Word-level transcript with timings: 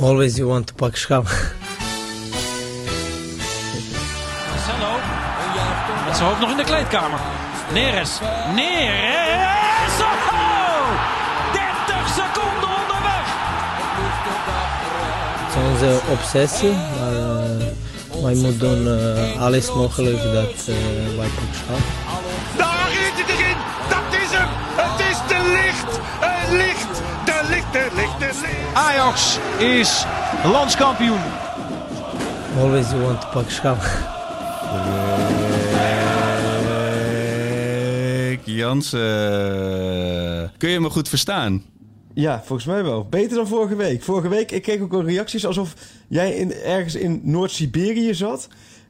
Always 0.00 0.38
you 0.38 0.46
want 0.46 0.68
to 0.68 0.74
pak 0.74 0.96
schap. 0.96 1.24
Marcelo. 4.50 4.92
Met 6.06 6.16
zijn 6.16 6.28
hoofd 6.28 6.40
nog 6.40 6.50
in 6.50 6.56
de 6.56 6.64
kleedkamer. 6.64 7.18
Neres. 7.72 8.18
Neres. 8.54 10.00
Oh! 10.00 10.88
30 11.52 12.08
seconden 12.08 12.68
onderweg. 12.80 13.26
Het 15.44 15.56
is 15.56 15.70
onze 15.70 16.00
obsessie, 16.10 16.72
maar 16.72 17.12
uh, 17.12 18.22
wij 18.22 18.34
moeten 18.34 18.58
doen 18.58 18.86
uh, 18.86 19.42
alles 19.42 19.72
mogelijk 19.72 20.22
dat 20.22 20.66
uh, 20.68 20.74
wij 21.16 21.28
pak 21.28 21.54
schap. 21.54 22.07
Ajax 28.74 29.38
is 29.58 30.04
landskampioen. 30.44 31.20
Always 32.58 32.90
you 32.90 33.02
want 33.02 33.20
to 33.20 33.26
pak 33.32 33.50
schap. 33.50 33.82
Rick 38.28 38.40
Jansen. 38.44 39.00
Kun 40.58 40.70
je 40.70 40.80
me 40.80 40.90
goed 40.90 41.08
verstaan? 41.08 41.62
Ja, 42.14 42.42
volgens 42.44 42.68
mij 42.68 42.84
wel. 42.84 43.06
Beter 43.08 43.36
dan 43.36 43.46
vorige 43.46 43.76
week. 43.76 44.02
Vorige 44.02 44.28
week 44.28 44.52
ik 44.52 44.62
kreeg 44.62 44.80
ook 44.80 44.92
al 44.92 45.04
reacties 45.04 45.46
alsof 45.46 45.74
jij 46.08 46.34
in, 46.34 46.52
ergens 46.52 46.94
in 46.94 47.20
Noord-Siberië 47.22 48.14
zat. 48.14 48.48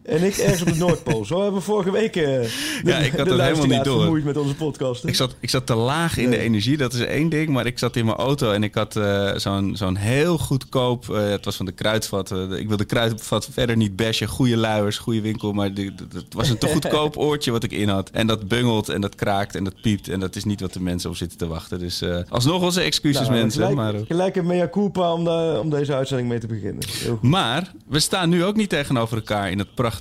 En 0.08 0.22
ik 0.22 0.36
ergens 0.36 0.60
op 0.60 0.68
de 0.68 0.74
Noordpool. 0.78 1.24
Zo 1.24 1.36
hebben 1.42 1.58
we 1.58 1.64
vorige 1.66 1.90
week 1.90 2.16
uh, 2.16 2.24
de, 2.24 2.48
ja, 2.84 2.96
ik 2.98 3.12
had 3.12 3.26
het 3.30 3.40
helemaal 3.40 3.66
niet 3.66 3.84
door. 3.84 4.00
vermoeid 4.00 4.24
met 4.24 4.36
onze 4.36 4.54
podcast. 4.54 5.04
Ik 5.04 5.14
zat, 5.14 5.34
ik 5.40 5.50
zat 5.50 5.66
te 5.66 5.74
laag 5.74 6.16
in 6.16 6.28
Nee. 6.28 6.38
de 6.38 6.44
energie, 6.44 6.76
dat 6.76 6.92
is 6.92 7.00
één 7.00 7.28
ding. 7.28 7.48
Maar 7.48 7.66
ik 7.66 7.78
zat 7.78 7.96
in 7.96 8.04
mijn 8.04 8.16
auto 8.16 8.50
en 8.52 8.62
ik 8.62 8.74
had 8.74 8.96
eh, 8.96 9.30
zo'n 9.36 9.76
zo'n 9.76 9.96
heel 9.96 10.38
goedkoop... 10.38 11.10
eh, 11.10 11.28
het 11.28 11.44
was 11.44 11.56
van 11.56 11.66
de 11.66 11.72
Kruidvat. 11.72 12.30
eh, 12.30 12.50
ik 12.58 12.68
wilde 12.68 12.84
Kruidvat 12.84 13.48
verder 13.52 13.76
niet 13.76 13.96
bashen. 13.96 14.28
Goede 14.28 14.56
luiers, 14.56 14.98
goede 14.98 15.20
winkel. 15.20 15.52
Maar 15.52 15.70
het 15.74 16.34
was 16.34 16.48
een 16.48 16.58
te 16.58 16.66
goedkoop 16.68 17.16
oortje 17.26 17.50
wat 17.50 17.62
ik 17.64 17.72
in 17.72 17.88
had. 17.88 18.10
En 18.10 18.26
dat 18.26 18.48
bungelt 18.48 18.88
en 18.88 19.00
dat 19.00 19.14
kraakt 19.14 19.54
en 19.54 19.64
dat 19.64 19.80
piept. 19.82 20.08
En 20.08 20.20
dat 20.20 20.36
is 20.36 20.44
niet 20.44 20.60
wat 20.60 20.72
de 20.72 20.80
mensen 20.80 21.10
op 21.10 21.16
zitten 21.16 21.38
te 21.38 21.46
wachten. 21.46 21.78
Dus 21.78 22.00
eh, 22.02 22.18
alsnog 22.28 22.62
onze 22.62 22.80
excuses 22.80 23.20
Nou, 23.28 23.32
mensen. 23.40 23.60
Gelijk, 23.60 23.76
Maar, 23.76 23.94
eh, 23.94 24.00
gelijk 24.06 24.36
een 24.36 24.46
mea 24.46 24.68
culpa 24.68 25.12
om, 25.12 25.24
de- 25.24 25.58
om 25.62 25.70
deze 25.70 25.94
uitzending 25.94 26.28
mee 26.28 26.38
te 26.38 26.46
beginnen. 26.46 26.82
Maar 27.20 27.72
we 27.88 28.00
staan 28.00 28.28
nu 28.28 28.44
ook 28.44 28.56
niet 28.56 28.68
tegenover 28.68 29.16
elkaar 29.16 29.50
in 29.50 29.58
het 29.58 29.74
prachtige 29.74 29.96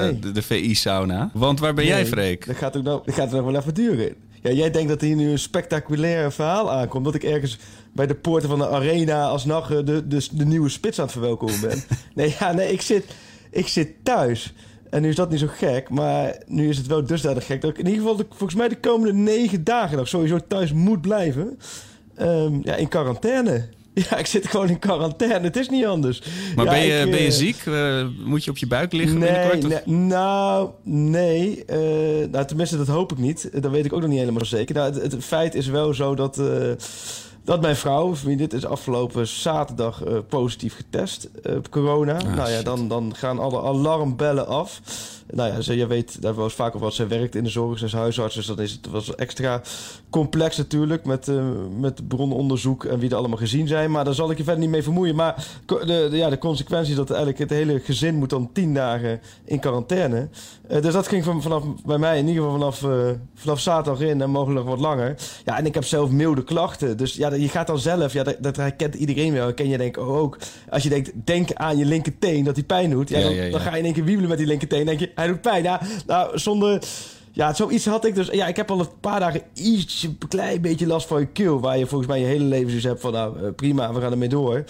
Nee. 0.00 0.18
de, 0.18 0.32
de 0.32 0.42
VI-sauna. 0.42 1.30
Want 1.32 1.60
waar 1.60 1.74
ben 1.74 1.86
jij, 1.86 2.06
Freek? 2.06 2.46
Dat 2.46 2.56
gaat, 2.56 2.76
ook 2.76 2.82
nog, 2.82 3.04
dat 3.04 3.14
gaat 3.14 3.30
nog 3.30 3.44
wel 3.44 3.56
even 3.56 3.74
duren. 3.74 4.14
Ja, 4.42 4.50
jij 4.50 4.70
denkt 4.70 4.88
dat 4.88 5.00
hier 5.00 5.16
nu 5.16 5.30
een 5.30 5.38
spectaculair 5.38 6.32
verhaal 6.32 6.70
aankomt. 6.72 7.04
Dat 7.04 7.14
ik 7.14 7.22
ergens 7.24 7.58
bij 7.92 8.06
de 8.06 8.14
poorten 8.14 8.48
van 8.48 8.58
de 8.58 8.68
arena 8.68 9.24
alsnog 9.24 9.70
eh, 9.70 9.76
de, 9.84 10.06
de, 10.08 10.26
de 10.32 10.44
nieuwe 10.44 10.68
spits 10.68 10.98
aan 10.98 11.04
het 11.04 11.12
verwelkomen 11.12 11.60
ben. 11.60 11.82
nee, 12.14 12.34
ja, 12.38 12.52
nee 12.52 12.72
ik, 12.72 12.80
zit, 12.82 13.04
ik 13.50 13.68
zit 13.68 13.90
thuis. 14.02 14.52
En 14.90 15.02
nu 15.02 15.08
is 15.08 15.14
dat 15.16 15.30
niet 15.30 15.38
zo 15.40 15.46
gek, 15.50 15.88
maar 15.90 16.36
nu 16.46 16.68
is 16.68 16.76
het 16.76 16.86
wel 16.86 17.04
dusdanig 17.04 17.46
gek... 17.46 17.60
dat 17.60 17.70
ik 17.70 17.78
in 17.78 17.86
ieder 17.86 18.00
geval 18.00 18.16
de- 18.16 18.26
volgens 18.28 18.54
mij 18.54 18.68
de 18.68 18.80
komende 18.80 19.12
negen 19.12 19.64
dagen 19.64 19.96
nog 19.96 20.08
sowieso 20.08 20.38
thuis 20.48 20.72
moet 20.72 21.00
blijven. 21.00 21.58
Ehm, 22.16 22.58
ja, 22.62 22.74
in 22.74 22.88
quarantaine. 22.88 23.68
Ja, 24.10 24.16
ik 24.16 24.26
zit 24.26 24.46
gewoon 24.48 24.68
in 24.68 24.78
quarantaine. 24.78 25.40
Het 25.40 25.56
is 25.56 25.68
niet 25.68 25.84
anders. 25.84 26.22
Maar 26.56 26.64
Ja, 26.64 26.70
ben, 26.70 26.80
je, 26.80 27.00
ik, 27.00 27.10
ben 27.10 27.20
je 27.20 27.26
eh, 27.26 27.32
ziek? 27.32 27.62
Eh, 27.66 28.06
moet 28.24 28.44
je 28.44 28.50
op 28.50 28.56
je 28.56 28.66
buik 28.66 28.92
liggen 28.92 29.18
Nee, 29.18 29.30
binnenkort? 29.48 29.86
nee, 29.86 29.96
nou, 29.96 30.70
nee. 30.82 31.64
eh, 31.64 31.78
nou, 32.30 32.46
tenminste, 32.46 32.76
dat 32.76 32.86
hoop 32.86 33.12
ik 33.12 33.18
niet. 33.18 33.48
Dat 33.62 33.70
weet 33.70 33.84
ik 33.84 33.92
ook 33.92 34.00
nog 34.00 34.08
niet 34.10 34.18
helemaal 34.18 34.44
zeker. 34.44 34.74
Nou, 34.74 34.92
het, 34.92 35.12
het 35.12 35.24
feit 35.24 35.54
is 35.54 35.66
wel 35.66 35.94
zo 35.94 36.14
dat, 36.14 36.38
eh, 36.38 36.46
dat 37.44 37.60
mijn 37.60 37.76
vrouw, 37.76 38.14
dit 38.24 38.52
is 38.52 38.66
afgelopen 38.66 39.26
zaterdag 39.26 40.02
positief 40.28 40.76
getest 40.76 41.28
op 41.56 41.70
corona. 41.70 42.22
nou 42.22 42.50
ja, 42.50 42.62
dan, 42.62 42.88
dan 42.88 43.12
gaan 43.16 43.38
alle 43.38 43.62
alarmbellen 43.62 44.46
af. 44.46 44.80
Nou 45.30 45.52
ja, 45.52 45.60
ze, 45.60 45.76
je 45.76 45.86
weet, 45.86 46.22
daar 46.22 46.34
was 46.34 46.54
vaak 46.54 46.68
over 46.68 46.86
wat 46.86 46.94
ze 46.94 47.06
werkt 47.06 47.34
in 47.34 47.44
de 47.44 47.50
zorg, 47.50 47.78
ze 47.78 47.84
is 47.84 47.92
huisarts, 47.92 48.34
dus 48.34 48.46
dat 48.46 48.58
is 48.58 48.72
het 48.72 48.86
was 48.90 49.14
extra 49.14 49.62
complex 50.10 50.56
natuurlijk 50.56 51.04
met, 51.04 51.28
eh, 51.28 51.44
met 51.78 52.08
brononderzoek 52.08 52.84
en 52.84 52.98
wie 52.98 53.10
er 53.10 53.16
allemaal 53.16 53.38
gezien 53.38 53.66
zijn. 53.66 53.90
Maar 53.90 54.04
daar 54.04 54.14
zal 54.14 54.30
ik 54.30 54.36
je 54.36 54.44
verder 54.44 54.62
niet 54.62 54.70
mee 54.70 54.82
vermoeien. 54.82 55.14
Maar 55.14 55.46
de, 55.66 56.08
de, 56.10 56.16
ja, 56.16 56.30
de 56.30 56.38
consequentie 56.38 56.90
is 56.90 56.96
dat 56.96 57.10
eigenlijk 57.10 57.38
het 57.38 57.50
hele 57.50 57.80
gezin 57.80 58.14
moet 58.14 58.30
dan 58.30 58.50
tien 58.52 58.74
dagen 58.74 59.20
in 59.44 59.60
quarantaine. 59.60 60.28
Eh, 60.68 60.82
dus 60.82 60.92
dat 60.92 61.08
ging 61.08 61.24
van, 61.24 61.42
vanaf 61.42 61.64
bij 61.84 61.98
mij 61.98 62.18
in 62.18 62.28
ieder 62.28 62.42
geval 62.42 62.58
vanaf, 62.58 62.82
eh, 62.82 63.10
vanaf 63.34 63.60
zaterdag 63.60 64.00
in 64.00 64.22
en 64.22 64.30
mogelijk 64.30 64.60
nog 64.60 64.68
wat 64.68 64.84
langer. 64.84 65.14
Ja, 65.44 65.58
en 65.58 65.66
ik 65.66 65.74
heb 65.74 65.84
zelf 65.84 66.10
milde 66.10 66.44
klachten. 66.44 66.96
Dus 66.96 67.14
ja, 67.14 67.34
je 67.34 67.48
gaat 67.48 67.66
dan 67.66 67.78
zelf, 67.78 68.12
ja, 68.12 68.22
dat, 68.22 68.36
dat 68.40 68.56
herkent 68.56 68.94
iedereen 68.94 69.32
wel. 69.32 69.54
Ken 69.54 69.68
je 69.68 69.78
denk 69.78 69.96
ik 69.96 70.02
ook. 70.02 70.38
Als 70.70 70.82
je 70.82 70.88
denkt, 70.88 71.10
denk 71.24 71.52
aan 71.52 71.76
je 71.76 71.84
linkerteen 71.84 72.44
dat 72.44 72.54
die 72.54 72.64
pijn 72.64 72.90
doet. 72.90 73.08
Ja, 73.08 73.20
dan, 73.20 73.34
ja, 73.34 73.42
ja. 73.42 73.50
dan 73.50 73.60
ga 73.60 73.70
je 73.70 73.78
in 73.78 73.84
één 73.84 73.94
keer 73.94 74.04
wiebelen 74.04 74.28
met 74.28 74.38
die 74.38 74.46
linkerteen. 74.46 74.86
denk 74.86 75.00
je, 75.00 75.10
hij 75.22 75.32
doet 75.32 75.40
pijn. 75.40 75.62
Ja, 75.62 75.80
nou, 76.06 76.38
zonder... 76.38 76.82
Ja, 77.34 77.54
zoiets 77.54 77.86
had 77.86 78.04
ik 78.04 78.14
dus. 78.14 78.28
Ja, 78.28 78.46
ik 78.46 78.56
heb 78.56 78.70
al 78.70 78.80
een 78.80 79.00
paar 79.00 79.20
dagen 79.20 79.42
iets, 79.54 80.02
een 80.02 80.28
klein 80.28 80.60
beetje 80.60 80.86
last 80.86 81.06
van 81.06 81.20
je 81.20 81.26
keel. 81.26 81.60
Waar 81.60 81.78
je 81.78 81.86
volgens 81.86 82.10
mij 82.10 82.20
je 82.20 82.26
hele 82.26 82.44
leven 82.44 82.68
zoiets 82.68 82.86
hebt 82.86 83.00
van, 83.00 83.12
nou 83.12 83.44
eh, 83.44 83.54
prima, 83.56 83.92
we 83.92 84.00
gaan 84.00 84.12
ermee 84.12 84.28
door. 84.28 84.64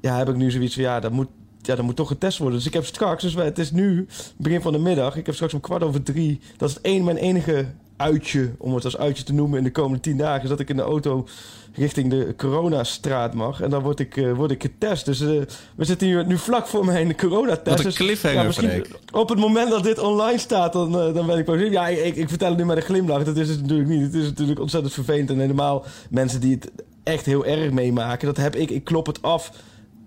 Ja, 0.00 0.16
heb 0.16 0.28
ik 0.28 0.36
nu 0.36 0.50
zoiets 0.50 0.74
van, 0.74 0.82
ja, 0.82 1.00
dat 1.00 1.12
moet, 1.12 1.28
ja, 1.62 1.74
dat 1.74 1.84
moet 1.84 1.96
toch 1.96 2.08
getest 2.08 2.38
worden. 2.38 2.56
Dus 2.56 2.66
ik 2.66 2.72
heb 2.72 2.84
straks, 2.84 3.22
dus 3.22 3.34
het 3.34 3.58
is 3.58 3.70
nu, 3.70 4.06
begin 4.36 4.60
van 4.60 4.72
de 4.72 4.78
middag. 4.78 5.16
Ik 5.16 5.26
heb 5.26 5.34
straks 5.34 5.54
om 5.54 5.60
kwart 5.60 5.82
over 5.82 6.02
drie. 6.02 6.40
Dat 6.56 6.68
is 6.68 6.74
het 6.74 6.86
een, 6.86 7.04
mijn 7.04 7.16
enige 7.16 7.66
uitje, 7.98 8.50
om 8.58 8.74
het 8.74 8.84
als 8.84 8.98
uitje 8.98 9.24
te 9.24 9.32
noemen 9.32 9.58
in 9.58 9.64
de 9.64 9.70
komende 9.70 10.00
tien 10.00 10.16
dagen. 10.16 10.42
Is 10.42 10.48
dat 10.48 10.60
ik 10.60 10.68
in 10.68 10.76
de 10.76 10.82
auto 10.82 11.26
richting 11.74 12.10
de 12.10 12.34
coronastraat 12.36 13.34
mag. 13.34 13.60
En 13.60 13.70
dan 13.70 13.82
word 13.82 14.00
ik, 14.00 14.16
eh, 14.16 14.32
word 14.32 14.50
ik 14.50 14.62
getest. 14.62 15.04
Dus 15.04 15.20
eh, 15.20 15.28
we 15.76 15.84
zitten 15.84 16.06
hier 16.06 16.26
nu 16.26 16.38
vlak 16.38 16.66
voor 16.66 16.84
mijn 16.84 17.16
coronatest. 17.16 17.66
Wat 17.66 17.78
een 17.78 17.84
Dus, 17.84 17.96
cliffhanger, 17.96 18.52
Freek. 18.52 18.88
Op 19.12 19.28
het 19.28 19.38
moment 19.38 19.70
dat 19.70 19.82
dit 19.82 19.98
online 19.98 20.38
staat, 20.38 20.72
dan, 20.72 21.00
eh, 21.00 21.14
dan 21.14 21.26
ben 21.26 21.38
ik 21.38 21.44
positief. 21.44 21.72
Ja, 21.72 21.88
ik, 21.88 22.16
ik 22.16 22.28
vertel 22.28 22.48
het 22.48 22.58
nu 22.58 22.64
met 22.64 22.76
een 22.76 22.82
glimlach. 22.82 23.24
Dat 23.24 23.36
is 23.36 23.48
het 23.48 23.60
natuurlijk 23.60 23.88
niet. 23.88 24.02
Het 24.02 24.14
is 24.14 24.24
natuurlijk 24.24 24.60
ontzettend 24.60 24.94
vervelend. 24.94 25.30
En 25.30 25.38
helemaal 25.38 25.84
mensen 26.10 26.40
die 26.40 26.54
het 26.54 26.70
echt 27.02 27.26
heel 27.26 27.46
erg 27.46 27.70
meemaken. 27.70 28.26
Dat 28.26 28.36
heb 28.36 28.56
ik. 28.56 28.70
Ik 28.70 28.84
klop 28.84 29.06
het 29.06 29.22
af. 29.22 29.52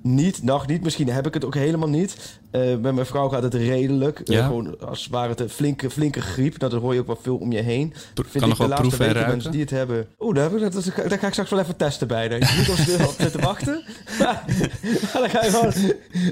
Niet, 0.03 0.43
nog 0.43 0.67
niet. 0.67 0.83
Misschien 0.83 1.09
heb 1.09 1.27
ik 1.27 1.33
het 1.33 1.45
ook 1.45 1.55
helemaal 1.55 1.89
niet. 1.89 2.39
Eh 2.51 2.75
bij 2.75 2.91
mijn 2.91 3.05
vrouw 3.05 3.29
gaat 3.29 3.43
het 3.43 3.53
redelijk. 3.53 4.19
Eh, 4.19 4.45
gewoon 4.45 4.79
als 4.79 5.07
ware 5.07 5.29
het 5.29 5.39
een 5.39 5.49
flinke, 5.49 5.89
flinke 5.89 6.21
griep. 6.21 6.59
Dat 6.59 6.71
hoor 6.71 6.93
je 6.93 6.99
ook 6.99 7.07
wel 7.07 7.19
veel 7.21 7.37
om 7.37 7.51
je 7.51 7.61
heen. 7.61 7.93
Pro- 8.13 8.23
Vind 8.29 8.39
kan 8.39 8.49
nog 8.49 8.57
ik 8.59 8.63
de 8.63 8.67
wel 8.69 8.77
proeven 8.79 9.15
en? 9.15 9.27
Mensen 9.27 9.51
die 9.51 9.61
het 9.61 9.69
hebben. 9.69 10.07
Oeh, 10.19 10.35
daar, 10.35 10.51
heb 10.51 10.61
ik, 10.61 10.71
dat, 10.71 10.91
daar 11.09 11.19
ga 11.19 11.27
ik 11.27 11.31
straks 11.31 11.49
wel 11.49 11.59
even 11.59 11.75
testen 11.75 12.07
bij. 12.07 12.27
Daar 12.27 12.39
niet 12.39 12.69
op 12.69 12.75
stil 12.75 13.07
op 13.07 13.15
zitten 13.19 13.41
wachten. 13.41 13.83
Dan 15.13 15.29
ga 15.29 15.43
je 15.43 15.49
gewoon... 15.49 15.73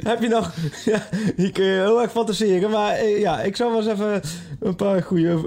Heb 0.04 0.22
je 0.22 0.28
nog... 0.28 0.54
Ja, 0.86 1.08
hier 1.36 1.52
kun 1.52 1.66
je 1.66 1.72
heel 1.72 2.02
erg 2.02 2.12
fantaseren. 2.12 2.70
Maar 2.70 2.94
eh, 2.94 3.20
ja, 3.20 3.42
ik 3.42 3.56
zal 3.56 3.70
wel 3.72 3.80
eens 3.82 3.92
even 3.92 4.22
een 4.60 4.76
paar 4.76 5.04
goede... 5.04 5.38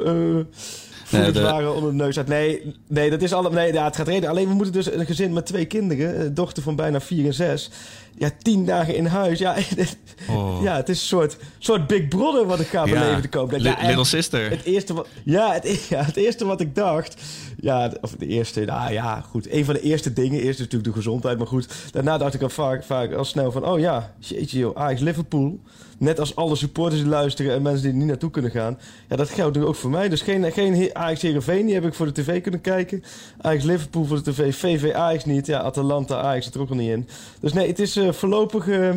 voedingswaren 1.05 1.75
onder 1.75 1.91
de 1.91 1.97
neus 1.97 2.17
uit. 2.19 2.27
Nee, 2.29 2.75
nee, 2.89 3.11
dat 3.11 3.23
is 3.23 3.33
allemaal... 3.33 3.53
Nee, 3.53 3.73
ja, 3.73 3.85
het 3.85 3.97
gaat 3.97 4.09
reden. 4.09 4.29
Alleen 4.31 4.49
we 4.49 4.55
moeten 4.55 4.73
dus 4.73 4.93
een 4.93 5.07
gezin 5.07 5.33
met 5.33 5.47
twee 5.47 5.65
kinderen. 5.65 6.21
Een 6.21 6.35
dochter 6.35 6.63
van 6.63 6.77
bijna 6.77 7.01
vier 7.01 7.27
en 7.27 7.35
zes. 7.35 7.71
Ja, 8.19 8.31
tien 8.43 8.65
dagen 8.67 8.97
in 8.97 9.07
huis. 9.07 9.39
Ja, 9.39 9.57
Oh. 10.31 10.59
ja 10.63 10.77
het 10.77 10.89
is 10.89 11.01
een 11.01 11.07
soort, 11.07 11.37
soort 11.59 11.87
Big 11.87 12.09
Brother 12.09 12.47
wat 12.47 12.61
ik 12.61 12.67
ga 12.67 12.85
Ja, 12.87 12.93
beleven 12.93 13.23
de 13.23 13.29
komende 13.29 13.69
Ja, 13.69 13.77
Little 13.87 14.05
Sister. 14.05 14.51
het 14.51 14.65
eerste 14.65 14.95
wat, 14.95 15.07
ja, 15.25 15.53
het, 15.53 15.65
e- 15.65 15.79
ja, 15.95 16.03
het 16.05 16.17
eerste 16.17 16.45
wat 16.45 16.61
ik 16.61 16.75
dacht. 16.75 17.17
Ja, 17.61 17.93
of 18.01 18.11
de 18.19 18.27
eerste, 18.27 18.61
nou 18.65 18.93
ja, 18.93 19.21
goed. 19.31 19.51
Een 19.53 19.65
van 19.65 19.75
de 19.75 19.81
eerste 19.81 20.13
dingen. 20.13 20.43
Is 20.43 20.59
natuurlijk 20.59 20.85
de 20.85 20.93
gezondheid, 20.93 21.39
maar 21.39 21.47
goed. 21.47 21.69
Daarna 21.91 22.19
dacht 22.19 22.35
ik 22.35 22.43
al 22.43 22.49
vaak, 22.49 22.85
vaak 22.85 23.13
al 23.13 23.25
snel 23.25 23.53
van: 23.53 23.65
oh 23.67 23.79
ja, 23.79 24.15
jeetje, 24.19 24.59
joh, 24.59 24.77
Ajax 24.77 25.01
Liverpool. 25.01 25.61
Net 25.99 26.21
als 26.21 26.37
alle 26.37 26.57
supporters 26.57 27.01
die 27.01 27.11
luisteren 27.11 27.55
en 27.55 27.63
mensen 27.63 27.83
die 27.83 27.91
er 27.91 27.97
niet 27.97 28.07
naartoe 28.07 28.31
kunnen 28.31 28.51
gaan. 28.51 28.79
Ja, 29.09 29.17
dat 29.17 29.31
geldt 29.31 29.59
ook 29.59 29.75
voor 29.75 29.91
mij. 29.91 30.09
Dus 30.09 30.23
geen, 30.23 30.53
geen 30.53 30.75
He- 30.75 30.95
Ajax 30.95 31.23
Heerenveen, 31.23 31.65
die 31.67 31.75
heb 31.75 31.85
ik 31.85 31.95
voor 31.95 32.07
de 32.07 32.23
tv 32.23 32.41
kunnen 32.43 32.61
kijken. 32.61 33.03
Ajax 33.41 33.65
Liverpool 33.65 34.05
voor 34.05 34.23
de 34.23 34.31
tv, 34.33 34.55
VV 34.57 34.93
Ajax 34.95 35.25
niet. 35.25 35.47
Ja, 35.47 35.59
Atalanta 35.61 36.21
Ajax 36.23 36.45
zit 36.45 36.55
er 36.55 36.61
ook 36.61 36.69
nog 36.69 36.79
niet 36.79 36.91
in. 36.91 37.09
Dus 37.41 37.53
nee, 37.53 37.67
het 37.69 37.79
is 37.79 37.97
eh, 38.07 38.13
voorlopig 38.13 38.69
eh, 38.69 38.91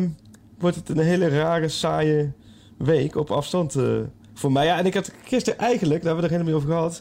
wordt 0.58 0.76
het 0.76 0.88
een 0.88 0.98
hele 0.98 1.28
rare, 1.28 1.68
saaie 1.68 2.32
week 2.76 3.16
op 3.16 3.30
afstand 3.30 3.74
eh, 3.74 3.98
voor 4.34 4.52
mij. 4.52 4.66
Ja, 4.66 4.78
en 4.78 4.86
ik 4.86 4.94
had 4.94 5.12
gisteren 5.24 5.58
eigenlijk, 5.58 6.02
daar 6.02 6.14
hebben 6.14 6.30
we 6.30 6.34
er 6.34 6.40
helemaal 6.40 6.60
niet 6.60 6.72
over 6.72 6.76
gehad... 6.76 7.00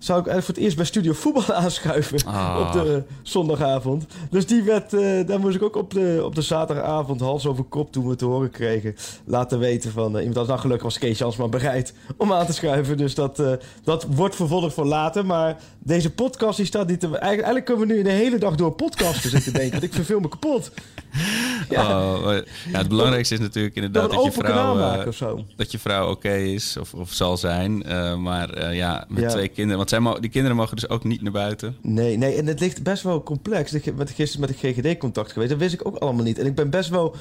zou 0.00 0.18
ik 0.20 0.26
eigenlijk 0.26 0.44
voor 0.44 0.54
het 0.54 0.64
eerst 0.64 0.76
bij 0.76 0.84
Studio 0.84 1.12
Voetbal 1.12 1.52
aanschuiven 1.62 2.18
Ah. 2.26 2.56
op 2.60 2.72
de 2.72 3.02
zondagavond. 3.22 4.06
Dus 4.30 4.46
die 4.46 4.62
werd, 4.62 4.92
eh, 4.94 5.26
daar 5.26 5.40
moest 5.40 5.56
ik 5.56 5.62
ook 5.62 5.76
op 5.76 5.92
de, 5.92 6.20
op 6.24 6.34
de 6.34 6.42
zaterdagavond 6.42 7.20
hals 7.20 7.46
over 7.46 7.64
kop 7.64 7.92
toen 7.92 8.08
we 8.08 8.16
te 8.16 8.24
horen 8.24 8.50
kregen... 8.50 8.94
laten 9.24 9.58
weten 9.58 9.92
van 9.92 10.12
eh, 10.14 10.18
iemand 10.18 10.36
als 10.38 10.46
nou 10.48 10.60
gelukkig 10.60 10.84
was 10.84 10.98
Kees 10.98 11.18
Jansma 11.18 11.48
bereid 11.48 11.94
om 12.16 12.32
aan 12.32 12.46
te 12.46 12.52
schuiven. 12.52 12.96
Dus 12.96 13.14
dat, 13.14 13.38
eh, 13.38 13.52
dat 13.84 14.06
wordt 14.10 14.36
vervolgd 14.36 14.74
voor 14.74 14.86
later. 14.86 15.26
Maar 15.26 15.56
deze 15.78 16.10
podcast 16.10 16.56
die 16.56 16.66
staat 16.66 16.86
niet 16.88 17.00
te... 17.00 17.06
Eigenlijk, 17.06 17.34
eigenlijk 17.42 17.64
kunnen 17.64 17.86
we 17.86 17.92
nu 17.92 18.02
de 18.02 18.10
hele 18.10 18.38
dag 18.38 18.54
door 18.54 18.72
podcasten 18.72 19.30
zitten 19.30 19.52
denken. 19.52 19.70
Want 19.70 19.82
ik 19.82 19.92
verveel 19.94 20.20
me 20.20 20.28
kapot. 20.28 20.70
Ja. 21.68 21.88
Oh, 22.00 22.32
ja, 22.72 22.78
het 22.78 22.88
belangrijkste 22.88 23.34
is 23.34 23.40
natuurlijk 23.40 23.74
Dat 23.74 23.84
inderdaad 23.84 24.10
een 24.12 24.24
dat 24.24 24.34
je 24.34 24.40
vrouw, 24.40 24.74
maken 24.74 25.08
of 25.08 25.14
zo. 25.14 25.44
dat 25.56 25.70
je 25.72 25.78
vrouw 25.78 26.10
oké 26.10 26.32
is 26.34 26.76
of, 26.80 26.94
of 26.94 27.12
zal 27.12 27.36
zijn. 27.36 27.78
Maar 28.22 28.74
ja, 28.74 29.04
met 29.08 29.22
Ja. 29.22 29.28
twee 29.28 29.48
kinderen. 29.48 29.78
Die 29.98 30.30
kinderen 30.30 30.56
mogen 30.56 30.76
dus 30.76 30.88
ook 30.88 31.04
niet 31.04 31.22
naar 31.22 31.32
buiten. 31.32 31.76
Nee, 31.82 32.16
nee, 32.16 32.34
en 32.34 32.46
het 32.46 32.60
ligt 32.60 32.82
best 32.82 33.02
wel 33.02 33.22
complex. 33.22 33.72
Ik 33.72 33.96
ben 33.96 34.08
gisteren 34.08 34.48
met 34.48 34.58
de 34.58 34.68
GGD 34.72 34.98
contact 34.98 35.32
geweest. 35.32 35.50
Dat 35.50 35.58
wist 35.58 35.74
ik 35.74 35.86
ook 35.86 35.96
allemaal 35.96 36.24
niet. 36.24 36.38
En 36.38 36.46
ik 36.46 36.54
ben 36.54 36.70
best 36.70 36.88
wel... 36.88 37.14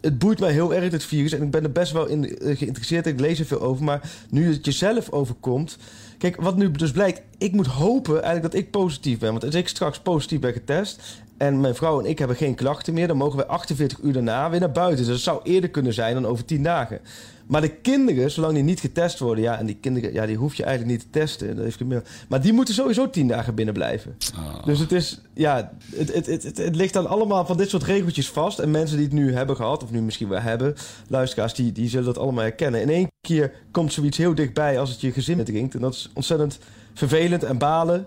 Het 0.00 0.18
boeit 0.18 0.40
mij 0.40 0.52
heel 0.52 0.74
erg, 0.74 0.92
het 0.92 1.04
virus. 1.04 1.32
En 1.32 1.42
ik 1.42 1.50
ben 1.50 1.62
er 1.62 1.72
best 1.72 1.92
wel 1.92 2.06
in 2.06 2.38
eh, 2.38 2.56
geïnteresseerd. 2.56 3.06
Ik 3.06 3.20
lees 3.20 3.38
er 3.38 3.46
veel 3.46 3.60
over. 3.60 3.84
Maar 3.84 4.10
nu 4.30 4.52
het 4.52 4.64
jezelf 4.64 5.10
overkomt... 5.10 5.78
Kijk, 6.18 6.40
wat 6.40 6.56
nu 6.56 6.70
dus 6.70 6.90
blijkt... 6.90 7.22
Ik 7.38 7.52
moet 7.52 7.66
hopen 7.66 8.22
eigenlijk 8.22 8.52
dat 8.52 8.62
ik 8.62 8.70
positief 8.70 9.18
ben. 9.18 9.30
Want 9.30 9.44
als 9.44 9.54
ik 9.54 9.68
straks 9.68 10.00
positief 10.00 10.40
ben 10.40 10.52
getest... 10.52 11.02
en 11.38 11.60
mijn 11.60 11.74
vrouw 11.74 11.98
en 12.00 12.06
ik 12.06 12.18
hebben 12.18 12.36
geen 12.36 12.54
klachten 12.54 12.94
meer... 12.94 13.06
dan 13.06 13.16
mogen 13.16 13.38
we 13.38 13.46
48 13.46 13.98
uur 14.02 14.12
daarna 14.12 14.50
weer 14.50 14.60
naar 14.60 14.72
buiten. 14.72 14.96
Dus 14.96 15.06
dat 15.06 15.18
zou 15.18 15.40
eerder 15.42 15.70
kunnen 15.70 15.94
zijn 15.94 16.14
dan 16.14 16.26
over 16.26 16.44
10 16.44 16.62
dagen. 16.62 17.00
Maar 17.46 17.60
de 17.60 17.68
kinderen, 17.68 18.30
zolang 18.30 18.54
die 18.54 18.62
niet 18.62 18.80
getest 18.80 19.18
worden... 19.18 19.44
ja, 19.44 19.58
en 19.58 19.66
die 19.66 19.76
kinderen, 19.80 20.12
ja, 20.12 20.26
die 20.26 20.36
hoef 20.36 20.54
je 20.54 20.64
eigenlijk 20.64 20.96
niet 20.96 21.12
te 21.12 21.18
testen. 21.18 21.56
Dat 21.56 21.64
heeft 21.64 21.84
meer. 21.84 22.02
Maar 22.28 22.40
die 22.40 22.52
moeten 22.52 22.74
sowieso 22.74 23.10
10 23.10 23.28
dagen 23.28 23.54
binnen 23.54 23.74
blijven. 23.74 24.16
Dus 24.64 24.78
het 24.78 24.92
is, 24.92 25.20
ja, 25.34 25.72
het, 25.94 26.14
het, 26.14 26.26
het, 26.26 26.56
het, 26.56 26.76
ligt 26.76 26.92
dan 26.92 27.06
allemaal 27.06 27.46
van 27.46 27.56
dit 27.56 27.70
soort 27.70 27.82
regeltjes 27.82 28.28
vast. 28.28 28.58
En 28.58 28.70
mensen 28.70 28.96
die 28.96 29.06
het 29.06 29.14
nu 29.14 29.34
hebben 29.34 29.56
gehad, 29.56 29.82
of 29.82 29.90
nu 29.90 30.00
misschien 30.00 30.28
wel 30.28 30.40
hebben, 30.40 30.74
luisteraars, 31.08 31.54
die, 31.54 31.72
die 31.72 31.88
zullen 31.88 32.06
dat 32.06 32.18
allemaal 32.18 32.42
herkennen. 32.42 32.80
In 32.80 32.90
één 32.90 33.08
keer 33.20 33.52
komt 33.70 33.92
zoiets 33.92 34.16
heel 34.16 34.34
dichtbij 34.34 34.78
als 34.78 34.90
het 34.90 35.00
je 35.00 35.12
gezin 35.12 35.44
dringt. 35.44 35.74
En 35.74 35.80
dat 35.80 35.94
is 35.94 36.10
ontzettend 36.14 36.58
vervelend 36.94 37.44
en 37.44 37.58
balen. 37.58 38.06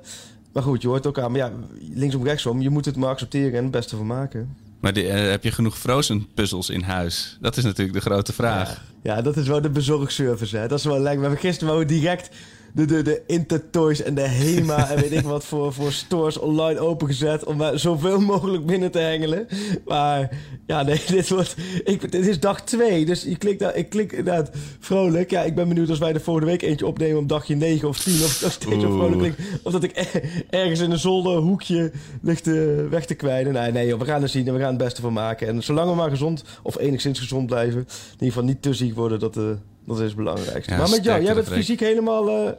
Maar 0.52 0.64
goed, 0.64 0.82
je 0.82 0.88
hoort 0.88 1.08
ook 1.08 1.20
aan, 1.20 1.32
maar 1.32 1.40
ja, 1.40 1.52
linksom, 1.94 2.24
rechtsom, 2.24 2.62
je 2.62 2.70
moet 2.70 2.86
het 2.86 2.96
maar 2.96 3.10
accepteren 3.10 3.58
en 3.58 3.64
het 3.64 3.72
beste 3.72 3.96
van 3.96 4.06
maken. 4.06 4.56
Maar 4.80 4.94
die, 4.94 5.08
eh, 5.08 5.30
heb 5.30 5.44
je 5.44 5.52
genoeg 5.52 5.78
Frozen 5.78 6.28
puzzels 6.34 6.70
in 6.70 6.82
huis? 6.82 7.38
Dat 7.42 7.58
is 7.58 7.64
natuurlijk 7.64 7.94
de 7.94 8.02
grote 8.02 8.34
vraag. 8.34 8.84
Ja, 9.04 9.22
dat 9.22 9.38
is 9.38 9.48
wel 9.48 9.62
de 9.62 9.70
bezorgservice, 9.70 10.58
hè. 10.58 10.68
Dat 10.68 10.80
is 10.80 10.86
wel 10.86 11.00
lekker. 11.00 11.20
We 11.20 11.26
hebben 11.26 11.40
gisteren 11.40 11.76
wel 11.76 11.88
direct 11.88 12.30
de, 12.74 12.86
de, 12.86 13.02
de 13.02 13.22
Intertoys 13.28 14.02
en 14.02 14.16
de 14.16 14.22
HEMA 14.22 14.90
en 14.90 15.02
weet 15.02 15.12
ik 15.12 15.22
wat 15.22 15.46
voor, 15.46 15.74
voor 15.74 15.92
stores 15.92 16.38
online 16.38 16.80
opengezet 16.80 17.44
om 17.46 17.58
maar 17.58 17.80
zoveel 17.80 18.20
mogelijk 18.20 18.66
binnen 18.66 18.92
te 18.92 19.00
hengelen. 19.00 19.48
Maar 19.86 20.30
ja, 20.68 20.84
nee, 20.84 21.02
dit, 21.08 21.30
wordt, 21.30 21.56
ik, 21.84 22.12
dit 22.12 22.28
is 22.28 22.40
dag 22.40 22.62
twee, 22.64 23.06
dus 23.06 23.26
ik 23.26 23.40
klik, 23.40 23.60
daar, 23.60 23.76
ik 23.76 23.90
klik 23.90 24.12
inderdaad 24.12 24.50
vrolijk. 24.80 25.30
Ja, 25.30 25.42
ik 25.42 25.56
ben 25.56 25.68
benieuwd 25.68 25.90
als 25.90 26.00
wij 26.00 26.14
de 26.14 26.20
volgende 26.20 26.50
week 26.50 26.62
eentje 26.62 26.86
opnemen 26.88 27.18
op 27.20 27.30
dagje 27.30 27.56
9 27.56 27.88
of 27.88 28.00
10 28.00 28.14
of 28.14 28.42
nog 28.42 28.52
steeds 28.52 28.84
vrolijk 28.84 29.18
klinkt. 29.18 29.40
Of 29.64 29.72
dat 29.72 29.84
ik 29.84 29.98
er- 29.98 30.44
ergens 30.50 30.80
in 30.80 30.92
een 30.92 31.00
zolderhoekje 31.00 31.92
ligt 32.22 32.46
weg 32.90 33.06
te 33.06 33.14
kwijnen. 33.16 33.54
Nee, 33.54 33.72
nee, 33.72 33.88
joh, 33.88 34.00
we 34.00 34.06
gaan 34.06 34.22
het 34.22 34.32
zien 34.32 34.48
en 34.48 34.54
we 34.54 34.60
gaan 34.60 34.70
het 34.70 34.78
beste 34.78 35.02
van 35.02 35.14
maken. 35.14 35.48
En 35.48 35.64
zolang 35.64 35.90
we 35.90 35.96
maar 35.96 36.10
gezond 36.10 36.44
of 36.64 36.78
enigszins 36.80 37.20
gezond 37.20 37.46
blijven, 37.48 37.80
in 37.80 37.86
ieder 38.12 38.28
geval 38.28 38.44
niet 38.44 38.62
te 38.62 38.74
ziek 38.74 38.96
worden, 38.96 39.20
dat, 39.20 39.38
eh, 39.38 39.44
dat 39.86 40.00
is 40.00 40.06
het 40.08 40.16
belangrijkste. 40.16 40.72
Ja, 40.72 40.78
maar 40.78 40.90
met 40.90 41.04
jou, 41.04 41.24
jij 41.24 41.34
bent 41.34 41.48
fysiek 41.48 41.80
helemaal... 41.80 42.30
eh, 42.30 42.52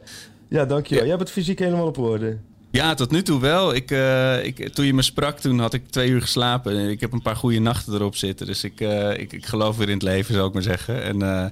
ja, 0.47 0.65
dankjewel. 0.65 1.05
Jij 1.05 1.17
bent 1.17 1.31
fysiek 1.31 1.59
helemaal 1.59 1.87
op 1.87 1.97
orde. 1.97 2.37
Ja, 2.73 2.93
tot 2.93 3.11
nu 3.11 3.21
toe 3.21 3.39
wel. 3.39 3.75
Ik, 3.75 3.91
eh, 3.91 4.45
ik, 4.45 4.73
toen 4.73 4.85
je 4.85 4.93
me 4.93 5.01
sprak, 5.01 5.39
toen 5.39 5.59
had 5.59 5.73
ik 5.73 5.89
twee 5.89 6.09
uur 6.09 6.21
geslapen. 6.21 6.77
En 6.77 6.89
Ik 6.89 6.99
heb 6.99 7.11
een 7.11 7.21
paar 7.21 7.35
goede 7.35 7.59
nachten 7.59 7.93
erop 7.93 8.15
zitten. 8.15 8.45
Dus 8.45 8.63
ik, 8.63 8.81
eh, 8.81 9.19
ik, 9.19 9.33
ik 9.33 9.45
geloof 9.45 9.77
weer 9.77 9.87
in 9.87 9.93
het 9.93 10.03
leven, 10.03 10.33
zou 10.33 10.47
ik 10.47 10.53
maar 10.53 10.63
zeggen. 10.63 11.03
En 11.03 11.21
eh, 11.21 11.45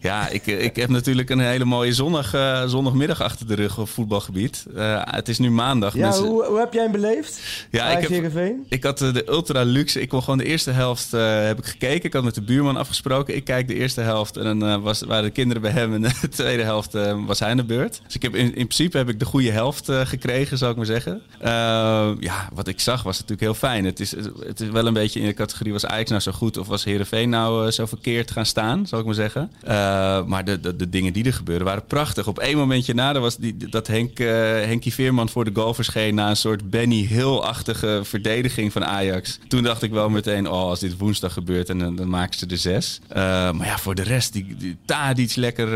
ja, 0.00 0.28
ik, 0.28 0.46
ik 0.46 0.76
heb 0.76 0.88
natuurlijk 0.88 1.30
een 1.30 1.40
hele 1.40 1.64
mooie 1.64 1.92
zondag, 1.92 2.34
zondagmiddag 2.66 3.22
achter 3.22 3.46
de 3.46 3.54
rug 3.54 3.78
op 3.78 3.88
voetbalgebied. 3.88 4.66
Het 5.00 5.28
is 5.28 5.38
nu 5.38 5.50
maandag. 5.50 5.94
Ja, 5.94 6.00
Mensen- 6.00 6.26
hoe, 6.26 6.44
hoe 6.44 6.58
heb 6.58 6.72
jij 6.72 6.82
hem 6.82 6.92
beleefd? 6.92 7.40
Ja, 7.70 7.98
ik 7.98 8.08
heb, 8.08 8.32
ik 8.68 8.84
had 8.84 8.98
de 8.98 9.24
ultra 9.28 9.62
luxe. 9.62 10.00
Ik 10.00 10.08
kon 10.08 10.22
gewoon 10.22 10.38
de 10.38 10.44
eerste 10.44 10.70
helft 10.70 11.10
heb 11.10 11.58
ik 11.58 11.66
gekeken. 11.66 12.04
Ik 12.04 12.12
had 12.12 12.24
met 12.24 12.34
de 12.34 12.42
buurman 12.42 12.76
afgesproken. 12.76 13.36
Ik 13.36 13.44
kijk 13.44 13.68
de 13.68 13.74
eerste 13.74 14.00
helft 14.00 14.36
en 14.36 14.58
dan 14.58 14.82
was, 14.82 15.02
waren 15.02 15.24
de 15.24 15.30
kinderen 15.30 15.62
bij 15.62 15.70
hem. 15.70 15.94
En 15.94 16.02
de 16.02 16.28
tweede 16.28 16.62
helft 16.62 16.92
was 17.26 17.38
hij 17.38 17.50
aan 17.50 17.56
de 17.56 17.64
beurt. 17.64 18.00
Dus 18.06 18.14
ik 18.14 18.22
heb 18.22 18.34
in, 18.34 18.46
in 18.46 18.52
principe 18.52 18.96
heb 18.96 19.08
ik 19.08 19.18
de 19.18 19.24
goede 19.24 19.50
helft 19.50 19.88
gekregen, 20.04 20.58
zou 20.60 20.70
ik 20.70 20.76
maar 20.76 20.86
zeggen. 20.86 21.22
Eh, 21.38 22.10
ja, 22.20 22.48
wat 22.52 22.68
ik 22.68 22.80
zag 22.80 23.02
was 23.02 23.14
natuurlijk 23.14 23.40
heel 23.40 23.54
fijn. 23.54 23.84
Het 23.84 24.00
is, 24.00 24.10
het 24.46 24.60
is 24.60 24.68
wel 24.68 24.86
een 24.86 24.92
beetje 24.92 25.20
in 25.20 25.26
de 25.26 25.34
categorie 25.34 25.72
was 25.72 25.86
Ajax 25.86 26.10
nou 26.10 26.22
zo 26.22 26.32
goed 26.32 26.56
of 26.56 26.66
was 26.66 26.84
Heerenveen 26.84 27.28
nou 27.28 27.66
eh, 27.66 27.72
zo 27.72 27.86
verkeerd 27.86 28.30
gaan 28.30 28.46
staan, 28.46 28.86
zou 28.86 29.00
ik 29.00 29.06
maar 29.06 29.16
zeggen. 29.16 29.50
Eh, 29.62 30.24
maar 30.24 30.44
de, 30.44 30.60
de, 30.60 30.76
de 30.76 30.88
dingen 30.88 31.12
die 31.12 31.24
er 31.24 31.32
gebeurden 31.32 31.66
waren 31.66 31.84
prachtig. 31.86 32.26
Op 32.26 32.38
één 32.38 32.56
momentje 32.56 32.94
na, 32.94 33.18
was 33.20 33.36
die, 33.36 33.68
dat 33.68 33.86
Henk, 33.86 34.18
Henkie 34.18 34.94
Veerman 34.94 35.28
voor 35.28 35.44
de 35.44 35.50
goal 35.54 35.74
verscheen 35.74 36.14
na 36.14 36.28
een 36.28 36.36
soort 36.36 36.70
Benny 36.70 37.06
Hill-achtige 37.06 38.00
verdediging 38.02 38.72
van 38.72 38.84
Ajax. 38.84 39.38
Toen 39.48 39.62
dacht 39.62 39.82
ik 39.82 39.90
wel 39.90 40.08
meteen, 40.08 40.48
oh, 40.48 40.62
als 40.62 40.80
dit 40.80 40.98
woensdag 40.98 41.32
gebeurt 41.32 41.68
en 41.68 41.78
dan, 41.78 41.96
dan 41.96 42.08
maken 42.08 42.38
ze 42.38 42.46
er 42.46 42.56
zes. 42.56 43.00
Maar 43.08 43.66
ja, 43.66 43.78
voor 43.78 43.94
de 43.94 44.02
rest, 44.02 44.32
die, 44.32 44.56
die 44.56 44.76
Tadic 44.84 45.36
lekker, 45.36 45.68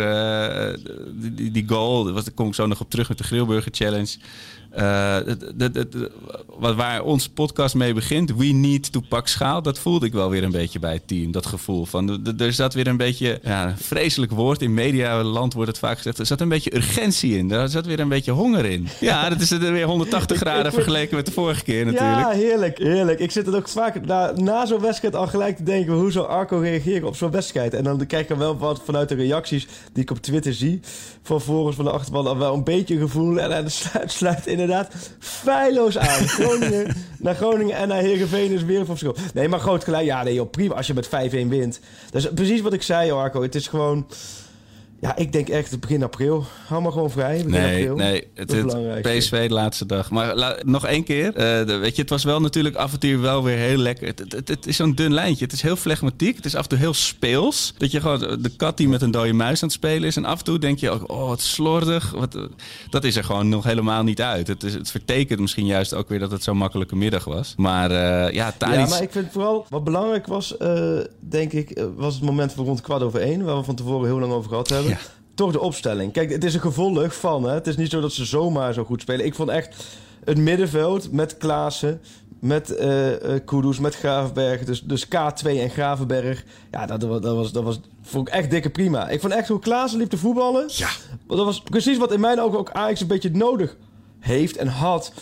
die, 1.14 1.50
die 1.50 1.64
goal, 1.68 2.04
daar 2.04 2.22
kom 2.34 2.48
ik 2.48 2.54
zo 2.54 2.66
nog 2.66 2.80
op 2.80 2.90
terug 2.90 3.08
met 3.08 3.18
de 3.18 3.24
Grillburger 3.24 3.72
Challenge. 3.74 4.16
Eh, 4.74 5.14
het- 5.14 5.52
het- 5.58 5.74
het- 5.74 5.96
waar 6.58 7.02
ons 7.02 7.28
podcast 7.28 7.74
mee 7.74 7.94
begint, 7.94 8.36
we 8.36 8.44
need 8.46 8.92
to 8.92 9.00
pak 9.08 9.28
schaal, 9.28 9.62
dat 9.62 9.78
voelde 9.78 10.06
ik 10.06 10.12
wel 10.12 10.30
weer 10.30 10.42
een 10.42 10.50
beetje 10.50 10.78
bij 10.78 10.92
het 10.92 11.08
team. 11.08 11.32
Dat 11.32 11.46
gevoel 11.46 11.84
van, 11.84 12.34
er 12.38 12.52
zat 12.52 12.74
weer 12.74 12.86
een 12.86 12.96
beetje, 12.96 13.40
ja, 13.42 13.66
een 13.66 13.78
vreselijk 13.78 14.32
woord, 14.32 14.62
in 14.62 14.74
medialand 14.74 15.52
wordt 15.54 15.70
het 15.70 15.78
vaak 15.78 15.96
gezegd, 15.96 16.18
er 16.18 16.26
zat 16.26 16.40
een 16.40 16.48
beetje 16.48 16.76
urgentie 16.76 17.36
in, 17.38 17.50
er 17.50 17.68
zat 17.68 17.86
weer 17.86 18.00
een 18.00 18.08
beetje 18.08 18.32
honger 18.32 18.64
in. 18.64 18.88
Ja, 19.00 19.28
dat 19.28 19.40
is 19.40 19.50
er 19.50 19.72
weer 19.72 19.86
180 19.86 20.36
graden 20.36 20.72
vergeleken 20.82 21.16
met 21.16 21.26
de 21.26 21.32
vorige 21.32 21.62
keer 21.62 21.84
natuurlijk. 21.84 22.18
Ja, 22.20 22.30
heerlijk, 22.30 22.78
heerlijk. 22.78 23.18
Ik 23.20 23.30
zit 23.30 23.46
er 23.46 23.56
ook 23.56 23.68
vaak 23.68 24.06
na, 24.06 24.32
na 24.36 24.66
zo'n 24.66 24.80
wedstrijd 24.80 25.16
al 25.16 25.26
gelijk 25.26 25.56
te 25.56 25.62
denken... 25.62 25.92
hoe 25.92 26.12
zou 26.12 26.28
Arco 26.28 26.58
reageren 26.58 27.08
op 27.08 27.16
zo'n 27.16 27.30
wedstrijd? 27.30 27.74
En 27.74 27.84
dan 27.84 28.06
krijg 28.06 28.24
ik 28.24 28.30
er 28.30 28.38
wel 28.38 28.56
wat 28.58 28.80
vanuit 28.84 29.08
de 29.08 29.14
reacties 29.14 29.66
die 29.92 30.02
ik 30.02 30.10
op 30.10 30.18
Twitter 30.18 30.54
zie... 30.54 30.80
van 31.22 31.40
volgens 31.40 31.76
van 31.76 31.84
de 31.84 31.90
achterban 31.90 32.26
al 32.26 32.38
wel 32.38 32.54
een 32.54 32.64
beetje 32.64 32.98
gevoel... 32.98 33.40
en 33.40 33.50
dan 33.50 33.70
sluit, 33.70 34.12
sluit 34.12 34.46
inderdaad 34.64 34.94
feilloos 35.18 35.98
aan. 35.98 36.28
Groningen 36.38 36.94
naar 37.18 37.34
Groningen 37.34 37.76
en 37.76 37.88
naar 37.88 38.00
Heerenveen 38.00 38.50
is 38.50 38.64
weer 38.64 38.86
van 38.86 38.98
verschil. 38.98 39.16
Nee, 39.34 39.48
maar 39.48 39.60
groot 39.60 39.84
gelijk. 39.84 40.04
Ja, 40.04 40.22
nee, 40.22 40.34
joh, 40.34 40.50
prima 40.50 40.74
als 40.74 40.86
je 40.86 40.94
met 40.94 41.06
5-1 41.06 41.10
wint. 41.30 41.80
Dat 42.10 42.22
is 42.22 42.28
precies 42.34 42.60
wat 42.60 42.72
ik 42.72 42.82
zei, 42.82 43.10
Arco. 43.10 43.42
Het 43.42 43.54
is 43.54 43.68
gewoon... 43.68 44.06
Ja, 45.04 45.16
ik 45.16 45.32
denk 45.32 45.48
echt 45.48 45.80
begin 45.80 46.02
april. 46.02 46.44
Hou 46.66 46.82
maar 46.82 46.92
gewoon 46.92 47.10
vrij, 47.10 47.36
begin 47.36 47.50
Nee, 47.50 47.78
april. 47.88 47.96
nee, 47.96 48.28
het, 48.34 48.52
is 48.52 48.62
het. 48.72 49.02
PSV 49.02 49.48
de 49.48 49.54
laatste 49.54 49.86
dag. 49.86 50.10
Maar 50.10 50.34
la- 50.36 50.56
nog 50.62 50.86
één 50.86 51.04
keer. 51.04 51.26
Eh, 51.26 51.66
de- 51.66 51.76
weet 51.76 51.96
je, 51.96 52.00
het 52.00 52.10
was 52.10 52.24
wel 52.24 52.40
natuurlijk 52.40 52.76
af 52.76 52.92
en 52.92 52.98
toe 52.98 53.16
wel 53.18 53.42
weer 53.42 53.56
heel 53.56 53.76
lekker. 53.76 54.06
Het, 54.06 54.48
het, 54.48 54.66
is 54.66 54.76
zo'n 54.76 54.94
dun 54.94 55.12
lijntje. 55.12 55.44
Het 55.44 55.52
is 55.54 55.62
heel 55.62 55.76
flegmatiek. 55.76 56.36
Het 56.36 56.44
is 56.44 56.54
af 56.54 56.62
en 56.62 56.68
toe 56.68 56.78
heel 56.78 56.94
speels. 56.94 57.74
Dat 57.78 57.90
je 57.90 58.00
gewoon 58.00 58.18
de 58.42 58.48
kat 58.56 58.76
die 58.76 58.88
met 58.88 59.02
een 59.02 59.10
dode 59.10 59.32
muis 59.32 59.62
aan 59.62 59.68
het 59.68 59.76
spelen 59.76 60.08
is. 60.08 60.16
En 60.16 60.24
af 60.24 60.38
en 60.38 60.44
toe 60.44 60.58
denk 60.58 60.78
je 60.78 60.90
ook, 60.90 61.10
oh, 61.10 61.28
wat 61.28 61.40
slordig. 61.40 62.10
Wat, 62.10 62.34
eh, 62.34 62.42
dat 62.90 63.04
is 63.04 63.16
er 63.16 63.24
gewoon 63.24 63.48
nog 63.48 63.64
helemaal 63.64 64.02
niet 64.02 64.22
uit. 64.22 64.46
Het, 64.46 64.62
is, 64.62 64.74
het 64.74 64.90
vertekent 64.90 65.40
misschien 65.40 65.66
juist 65.66 65.94
ook 65.94 66.08
weer 66.08 66.18
dat 66.18 66.30
het 66.30 66.42
zo'n 66.42 66.56
makkelijke 66.56 66.96
middag 66.96 67.24
was. 67.24 67.54
Maar 67.56 67.90
eh, 67.90 68.32
ja, 68.32 68.54
Tadic... 68.58 68.78
Ja, 68.78 68.86
maar 68.88 69.02
ik 69.02 69.12
vind 69.12 69.32
vooral 69.32 69.66
wat 69.68 69.84
belangrijk 69.84 70.26
was, 70.26 70.54
denk 71.20 71.52
ik, 71.52 71.84
was 71.96 72.14
het 72.14 72.22
moment 72.22 72.52
van 72.52 72.64
rond 72.64 72.80
kwart 72.80 73.02
over 73.02 73.20
één, 73.20 73.44
waar 73.44 73.56
we 73.56 73.64
van 73.64 73.74
tevoren 73.74 74.08
heel 74.08 74.18
lang 74.18 74.32
over 74.32 74.48
gehad 74.48 74.68
hebben. 74.68 74.90
Ja. 74.90 74.93
Toch 75.34 75.52
de 75.52 75.60
opstelling. 75.60 76.12
Kijk, 76.12 76.30
het 76.30 76.44
is 76.44 76.54
een 76.54 76.60
gevolg 76.60 77.14
van, 77.14 77.44
hè. 77.44 77.52
Het 77.54 77.66
is 77.66 77.76
niet 77.76 77.90
zo 77.90 78.00
dat 78.00 78.12
ze 78.12 78.24
zomaar 78.24 78.72
zo 78.72 78.84
goed 78.84 79.00
spelen. 79.00 79.26
Ik 79.26 79.34
vond 79.34 79.48
echt 79.48 79.86
het 80.24 80.38
middenveld 80.38 81.12
met 81.12 81.36
Klaassen, 81.36 82.00
met 82.38 82.70
eh, 82.76 83.08
Kudus, 83.44 83.78
met 83.78 83.94
Gravenberg, 83.96 84.64
dus, 84.64 84.82
dus 84.82 85.06
K2 85.06 85.46
en 85.46 85.70
Gravenberg. 85.70 86.44
Ja, 86.70 86.86
dat, 86.86 87.02
was- 87.02 87.20
dat, 87.20 87.34
was, 87.36 87.52
dat 87.52 87.62
was, 87.64 87.80
vond 88.02 88.28
ik 88.28 88.34
echt 88.34 88.50
dikke 88.50 88.70
prima. 88.70 89.08
Ik 89.08 89.20
vond 89.20 89.32
echt 89.32 89.48
hoe 89.48 89.58
Klaassen 89.58 89.98
liep 89.98 90.10
te 90.10 90.16
voetballen. 90.18 90.64
Ja. 90.66 90.88
Want 91.26 91.38
Dat 91.38 91.44
was 91.46 91.60
precies 91.62 91.98
wat 91.98 92.12
in 92.12 92.20
mijn 92.20 92.40
ogen 92.40 92.58
ook 92.58 92.70
Ajax 92.72 93.00
een 93.00 93.06
beetje 93.06 93.30
nodig 93.30 93.76
heeft 94.18 94.56
en 94.56 94.66
had. 94.68 95.12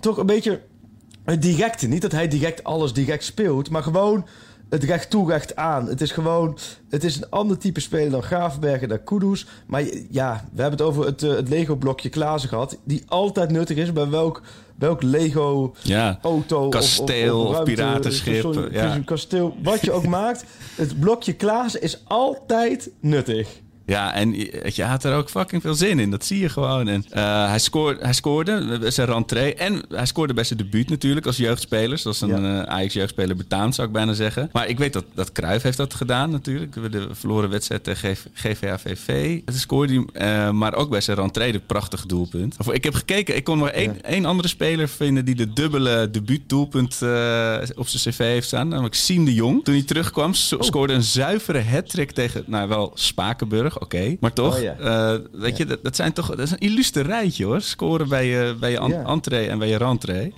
Toch 0.00 0.16
een 0.16 0.26
beetje 0.26 0.60
het 1.24 1.42
directe. 1.42 1.86
Niet 1.86 2.02
dat 2.02 2.12
hij 2.12 2.28
direct 2.28 2.64
alles 2.64 2.92
direct 2.92 3.24
speelt, 3.24 3.70
maar 3.70 3.82
gewoon 3.82 4.26
het 4.70 4.84
recht 4.84 5.10
toe, 5.10 5.30
recht 5.30 5.56
aan. 5.56 5.86
Het 5.88 6.00
is 6.00 6.12
gewoon, 6.12 6.58
het 6.88 7.04
is 7.04 7.16
een 7.16 7.30
ander 7.30 7.58
type 7.58 7.80
speler 7.80 8.10
dan 8.10 8.22
Gravenberg 8.22 8.82
en 8.82 8.88
dan 8.88 9.04
Kudus. 9.04 9.46
Maar 9.66 9.82
ja, 10.10 10.44
we 10.52 10.60
hebben 10.60 10.78
het 10.78 10.88
over 10.88 11.04
het, 11.06 11.22
eh, 11.22 11.30
het 11.30 11.48
Lego-blokje 11.48 12.08
Klaassen 12.08 12.48
gehad, 12.48 12.76
die 12.84 13.02
altijd 13.08 13.50
nuttig 13.50 13.76
is 13.76 13.92
bij 13.92 14.08
welk, 14.08 14.42
welk 14.76 15.02
Lego 15.02 15.74
Ja. 15.82 16.18
auto 16.22 16.68
Kasteel 16.68 17.40
of, 17.40 17.46
of 17.46 17.52
ruimte- 17.52 17.70
piratenschip, 17.72 18.40
sorry, 18.40 18.74
ja. 18.74 18.94
Een 18.94 19.04
kasteel, 19.04 19.56
wat 19.62 19.80
je 19.80 19.92
ook 19.92 20.06
maakt. 20.18 20.44
Het 20.74 21.00
blokje 21.00 21.32
Klaassen 21.32 21.82
is 21.82 22.02
altijd 22.04 22.90
nuttig. 23.00 23.60
Ja, 23.88 24.14
en 24.14 24.34
je, 24.74 24.82
had 24.84 25.04
er 25.04 25.14
ook 25.16 25.30
fucking 25.30 25.62
veel 25.62 25.74
zin 25.74 25.98
in. 25.98 26.10
Dat 26.10 26.24
zie 26.24 26.38
je 26.38 26.48
gewoon. 26.48 26.88
En, 26.88 27.04
eh, 27.10 27.48
hij, 27.48 27.58
scoorde, 27.58 27.98
hij 28.02 28.12
scoorde 28.12 28.78
bij 28.78 28.90
zijn 28.90 29.08
rentree. 29.08 29.54
En 29.54 29.82
hij 29.88 30.06
scoorde 30.06 30.34
bij 30.34 30.44
zijn 30.44 30.58
debuut 30.58 30.88
natuurlijk 30.90 31.26
als 31.26 31.36
jeugdspeler. 31.36 31.98
Zoals 31.98 32.20
een 32.20 32.28
Ja. 32.42 32.62
eh, 32.62 32.72
Ajax-jeugdspeler 32.74 33.36
betaamt, 33.36 33.74
zou 33.74 33.86
ik 33.86 33.92
bijna 33.92 34.12
zeggen. 34.12 34.48
Maar 34.52 34.68
ik 34.68 34.78
weet 34.78 34.92
dat, 34.92 35.04
dat 35.14 35.32
Cruijff 35.32 35.62
heeft 35.62 35.76
dat 35.76 35.94
gedaan 35.94 36.30
natuurlijk. 36.30 36.92
De 36.92 37.08
verloren 37.12 37.50
wedstrijd 37.50 37.84
tegen 37.84 38.16
GV 38.16 38.56
GVAVV. 38.56 39.40
Het 39.44 39.56
scoorde 39.58 40.04
hij, 40.12 40.46
eh, 40.46 40.50
maar 40.50 40.74
ook 40.74 40.90
bij 40.90 41.00
zijn 41.00 41.16
rentree 41.16 41.54
een 41.54 41.66
prachtig 41.66 42.06
doelpunt. 42.06 42.56
Ik 42.72 42.84
heb 42.84 42.94
gekeken, 42.94 43.36
ik 43.36 43.44
kon 43.44 43.58
maar 43.58 43.70
één, 43.72 44.04
één 44.04 44.24
andere 44.24 44.48
speler 44.48 44.88
vinden... 44.88 45.24
die 45.24 45.34
de 45.34 45.52
dubbele 45.52 46.10
debuutdoelpunt 46.10 47.02
eh, 47.02 47.58
op 47.74 47.88
zijn 47.88 48.14
cv 48.14 48.18
heeft 48.18 48.46
staan. 48.46 48.68
Namelijk 48.68 48.94
Siem 48.94 49.24
de 49.24 49.34
Jong. 49.34 49.64
Toen 49.64 49.74
hij 49.74 49.82
terugkwam, 49.82 50.34
so- 50.34 50.62
scoorde 50.62 50.92
een 50.92 51.02
zuivere 51.02 51.62
hat-trick 51.62 52.10
tegen, 52.10 52.44
nou 52.46 52.68
wel, 52.68 52.90
Spakenburg. 52.94 53.77
Oké. 53.80 54.16
Maar 54.20 54.32
toch, 54.32 54.56
Oh, 54.56 54.62
ja. 54.62 54.76
eh, 54.78 55.20
weet 55.32 55.56
je, 55.56 55.64
dat, 55.66 55.78
dat 55.82 55.96
zijn 55.96 56.12
toch 56.12 56.26
dat 56.28 56.38
is 56.38 56.50
een 56.50 56.58
illustre 56.58 57.02
rijtje 57.02 57.44
hoor. 57.44 57.60
Scoren 57.60 58.08
bij 58.08 58.26
je, 58.26 58.56
bij 58.60 58.70
je 58.70 58.76
Ja. 58.88 59.04
entree 59.04 59.48
en 59.48 59.58
bij 59.58 59.68
je 59.68 59.76
rentree. 59.76 60.34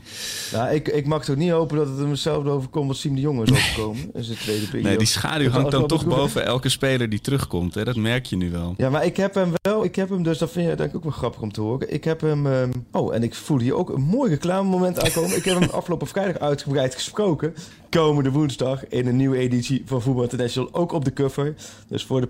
Nou, 0.52 0.74
ik, 0.74 0.88
ik 0.88 1.06
mag 1.06 1.24
toch 1.24 1.36
niet 1.36 1.50
hopen 1.50 1.76
dat 1.76 1.88
het 1.88 1.98
hem 1.98 2.10
hetzelfde 2.10 2.50
overkomt 2.50 2.86
wat 2.86 2.96
Siem 2.96 3.14
de 3.14 3.20
Jong 3.20 3.42
is 3.42 3.50
overkomen 3.50 4.10
in 4.14 4.24
zijn 4.24 4.38
tweede 4.38 4.64
periode. 4.66 4.88
Nee, 4.88 4.98
die 4.98 5.06
schaduw 5.06 5.44
Dat 5.44 5.52
hangt 5.52 5.70
dan 5.70 5.86
toch 5.86 6.06
boven 6.06 6.44
elke 6.44 6.68
speler 6.68 7.08
die 7.08 7.20
terugkomt. 7.20 7.74
Hè? 7.74 7.84
Dat 7.84 7.96
merk 7.96 8.26
je 8.26 8.36
nu 8.36 8.50
wel. 8.50 8.74
Ja, 8.76 8.90
maar 8.90 9.04
ik 9.04 9.16
heb 9.16 9.34
hem 9.34 9.52
wel, 9.62 9.84
ik 9.84 9.96
heb 9.96 10.08
hem 10.08 10.22
dus, 10.22 10.38
dat 10.38 10.50
vind 10.50 10.68
je 10.68 10.74
denk 10.76 10.90
ik 10.90 10.96
ook 10.96 11.02
wel 11.02 11.12
grappig 11.12 11.40
om 11.42 11.52
te 11.52 11.60
horen. 11.60 11.92
Ik 11.92 12.04
heb 12.04 12.20
hem, 12.20 12.46
ehm, 12.46 12.70
oh, 12.92 13.14
en 13.14 13.22
ik 13.22 13.34
voel 13.34 13.58
hier 13.58 13.74
ook 13.74 13.90
een 13.90 14.02
mooi 14.02 14.30
reclamemoment 14.30 15.04
aankomen. 15.04 15.36
ik 15.36 15.44
heb 15.44 15.58
hem 15.60 15.70
afgelopen 15.70 16.06
vrijdag 16.06 16.38
uitgebreid 16.42 16.94
gesproken. 16.94 17.54
Komende 17.90 18.30
woensdag 18.30 18.88
in 18.88 19.06
een 19.06 19.16
nieuwe 19.16 19.36
editie 19.38 19.82
van 19.86 20.02
Voetbal 20.02 20.22
International, 20.22 20.68
ook 20.72 20.92
op 20.92 21.04
de 21.04 21.12
cover. 21.12 21.54
Dus 21.88 22.04
voor 22.04 22.20
de 22.20 22.26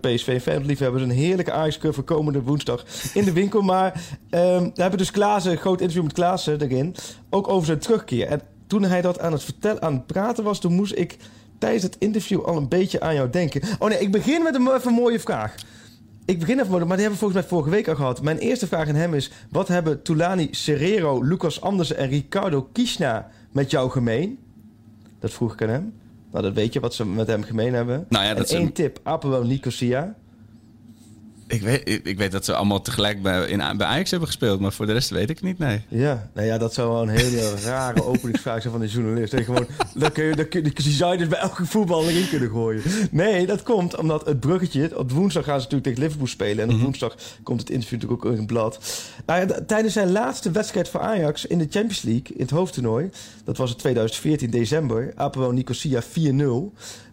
Een 1.00 1.10
heerlijke 1.10 1.52
Ajax 1.52 1.78
cover 1.78 2.02
komende 2.02 2.42
woensdag 2.42 2.84
in 3.14 3.24
de 3.24 3.32
winkel. 3.32 3.62
Maar 3.62 3.92
ehm 4.30 4.42
daar 4.50 4.60
hebben 4.62 4.90
we 4.90 4.96
dus 4.96 5.10
Klaassen, 5.10 5.52
een 5.52 5.58
groot 5.58 5.80
interview 5.80 6.02
met 6.04 6.12
Klaassen 6.12 6.60
erin, 6.60 6.94
ook 7.30 7.48
over 7.48 7.66
zijn 7.66 7.78
terugkeer. 7.78 8.26
En 8.26 8.40
toen 8.66 8.82
hij 8.82 9.00
dat 9.00 9.20
aan 9.20 9.32
het 9.32 9.42
vertellen, 9.42 9.82
aan 9.82 9.92
het 9.94 10.06
praten 10.06 10.44
was, 10.44 10.60
toen 10.60 10.74
moest 10.74 10.96
ik 10.96 11.16
tijdens 11.58 11.82
het 11.82 11.96
interview 11.98 12.40
al 12.40 12.56
een 12.56 12.68
beetje 12.68 13.00
aan 13.00 13.14
jou 13.14 13.30
denken. 13.30 13.62
Oh 13.78 13.88
nee, 13.88 13.98
ik 13.98 14.12
begin 14.12 14.42
met 14.42 14.54
een, 14.54 14.66
even 14.74 14.88
een 14.88 14.94
mooie 14.94 15.20
vraag. 15.20 15.54
Ik 16.24 16.38
begin 16.38 16.58
even, 16.60 16.70
maar 16.70 16.78
die 16.80 16.88
hebben 16.88 17.10
we 17.10 17.16
volgens 17.16 17.40
mij 17.40 17.48
vorige 17.48 17.70
week 17.70 17.88
al 17.88 17.94
gehad. 17.94 18.22
Mijn 18.22 18.38
eerste 18.38 18.66
vraag 18.66 18.88
aan 18.88 18.94
hem 18.94 19.14
is: 19.14 19.30
wat 19.50 19.68
hebben 19.68 20.02
Tulani 20.02 20.48
Serrero, 20.50 21.22
Lucas 21.22 21.60
Andersen 21.60 21.96
en 21.96 22.08
Ricardo 22.08 22.68
Kishna 22.72 23.30
met 23.52 23.70
jou 23.70 23.90
gemeen? 23.90 24.38
Dat 25.18 25.30
vroeg 25.30 25.52
ik 25.52 25.62
aan 25.62 25.68
hem. 25.68 25.92
Nou, 26.30 26.44
dat 26.44 26.54
weet 26.54 26.72
je 26.72 26.80
wat 26.80 26.94
ze 26.94 27.06
met 27.06 27.26
hem 27.26 27.42
gemeen 27.42 27.74
hebben. 27.74 28.06
Nou 28.08 28.24
ja, 28.24 28.30
en 28.30 28.36
dat 28.36 28.48
ze- 28.48 28.56
één 28.56 28.72
tip: 28.72 29.00
Apello 29.02 29.42
Nicosia. 29.42 30.14
Ik 31.50 31.62
weet, 31.62 31.88
ik, 31.88 32.04
ik 32.04 32.18
weet 32.18 32.32
dat 32.32 32.44
ze 32.44 32.54
allemaal 32.54 32.82
tegelijk 32.82 33.22
bij, 33.22 33.48
in, 33.48 33.76
bij 33.76 33.86
Ajax 33.86 34.10
hebben 34.10 34.28
gespeeld. 34.28 34.60
Maar 34.60 34.72
voor 34.72 34.86
de 34.86 34.92
rest 34.92 35.10
weet 35.10 35.30
ik 35.30 35.36
het 35.36 35.44
niet, 35.44 35.58
nee. 35.58 35.82
Ja, 35.88 36.30
nou 36.34 36.46
ja, 36.46 36.58
dat 36.58 36.74
zou 36.74 36.92
wel 36.92 37.02
een 37.02 37.08
hele 37.08 37.54
rare 37.64 38.04
openingsvraag 38.04 38.60
zijn 38.60 38.72
van 38.72 38.82
een 38.82 38.88
journalist. 38.88 39.32
En 39.32 39.44
gewoon, 39.44 39.66
dan 39.94 40.12
kun 40.12 40.24
je, 40.24 40.36
dan 40.36 40.48
kun 40.48 40.64
je, 40.64 40.70
die 40.72 40.92
zou 40.92 41.12
je 41.12 41.18
dus 41.18 41.28
bij 41.28 41.38
elke 41.38 41.66
voetballer 41.66 42.16
in 42.16 42.28
kunnen 42.28 42.50
gooien. 42.50 42.82
Nee, 43.10 43.46
dat 43.46 43.62
komt 43.62 43.96
omdat 43.96 44.26
het 44.26 44.40
bruggetje... 44.40 44.98
Op 44.98 45.10
woensdag 45.10 45.44
gaan 45.44 45.60
ze 45.60 45.64
natuurlijk 45.64 45.84
tegen 45.84 46.02
Liverpool 46.02 46.26
spelen. 46.26 46.68
En 46.68 46.74
op 46.74 46.80
woensdag 46.80 47.16
komt 47.42 47.60
het 47.60 47.70
interview 47.70 47.98
natuurlijk 48.00 48.24
ook 48.24 48.32
in 48.32 48.38
het 48.38 48.46
blad. 48.46 49.02
Nou 49.26 49.46
ja, 49.46 49.60
tijdens 49.66 49.94
zijn 49.94 50.12
laatste 50.12 50.50
wedstrijd 50.50 50.88
voor 50.88 51.00
Ajax 51.00 51.46
in 51.46 51.58
de 51.58 51.66
Champions 51.70 52.02
League... 52.02 52.36
in 52.36 52.40
het 52.40 52.50
hoofdtoernooi, 52.50 53.10
dat 53.44 53.56
was 53.56 53.70
in 53.70 53.76
2014 53.76 54.50
december... 54.50 55.12
Apoel 55.16 55.50
Nicosia 55.50 56.02
4-0... 56.02 56.06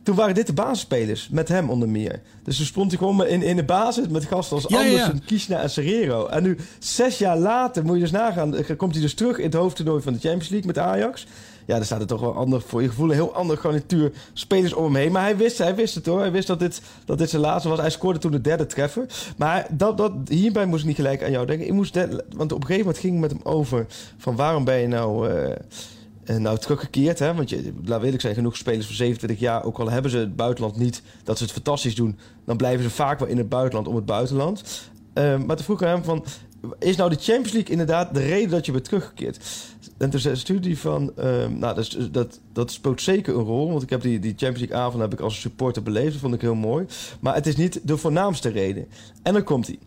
Toen 0.08 0.16
waren 0.16 0.36
dit 0.36 0.48
de 0.48 0.54
basisspelers, 0.54 1.30
met 1.32 1.48
hem 1.48 1.70
onder 1.70 1.90
meer. 1.90 2.22
Dus 2.44 2.58
toen 2.58 2.66
stond 2.66 2.90
hij 2.92 2.98
gewoon 3.00 3.26
in, 3.26 3.42
in 3.42 3.56
de 3.56 3.64
basis 3.64 4.08
met 4.08 4.26
gasten 4.26 4.56
als 4.56 4.66
Ja. 4.68 4.78
Andersen, 4.80 5.24
Kiesna 5.26 5.62
en 5.62 5.70
Serrero. 5.70 6.26
En 6.28 6.44
nu, 6.44 6.58
zes 6.80 7.18
jaar 7.18 7.38
later, 7.38 7.84
moet 7.86 7.96
je 7.96 8.02
dus 8.02 8.12
nagaan... 8.12 8.56
eh, 8.56 8.78
komt 8.78 8.94
hij 8.94 9.02
dus 9.02 9.14
terug 9.14 9.38
in 9.38 9.44
het 9.44 9.54
hoofdtoernooi 9.54 10.02
van 10.02 10.14
de 10.14 10.20
Champions 10.20 10.50
League 10.50 10.68
met 10.68 10.78
Ajax. 10.78 11.26
Ja, 11.66 11.76
daar 11.76 11.86
staat 11.86 12.02
er 12.02 12.08
toch 12.08 12.20
wel 12.22 12.36
ander, 12.36 12.62
voor 12.62 12.82
je 12.82 12.88
gevoel 12.90 13.08
een 13.10 13.14
heel 13.16 13.34
ander 13.34 13.58
garnituur 13.58 14.12
spelers 14.34 14.74
om 14.74 14.84
hem 14.84 14.96
heen. 14.96 15.12
Maar 15.12 15.24
hij 15.24 15.38
wist, 15.38 15.58
hij 15.58 15.76
wist 15.76 15.96
het 15.96 16.06
hoor. 16.06 16.20
Hij 16.20 16.32
wist 16.32 16.48
dat 16.48 16.60
dit, 16.60 16.82
dat 17.06 17.18
dit 17.18 17.30
zijn 17.30 17.42
laatste 17.42 17.70
was. 17.70 17.80
Hij 17.80 17.90
scoorde 17.90 18.20
toen 18.20 18.32
de 18.32 18.42
derde 18.42 18.66
treffer. 18.66 19.06
Maar 19.38 19.68
dat, 19.72 19.98
dat, 19.98 20.12
hierbij 20.28 20.66
moest 20.66 20.82
ik 20.82 20.88
niet 20.88 20.96
gelijk 20.96 21.24
aan 21.24 21.32
jou 21.32 21.46
denken. 21.46 21.68
Ik 21.68 21.74
moest 21.74 21.94
de- 21.94 22.24
want 22.36 22.52
op 22.52 22.60
een 22.60 22.66
gegeven 22.66 22.86
moment 22.86 22.98
ging 23.04 23.14
ik 23.14 23.20
met 23.22 23.32
hem 23.32 23.42
over... 23.44 23.86
van 24.18 24.36
waarom 24.36 24.64
ben 24.64 24.78
je 24.78 24.88
nou... 24.88 25.30
eh, 25.30 25.56
eh, 26.28 26.36
nou, 26.36 26.58
teruggekeerd, 26.58 27.20
hè? 27.20 27.34
want 27.34 27.50
je, 27.50 27.74
laat 27.86 28.04
eerlijk 28.04 28.22
zijn, 28.22 28.34
genoeg 28.34 28.58
spelers 28.58 28.86
van 28.86 28.96
27 28.96 29.40
jaar, 29.40 29.64
ook 29.64 29.80
al 29.80 29.90
hebben 29.90 30.12
ze 30.12 30.18
het 30.18 30.36
buitenland 30.36 30.78
niet, 30.78 31.02
dat 31.24 31.38
ze 31.38 31.44
het 31.44 31.54
fantastisch 31.54 31.96
doen, 31.96 32.18
dan 32.46 32.58
blijven 32.58 32.84
ze 32.84 32.90
vaak 32.90 33.20
wel 33.20 33.28
in 33.28 33.38
het 33.38 33.50
buitenland 33.50 33.88
om 33.88 33.96
het 33.96 34.06
buitenland. 34.06 34.64
Eh, 35.14 35.38
maar 35.38 35.56
toen 35.56 35.66
vroeg 35.66 35.82
aan 35.82 35.90
hem 35.90 36.04
van, 36.04 36.26
is 36.80 36.96
nou 36.96 37.10
de 37.10 37.16
Champions 37.16 37.52
League 37.52 37.72
inderdaad 37.72 38.14
de 38.14 38.20
reden 38.20 38.50
dat 38.50 38.66
je 38.66 38.72
bent 38.72 38.84
teruggekeerd? 38.84 39.40
En 39.98 40.10
toen 40.10 40.20
zei 40.20 40.36
stuurde 40.36 40.68
hij 40.68 40.78
van, 40.78 41.12
ehm, 41.16 41.58
nou, 41.58 41.76
dat, 41.76 41.98
dat, 42.12 42.40
dat 42.54 42.72
speelt 42.72 43.02
zeker 43.02 43.36
een 43.36 43.44
rol, 43.44 43.70
want 43.72 43.84
ik 43.84 43.90
heb 43.90 44.02
die, 44.02 44.20
die 44.20 44.34
Champions 44.38 44.60
League 44.60 44.78
avond 44.78 45.02
heb 45.02 45.14
ik 45.14 45.20
als 45.20 45.40
supporter 45.40 45.84
beleefd, 45.84 46.12
dat 46.12 46.22
vond 46.22 46.34
ik 46.34 46.42
heel 46.42 46.56
mooi. 46.56 46.86
Maar 47.20 47.36
het 47.36 47.48
is 47.48 47.56
niet 47.56 47.80
de 47.84 47.98
voornaamste 47.98 48.50
reden. 48.50 48.88
En 49.24 49.34
dan 49.34 49.44
komt 49.44 49.68
hij. 49.68 49.80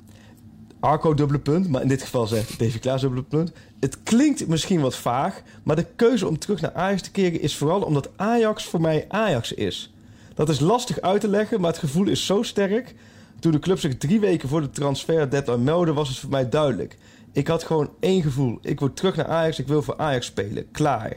Arco 0.80 1.14
dubbele 1.14 1.38
punt, 1.38 1.68
maar 1.68 1.82
in 1.82 1.88
dit 1.88 2.02
geval 2.02 2.26
zegt 2.26 2.58
Davy 2.58 2.78
Klaas 2.78 3.00
dubbele 3.00 3.22
punt. 3.22 3.52
Het 3.80 4.02
klinkt 4.02 4.48
misschien 4.48 4.80
wat 4.80 4.96
vaag, 4.96 5.42
maar 5.62 5.76
de 5.76 5.86
keuze 5.96 6.28
om 6.28 6.38
terug 6.38 6.60
naar 6.60 6.74
Ajax 6.74 7.02
te 7.02 7.10
keren 7.10 7.40
is 7.40 7.56
vooral 7.56 7.82
omdat 7.82 8.10
Ajax 8.16 8.64
voor 8.64 8.80
mij 8.80 9.04
Ajax 9.08 9.52
is. 9.52 9.92
Dat 10.34 10.48
is 10.48 10.60
lastig 10.60 11.00
uit 11.00 11.20
te 11.20 11.28
leggen, 11.28 11.60
maar 11.60 11.70
het 11.70 11.78
gevoel 11.78 12.08
is 12.08 12.26
zo 12.26 12.42
sterk. 12.42 12.94
Toen 13.38 13.52
de 13.52 13.58
club 13.58 13.78
zich 13.78 13.96
drie 13.96 14.20
weken 14.20 14.48
voor 14.48 14.60
de 14.60 14.70
transfer 14.70 15.30
deadline 15.30 15.58
meldde, 15.58 15.92
was 15.92 16.08
het 16.08 16.18
voor 16.18 16.30
mij 16.30 16.48
duidelijk. 16.48 16.96
Ik 17.32 17.48
had 17.48 17.64
gewoon 17.64 17.90
één 18.00 18.22
gevoel. 18.22 18.58
Ik 18.62 18.78
wil 18.78 18.92
terug 18.92 19.16
naar 19.16 19.26
Ajax, 19.26 19.58
ik 19.58 19.66
wil 19.66 19.82
voor 19.82 19.96
Ajax 19.96 20.26
spelen. 20.26 20.70
Klaar. 20.70 21.16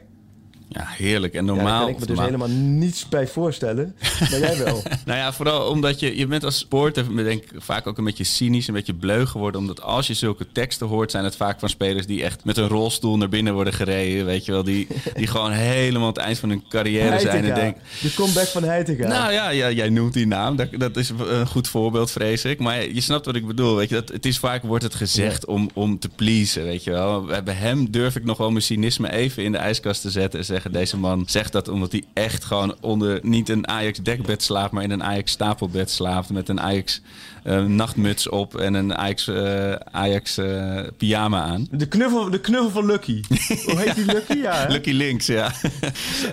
Ja, 0.74 0.86
heerlijk. 0.88 1.34
En 1.34 1.46
Ja, 1.46 1.54
normaal... 1.54 1.66
daar 1.66 1.80
kan 1.80 1.90
ik 1.90 2.00
me 2.00 2.06
dus 2.06 2.08
normaal- 2.18 2.26
helemaal 2.26 2.58
niets 2.78 3.10
bij 3.10 3.28
voorstellen. 3.28 3.96
Maar 4.20 4.40
jij 4.40 4.58
wel. 4.58 4.84
Nou 5.06 5.18
ja, 5.20 5.34
vooral 5.34 5.68
omdat 5.70 6.00
je, 6.00 6.18
je 6.18 6.28
bent 6.28 6.44
als 6.44 6.58
sporter 6.58 7.16
denk 7.16 7.44
ik, 7.44 7.50
vaak 7.58 7.88
ook 7.88 7.98
een 7.98 8.04
beetje 8.04 8.24
cynisch, 8.24 8.68
een 8.68 8.74
beetje 8.74 8.94
bleu 8.94 9.26
geworden. 9.26 9.62
Omdat 9.62 9.82
als 9.82 10.08
je 10.08 10.14
zulke 10.14 10.46
teksten 10.52 10.88
hoort, 10.88 11.12
zijn 11.12 11.24
het 11.24 11.36
vaak 11.36 11.60
van 11.60 11.70
spelers 11.70 12.06
die 12.06 12.24
echt 12.24 12.46
met 12.46 12.58
een 12.58 12.68
rolstoel 12.68 13.18
naar 13.18 13.30
binnen 13.30 13.54
worden 13.54 13.74
gereden. 13.74 14.26
Weet 14.26 14.46
je 14.46 14.52
wel, 14.52 14.64
die, 14.64 14.88
die 15.16 15.28
gewoon 15.28 15.52
helemaal 15.52 16.02
aan 16.02 16.08
het 16.14 16.18
eind 16.18 16.38
van 16.40 16.50
hun 16.50 16.64
carrière 16.70 17.20
zijn. 17.20 17.46
En 17.46 17.56
denk, 17.56 17.78
De 18.02 18.14
comeback 18.14 18.48
van 18.48 18.64
Heitinga. 18.64 19.08
nou 19.08 19.32
ja, 19.34 19.50
ja, 19.50 19.72
jij 19.72 19.90
noemt 19.90 20.14
die 20.14 20.28
naam. 20.28 20.56
Dat, 20.56 20.68
dat 20.78 20.98
is 20.98 21.10
een 21.10 21.48
goed 21.48 21.68
voorbeeld, 21.68 22.12
vrees 22.12 22.46
ik. 22.46 22.60
Maar 22.60 22.90
je 22.90 23.02
snapt 23.02 23.26
wat 23.26 23.36
ik 23.36 23.48
bedoel. 23.48 23.76
Weet 23.76 23.90
je, 23.90 23.96
dat, 23.96 24.10
het 24.10 24.26
is 24.26 24.38
vaak 24.38 24.64
wordt 24.64 24.84
het 24.84 24.96
gezegd 24.96 25.46
om, 25.46 25.70
om 25.74 26.00
te 26.00 26.10
pleasen. 26.16 26.64
Weet 26.64 26.84
je 26.84 26.92
wel. 26.92 27.26
Bij 27.44 27.54
hem 27.54 27.92
durf 27.92 28.16
ik 28.16 28.24
nog 28.26 28.38
wel 28.38 28.50
mijn 28.52 28.64
cynisme 28.64 29.12
even 29.12 29.44
in 29.44 29.52
de 29.52 29.58
ijskast 29.58 30.02
te 30.02 30.10
zetten. 30.12 30.40
En 30.40 30.46
zeggen: 30.46 30.63
deze 30.72 30.98
man 30.98 31.24
zegt 31.28 31.52
dat 31.52 31.68
omdat 31.68 31.92
hij 31.92 32.04
echt 32.14 32.44
gewoon 32.44 32.76
onder 32.82 33.20
niet 33.22 33.50
een 33.50 33.68
Ajax 33.68 34.00
dekbed 34.00 34.44
slaapt, 34.44 34.72
maar 34.72 34.84
in 34.84 34.92
een 34.92 35.04
Ajax 35.04 35.32
stapelbed 35.32 35.90
slaapt. 35.90 36.30
Met 36.30 36.50
een 36.50 36.60
Ajax 36.60 37.02
eh, 37.44 37.66
nachtmuts 37.66 38.30
op 38.30 38.56
en 38.58 38.74
een 38.74 38.96
Ajax, 38.96 39.28
eh, 39.28 39.74
Ajax 39.74 40.38
eh, 40.38 40.80
pyjama 40.98 41.42
aan. 41.42 41.68
De, 41.72 41.88
knuffel, 41.88 42.30
de 42.30 42.40
knuffel 42.40 42.70
van 42.70 42.86
Lucky. 42.86 43.22
Hoe 43.66 43.80
heet 43.80 43.96
die 43.96 44.06
Lucky? 44.06 44.38
Ja, 44.38 44.54
hè? 44.54 44.68
Lucky 44.68 44.92
Links, 44.92 45.26
ja. 45.26 45.52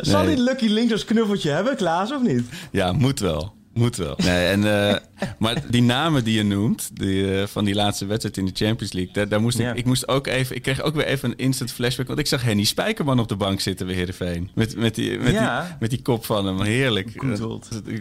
Zal 0.00 0.24
Nee. 0.24 0.34
die 0.34 0.44
Lucky 0.44 0.66
links 0.66 0.92
als 0.92 1.04
knuffeltje 1.04 1.50
hebben, 1.50 1.76
Klaas, 1.76 2.12
of 2.12 2.22
niet? 2.22 2.42
Ja, 2.70 2.92
moet 2.92 3.20
wel. 3.20 3.52
Moet 3.74 3.96
wel. 3.96 4.14
Nee, 4.16 4.46
en, 4.46 4.62
maar 5.38 5.62
die 5.70 5.82
namen 5.82 6.24
die 6.24 6.36
je 6.36 6.42
noemt, 6.44 6.90
die, 6.92 7.40
eh, 7.40 7.46
van 7.46 7.64
die 7.64 7.74
laatste 7.74 8.06
wedstrijd 8.06 8.36
in 8.36 8.44
de 8.44 8.50
Champions 8.54 8.92
League, 8.92 9.12
daar, 9.12 9.28
daar 9.28 9.40
moest 9.40 9.58
Ja. 9.58 9.70
ik, 9.70 9.76
ik 9.78 9.84
moest 9.84 10.08
ook 10.08 10.26
even, 10.26 10.56
ik 10.56 10.62
kreeg 10.62 10.82
ook 10.82 10.94
weer 10.94 11.04
even 11.06 11.30
een 11.30 11.36
instant 11.36 11.72
flashback, 11.72 12.06
want 12.06 12.18
ik 12.18 12.26
zag 12.26 12.42
Henny 12.42 12.64
Spijkerman 12.64 13.18
op 13.20 13.28
de 13.28 13.36
bank 13.36 13.60
zitten 13.60 13.86
bij 13.86 13.94
Heerenveen. 13.94 14.50
Met, 14.54 14.76
met, 14.76 14.94
die, 14.94 15.18
met, 15.18 15.32
Ja. 15.32 15.62
die, 15.62 15.70
met 15.80 15.90
die 15.90 16.02
kop 16.02 16.24
van 16.24 16.46
hem, 16.46 16.60
heerlijk. 16.62 17.12
Goed 17.16 17.38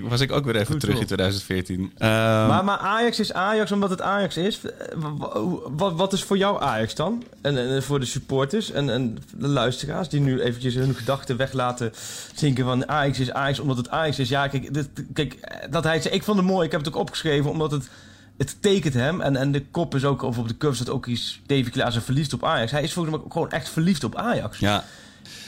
was 0.01 0.19
ik 0.21 0.31
ook 0.31 0.45
weer 0.45 0.55
even 0.55 0.67
Goed 0.67 0.79
terug 0.79 0.95
in 0.95 0.99
old. 1.01 1.07
2014. 1.07 1.91
Ehm, 1.97 2.11
Maar, 2.47 2.63
maar 2.63 2.77
Ajax 2.77 3.19
is 3.19 3.33
Ajax 3.33 3.71
omdat 3.71 3.89
het 3.89 4.01
Ajax 4.01 4.37
is. 4.37 4.59
Eh, 4.61 4.71
wa- 4.95 5.13
wa- 5.17 5.47
Wat, 5.69 5.93
wat 5.93 6.13
is 6.13 6.23
voor 6.23 6.37
jou 6.37 6.61
Ajax 6.61 6.95
dan? 6.95 7.23
En, 7.41 7.57
en 7.57 7.83
voor 7.83 7.99
de 7.99 8.05
supporters 8.05 8.71
en, 8.71 8.89
en 8.89 9.17
de 9.37 9.47
luisteraars 9.47 10.09
die 10.09 10.19
nu 10.21 10.41
eventjes 10.41 10.73
hun 10.75 10.95
gedachten 10.95 11.37
weg 11.37 11.53
laten 11.53 11.91
zinken 12.35 12.65
van 12.65 12.87
Ajax 12.87 13.19
is 13.19 13.31
Ajax 13.31 13.59
omdat 13.59 13.77
het 13.77 13.89
Ajax 13.89 14.19
is. 14.19 14.29
Ja, 14.29 14.47
kijk, 14.47 14.73
dit, 14.73 14.89
kijk 15.13 15.37
dat 15.69 15.83
hij 15.83 16.01
zei, 16.01 16.13
ik 16.13 16.23
vond 16.23 16.37
het 16.37 16.47
mooi. 16.47 16.65
Ik 16.65 16.71
heb 16.71 16.79
het 16.85 16.89
ook 16.93 16.99
opgeschreven 17.09 17.49
omdat 17.49 17.71
het, 17.71 17.89
het 18.37 18.61
tekent 18.61 18.93
hem. 18.93 19.21
En, 19.21 19.35
en 19.35 19.51
de 19.51 19.65
kop 19.65 19.95
is 19.95 20.05
ook, 20.05 20.21
of 20.21 20.37
op 20.37 20.47
de 20.47 20.57
cover 20.57 20.75
staat 20.75 20.89
ook 20.89 21.05
iets, 21.05 21.41
Davy 21.45 21.69
Klaassen 21.69 22.01
verliefd 22.01 22.33
op 22.33 22.43
Ajax. 22.43 22.71
Hij 22.71 22.83
is 22.83 22.93
volgens 22.93 23.15
mij 23.15 23.25
ook 23.25 23.33
gewoon 23.33 23.51
echt 23.51 23.69
verliefd 23.69 24.03
op 24.03 24.15
Ajax. 24.15 24.59
ja, 24.59 24.83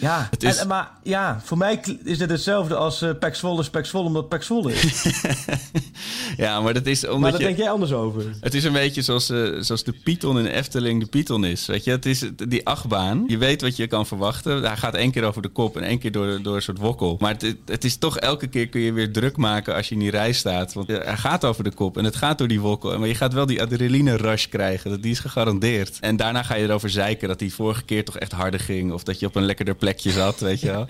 Ja, 0.02 0.28
Het 0.32 0.44
is- 0.44 0.58
en, 0.58 0.68
maar 0.68 0.90
ja, 1.04 1.42
voor 1.44 1.58
mij 1.58 1.80
is 2.04 2.18
dit 2.18 2.30
hetzelfde 2.30 2.76
als 2.76 3.02
eh 3.02 3.10
Pek 3.20 3.36
Zwolle 3.36 3.60
is 3.62 3.70
Pek 3.70 3.86
Zwolle 3.86 4.06
omdat 4.08 4.30
Pek 4.30 4.44
Zwolle 4.44 4.74
is. 4.74 5.06
ja, 6.38 6.62
maar 6.62 6.74
dat 6.74 6.86
is 6.86 7.04
omdat 7.06 7.20
maar 7.20 7.32
daar 7.32 7.40
je... 7.40 7.46
denk 7.46 7.58
jij 7.58 7.70
anders 7.70 7.92
over. 7.94 8.24
Het 8.40 8.54
is 8.54 8.64
een 8.64 8.74
beetje 8.74 9.02
zoals, 9.02 9.30
eh, 9.30 9.48
zoals 9.60 9.84
de 9.84 9.94
Python 10.04 10.40
in 10.40 10.46
Efteling 10.46 11.00
de 11.04 11.10
Python 11.10 11.46
is. 11.46 11.66
Weet 11.66 11.84
je, 11.84 11.92
het 11.92 12.06
is 12.06 12.22
het- 12.22 12.46
die 12.52 12.66
achtbaan. 12.66 13.24
Je 13.28 13.38
weet 13.38 13.62
wat 13.62 13.76
je 13.76 13.88
kan 13.88 14.06
verwachten. 14.08 14.64
Hij 14.64 14.78
gaat 14.78 14.96
één 14.96 15.12
keer 15.12 15.24
over 15.24 15.42
de 15.42 15.48
kop 15.48 15.78
en 15.78 15.84
één 15.84 16.00
keer 16.00 16.12
door, 16.12 16.42
door 16.42 16.56
een 16.56 16.62
soort 16.62 16.78
wokkel. 16.78 17.18
Maar 17.20 17.32
het, 17.38 17.56
het 17.66 17.84
is 17.84 17.98
toch 17.98 18.18
elke 18.18 18.48
keer 18.48 18.68
kun 18.70 18.82
je 18.82 18.94
weer 18.94 19.12
druk 19.14 19.38
maken 19.38 19.76
als 19.76 19.88
je 19.88 19.94
in 19.94 20.00
die 20.00 20.12
rij 20.12 20.32
staat. 20.34 20.74
Want 20.74 20.88
hij 20.88 21.18
gaat 21.18 21.46
over 21.46 21.64
de 21.64 21.74
kop 21.74 21.98
en 21.98 22.04
het 22.04 22.16
gaat 22.16 22.38
door 22.38 22.48
die 22.48 22.60
wokkel. 22.62 23.00
Maar 23.00 23.08
je 23.08 23.16
gaat 23.16 23.34
wel 23.34 23.46
die 23.46 23.62
adrenaline 23.62 24.16
rush 24.18 24.46
krijgen. 24.46 24.90
Dat- 24.90 25.02
Die 25.02 25.12
is 25.12 25.20
gegarandeerd. 25.20 25.98
En 26.00 26.16
daarna 26.18 26.44
ga 26.44 26.56
je 26.56 26.64
erover 26.64 26.90
zeiken 26.90 27.28
dat 27.28 27.40
die 27.40 27.54
vorige 27.54 27.84
keer 27.84 28.06
toch 28.06 28.18
echt 28.18 28.32
harder 28.32 28.60
ging. 28.60 28.92
Of 28.92 29.04
dat 29.04 29.20
je 29.20 29.26
op 29.26 29.36
een 29.36 29.46
lekkerder 29.46 29.76
plekje 29.92 30.12
zat, 30.12 30.40
weet 30.40 30.60
je 30.60 30.72
wel. 30.72 30.88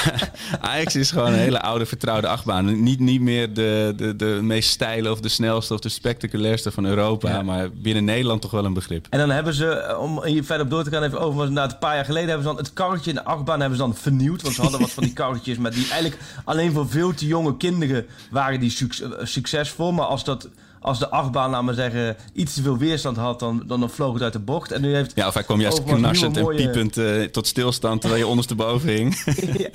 Ajax 0.60 0.96
is 0.96 1.10
gewoon 1.10 1.32
een 1.32 1.38
hele 1.38 1.60
oude 1.60 1.86
vertrouwde 1.86 2.28
achtbaan. 2.28 2.82
Niet, 2.82 2.98
niet 3.00 3.20
meer 3.20 3.54
de, 3.54 3.92
de, 3.96 4.16
de 4.16 4.38
meest 4.42 4.70
steile 4.70 5.10
of 5.10 5.20
de 5.20 5.28
snelste 5.28 5.74
of 5.74 5.80
de 5.80 5.88
spectaculairste 5.88 6.70
van 6.70 6.84
Europa. 6.84 7.28
Ja. 7.28 7.42
Maar 7.42 7.72
binnen 7.72 8.04
Nederland 8.04 8.40
toch 8.42 8.50
wel 8.50 8.64
een 8.64 8.72
begrip. 8.74 9.06
En 9.10 9.18
dan 9.18 9.30
hebben 9.30 9.54
ze, 9.54 9.68
eh, 9.68 9.98
om 10.00 10.24
hier 10.24 10.44
verder 10.44 10.64
op 10.64 10.70
door 10.70 10.84
te 10.84 10.90
gaan, 10.90 11.02
even 11.02 11.20
over. 11.20 11.50
Want 11.52 11.72
een 11.72 11.78
paar 11.78 11.94
jaar 11.94 12.04
geleden 12.04 12.28
hebben 12.28 12.46
ze 12.46 12.54
dan 12.54 12.62
het 12.64 12.72
karretje 12.72 13.10
in 13.10 13.16
de 13.16 13.24
achtbaan 13.24 13.60
hebben 13.60 13.78
ze 13.78 13.84
dan 13.84 13.94
vernieuwd. 13.94 14.42
Want 14.42 14.54
ze 14.54 14.60
hadden 14.62 14.80
wat 14.80 14.90
van 14.90 15.02
die 15.02 15.12
karretjes, 15.12 15.56
maar 15.56 15.70
die 15.70 15.88
eigenlijk 15.90 16.22
alleen 16.44 16.72
voor 16.72 16.88
veel 16.88 17.14
te 17.14 17.26
jonge 17.26 17.56
kinderen 17.56 18.06
waren 18.30 18.60
die 18.60 18.70
suc- 18.70 19.00
eh, 19.00 19.10
succesvol. 19.22 19.92
Maar 19.92 20.06
als, 20.06 20.24
dat, 20.24 20.48
als 20.80 20.98
de 20.98 21.08
achtbaan, 21.08 21.50
laat 21.50 21.62
maar 21.62 21.74
zeggen, 21.74 22.16
iets 22.32 22.54
te 22.54 22.62
veel 22.62 22.78
weerstand 22.78 23.16
had, 23.16 23.40
dan, 23.40 23.62
dan 23.66 23.90
vloog 23.90 24.12
het 24.12 24.22
uit 24.22 24.32
de 24.32 24.38
bocht. 24.38 24.72
En 24.72 24.80
nu 24.80 24.94
heeft 24.94 25.12
Ja, 25.14 25.26
of 25.26 25.34
hij 25.34 25.42
kwam 25.42 25.60
juist 25.60 25.84
knarsend 25.84 26.36
en 26.36 26.42
mooie- 26.42 26.56
piepend 26.56 26.96
eh, 26.96 27.22
tot 27.22 27.46
stilstand 27.46 28.00
terwijl 28.00 28.22
je 28.22 28.28
ondersteboven 28.34 28.88
hing. 28.88 29.22
ja. 29.56 29.68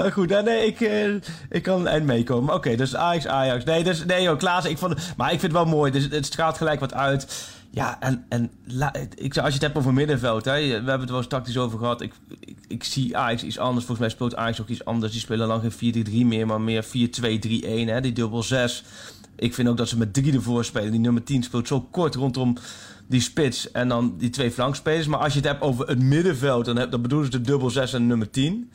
Ah, 0.00 0.12
goed, 0.12 0.28
nou, 0.28 0.44
nee, 0.44 0.66
ik, 0.66 0.80
eh, 0.80 1.14
ik 1.50 1.62
kan 1.62 1.80
een 1.80 1.86
eind 1.86 2.06
meekomen. 2.06 2.54
Oké, 2.54 2.76
dus 2.76 2.96
Ajax, 2.96 3.26
Ajax. 3.26 3.64
Nee, 3.64 3.84
dus, 3.84 4.04
nee 4.04 4.22
joh, 4.22 4.38
Klaas, 4.38 4.64
ik 4.64 4.78
vond, 4.78 4.94
maar 5.16 5.32
ik 5.32 5.40
vind 5.40 5.52
het 5.52 5.62
wel 5.62 5.70
mooi. 5.72 5.92
Dus 5.92 6.06
het 6.10 6.26
straalt 6.26 6.56
gelijk 6.56 6.80
wat 6.80 6.94
uit. 6.94 7.48
Ja, 7.70 7.96
en, 8.00 8.24
en 8.28 8.50
la- 8.66 8.94
ik, 9.14 9.36
als 9.36 9.46
je 9.46 9.52
het 9.52 9.62
hebt 9.62 9.76
over 9.76 9.92
middenveld, 9.92 10.44
hè, 10.44 10.52
we 10.52 10.68
hebben 10.72 11.00
het 11.00 11.08
wel 11.08 11.18
eens 11.18 11.26
tactisch 11.28 11.58
over 11.58 11.78
gehad. 11.78 12.00
Ik, 12.00 12.12
ik, 12.40 12.56
ik 12.68 12.84
zie 12.84 13.16
Ajax 13.16 13.42
iets 13.42 13.58
anders. 13.58 13.86
Volgens 13.86 13.98
mij 14.06 14.08
speelt 14.16 14.36
Ajax 14.36 14.60
ook 14.60 14.68
iets 14.68 14.84
anders. 14.84 15.12
Die 15.12 15.20
spelen 15.20 15.46
lang 15.46 15.62
geen 15.78 16.06
4-3-3 16.08 16.26
meer, 16.26 16.46
maar 16.46 16.60
meer 16.60 16.84
4-2-3-1. 16.84 16.88
hè, 17.88 18.00
Die 18.00 18.12
dubbel 18.12 18.42
6. 18.42 18.82
Ik 19.36 19.54
vind 19.54 19.68
ook 19.68 19.76
dat 19.76 19.88
ze 19.88 19.98
met 19.98 20.14
drie 20.14 20.32
ervoor 20.32 20.64
spelen. 20.64 20.90
Die 20.90 21.00
nummer 21.00 21.22
10 21.22 21.42
speelt 21.42 21.68
zo 21.68 21.80
kort 21.80 22.14
rondom 22.14 22.56
die 23.08 23.20
spits 23.20 23.70
en 23.70 23.88
dan 23.88 24.14
die 24.18 24.30
twee 24.30 24.50
flankspelers. 24.50 25.06
Maar 25.06 25.18
als 25.18 25.32
je 25.32 25.38
het 25.38 25.48
hebt 25.48 25.62
over 25.62 25.88
het 25.88 26.02
middenveld, 26.02 26.64
dan, 26.64 26.76
heb, 26.76 26.90
dan 26.90 27.02
bedoelen 27.02 27.32
ze 27.32 27.38
de 27.38 27.44
dubbel 27.44 27.70
6 27.70 27.92
en 27.92 28.06
nummer 28.06 28.30
10. 28.30 28.70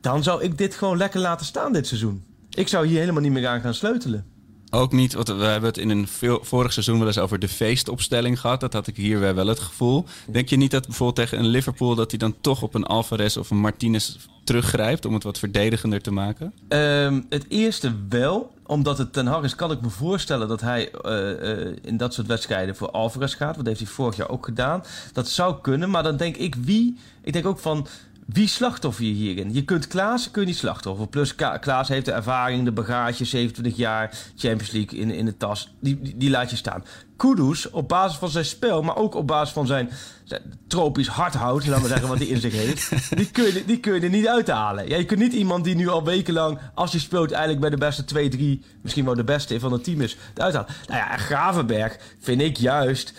Dan 0.00 0.22
zou 0.22 0.42
ik 0.42 0.58
dit 0.58 0.74
gewoon 0.74 0.96
lekker 0.96 1.20
laten 1.20 1.46
staan 1.46 1.72
dit 1.72 1.86
seizoen. 1.86 2.24
Ik 2.50 2.68
zou 2.68 2.86
hier 2.86 2.98
helemaal 2.98 3.22
niet 3.22 3.32
meer 3.32 3.46
aan 3.46 3.60
gaan 3.60 3.74
sleutelen. 3.74 4.31
Ook 4.74 4.92
niet, 4.92 5.12
want 5.12 5.28
we 5.28 5.44
hebben 5.44 5.68
het 5.68 5.78
in 5.78 5.90
een 5.90 6.08
vorig 6.42 6.72
seizoen 6.72 6.98
wel 6.98 7.06
eens 7.06 7.18
over 7.18 7.38
de 7.38 7.48
feestopstelling 7.48 8.40
gehad. 8.40 8.60
Dat 8.60 8.72
had 8.72 8.86
ik 8.86 8.96
hier 8.96 9.20
wel 9.20 9.46
het 9.46 9.60
gevoel. 9.60 10.04
Denk 10.30 10.48
je 10.48 10.56
niet 10.56 10.70
dat 10.70 10.86
bijvoorbeeld 10.86 11.16
tegen 11.16 11.38
een 11.44 11.50
Liverpool... 11.50 11.94
dat 11.94 12.10
hij 12.10 12.18
dan 12.18 12.34
toch 12.40 12.62
op 12.62 12.74
een 12.74 12.84
Alvarez 12.84 13.36
of 13.36 13.50
een 13.50 13.60
Martinez 13.60 14.16
teruggrijpt... 14.44 15.04
om 15.04 15.14
het 15.14 15.22
wat 15.22 15.38
verdedigender 15.38 16.00
te 16.00 16.12
maken? 16.12 16.52
Ehm, 16.68 17.20
het 17.28 17.44
eerste 17.48 17.94
wel, 18.08 18.54
omdat 18.66 18.98
het 18.98 19.12
Ten 19.12 19.26
Hag 19.26 19.42
is, 19.42 19.54
kan 19.54 19.70
ik 19.70 19.80
me 19.80 19.90
voorstellen 19.90 20.48
dat 20.48 20.60
hij 20.60 20.90
eh, 20.90 21.50
eh, 21.50 21.76
in 21.82 21.96
dat 21.96 22.14
soort 22.14 22.26
wedstrijden 22.26 22.76
voor 22.76 22.90
Alvarez 22.90 23.36
gaat. 23.36 23.56
Dat 23.56 23.66
heeft 23.66 23.80
hij 23.80 23.88
vorig 23.88 24.16
jaar 24.16 24.28
ook 24.28 24.44
gedaan. 24.44 24.84
Dat 25.12 25.28
zou 25.28 25.54
kunnen, 25.60 25.90
maar 25.90 26.02
dan 26.02 26.16
denk 26.16 26.36
ik 26.36 26.54
wie. 26.54 26.96
Ik 27.22 27.32
denk 27.32 27.46
ook 27.46 27.58
van. 27.58 27.86
Wie 28.26 28.46
slachtoffer 28.48 29.04
je 29.04 29.12
hierin? 29.12 29.54
Je 29.54 29.64
kunt 29.64 29.86
Klaas, 29.86 30.30
kun 30.30 30.40
je 30.42 30.48
niet 30.48 30.56
slachtoffer. 30.56 31.06
Plus 31.08 31.34
Ka- 31.34 31.56
Klaas 31.56 31.88
heeft 31.88 32.04
de 32.04 32.12
ervaring, 32.12 32.64
de 32.64 32.72
bagage, 32.72 33.24
27 33.24 33.76
jaar, 33.76 34.10
Champions 34.36 34.70
League 34.70 34.98
in, 34.98 35.10
in 35.10 35.24
de 35.24 35.36
tas. 35.36 35.74
Die, 35.80 36.00
die, 36.02 36.16
die 36.16 36.30
laat 36.30 36.50
je 36.50 36.56
staan. 36.56 36.84
Kudus, 37.16 37.70
op 37.70 37.88
basis 37.88 38.18
van 38.18 38.28
zijn 38.30 38.44
spel, 38.44 38.82
maar 38.82 38.96
ook 38.96 39.14
op 39.14 39.26
basis 39.26 39.52
van 39.54 39.66
zijn, 39.66 39.90
zijn 40.24 40.42
tropisch 40.66 41.06
hardhout, 41.08 41.66
laten 41.66 41.82
we 41.82 41.88
zeggen 41.88 42.08
wat 42.08 42.18
hij 42.18 42.26
in 42.26 42.40
zich 42.40 42.52
heeft. 42.52 42.90
Die 43.16 43.30
kun, 43.30 43.44
je, 43.44 43.62
die 43.66 43.78
kun 43.80 43.94
je 43.94 44.00
er 44.00 44.08
niet 44.08 44.26
uithalen. 44.28 44.88
Ja, 44.88 44.96
je 44.96 45.04
kunt 45.04 45.20
niet 45.20 45.32
iemand 45.32 45.64
die 45.64 45.74
nu 45.74 45.88
al 45.88 46.04
wekenlang, 46.04 46.58
als 46.74 46.90
hij 46.90 47.00
speelt, 47.00 47.30
eigenlijk 47.30 47.60
bij 47.60 47.70
de 47.70 47.76
beste 47.76 48.04
2, 48.04 48.28
3, 48.28 48.62
misschien 48.82 49.04
wel 49.04 49.14
de 49.14 49.24
beste 49.24 49.60
van 49.60 49.72
het 49.72 49.84
team 49.84 50.00
is, 50.00 50.16
eruit 50.34 50.54
halen. 50.54 50.70
Nou 50.86 50.98
ja, 50.98 51.12
en 51.12 51.18
Gravenberg 51.18 51.98
vind 52.20 52.40
ik 52.40 52.56
juist 52.56 53.12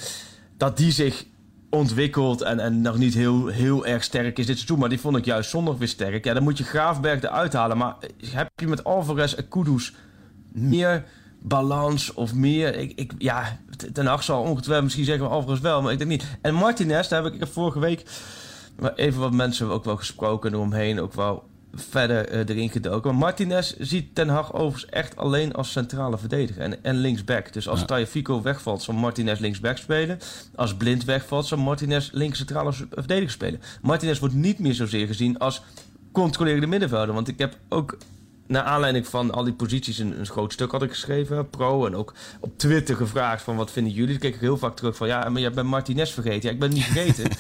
dat 0.58 0.78
die 0.78 0.92
zich 0.92 1.26
ontwikkelt 1.74 2.42
en, 2.42 2.60
en 2.60 2.82
nog 2.82 2.98
niet 2.98 3.14
heel, 3.14 3.48
heel 3.48 3.86
erg 3.86 4.04
sterk 4.04 4.38
is 4.38 4.46
dit 4.46 4.56
seizoen. 4.56 4.80
Maar 4.80 4.90
die 4.90 5.00
vond 5.00 5.18
ik 5.18 5.26
juist 5.26 5.50
zondag 5.50 5.78
weer 5.78 5.88
sterk. 5.88 6.26
Ja, 6.26 6.34
dan 6.34 6.44
moet 6.44 6.58
je 6.58 6.64
Graafberg 6.64 7.24
eruit 7.24 7.54
halen. 7.54 7.78
Maar 7.78 7.96
heb 8.32 8.50
je 8.56 8.68
met 8.68 8.84
Alvarez 8.84 9.34
en 9.34 9.48
Kudus 9.48 9.94
meer 10.52 11.04
balans 11.40 12.14
of 12.14 12.34
meer... 12.34 12.76
Ik, 12.76 12.92
ik, 12.96 13.14
ja, 13.18 13.60
Ten 13.94 14.06
Hag 14.06 14.24
zal 14.24 14.42
ongetwijfeld 14.42 14.84
misschien 14.84 15.06
zeggen 15.06 15.30
Alvarez 15.30 15.60
wel, 15.60 15.82
maar 15.82 15.92
ik 15.92 15.98
denk 15.98 16.10
niet. 16.10 16.38
En 16.42 16.54
Martinez, 16.54 17.08
daar 17.08 17.24
heb 17.24 17.34
ik, 17.34 17.48
vorige 17.48 17.80
week 17.80 18.06
even 18.96 19.20
wat 19.20 19.34
mensen 19.34 19.70
ook 19.70 19.84
wel 19.84 19.98
gesproken 19.98 20.54
eromheen, 20.54 21.00
ook 21.00 21.14
wel 21.14 21.44
verder 21.76 22.28
eh, 22.28 22.40
erin 22.40 22.70
gedoken. 22.70 23.10
Maar 23.12 23.20
Martinez 23.20 23.74
ziet 23.80 24.16
Ten 24.16 24.30
Hag 24.30 24.54
overigens 24.54 24.86
echt 24.86 25.16
alleen 25.18 25.54
als 25.54 25.72
centrale 25.72 26.18
verdediger 26.18 26.62
en, 26.62 26.84
en 26.84 26.96
linksback. 26.96 27.54
Dus 27.54 27.68
als 27.68 27.80
Ja. 27.80 27.86
Tagliafico 27.86 28.42
wegvalt, 28.42 28.82
zal 28.82 28.94
Martinez 28.94 29.40
linksback 29.40 29.78
spelen. 29.78 30.20
Als 30.56 30.76
Blind 30.76 31.06
wegvalt, 31.06 31.46
zal 31.46 31.58
Martinez 31.58 32.10
links 32.12 32.38
centrale 32.38 32.74
verdediger 32.92 33.32
spelen. 33.32 33.62
Martinez 33.82 34.20
wordt 34.20 34.36
niet 34.36 34.60
meer 34.60 34.74
zozeer 34.74 35.08
gezien 35.08 35.40
als 35.40 35.62
controlerende 36.12 36.68
middenvelder. 36.68 37.14
Want 37.14 37.28
ik 37.28 37.38
heb 37.40 37.58
ook 37.70 37.98
naar 38.48 38.64
aanleiding 38.64 39.08
van 39.08 39.32
al 39.32 39.44
die 39.44 39.54
posities 39.54 39.98
een, 39.98 40.20
een 40.20 40.26
groot 40.26 40.54
stuk 40.54 40.72
had 40.72 40.84
ik 40.84 40.90
geschreven, 40.90 41.50
pro. 41.50 41.86
En 41.86 41.96
ook 41.96 42.14
op 42.40 42.58
Twitter 42.58 42.96
gevraagd 42.96 43.44
van 43.44 43.56
wat 43.56 43.72
vinden 43.72 43.94
jullie? 43.94 44.10
Dan 44.12 44.20
keek 44.20 44.34
ik 44.36 44.42
heel 44.42 44.58
vaak 44.58 44.76
terug 44.76 44.96
van 44.96 45.08
ja, 45.08 45.30
maar 45.30 45.42
je 45.42 45.50
bent 45.50 45.68
Martinez 45.68 46.12
vergeten. 46.12 46.42
Ja, 46.42 46.50
ik 46.54 46.60
ben 46.60 46.70
niet 46.74 46.84
vergeten. 46.84 47.32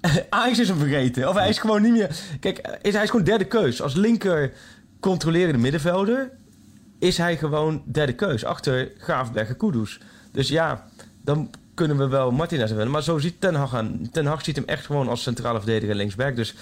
Ajax 0.30 0.58
is 0.58 0.68
hem 0.68 0.78
vergeten. 0.78 1.28
Of 1.28 1.34
hij 1.34 1.48
is 1.48 1.58
gewoon 1.58 1.82
niet 1.82 1.92
meer... 1.92 2.10
Kijk, 2.40 2.78
is, 2.82 2.94
hij 2.94 3.02
is 3.02 3.10
gewoon 3.10 3.24
derde 3.24 3.44
keus. 3.44 3.82
Als 3.82 3.94
linker 3.94 4.52
controlerende 5.00 5.58
middenvelder... 5.58 6.30
is 6.98 7.16
hij 7.18 7.36
gewoon 7.36 7.82
derde 7.86 8.12
keus. 8.12 8.44
Achter 8.44 8.90
Graafberg 8.98 9.48
en 9.48 9.56
Kudus. 9.56 10.00
Dus 10.32 10.48
ja, 10.48 10.84
dan 11.24 11.50
kunnen 11.74 11.98
we 11.98 12.08
wel 12.08 12.30
Martinez 12.30 12.68
winnen. 12.68 12.90
Maar 12.90 13.02
zo 13.02 13.18
ziet 13.18 13.40
Ten 13.40 13.54
Hag 13.54 13.74
aan. 13.74 14.08
Ten 14.12 14.26
Hag 14.26 14.44
ziet 14.44 14.56
hem 14.56 14.64
echt 14.66 14.86
gewoon 14.86 15.08
als 15.08 15.22
centrale 15.22 15.58
verdediger 15.58 15.94
linksback. 15.94 16.36
Dus 16.36 16.54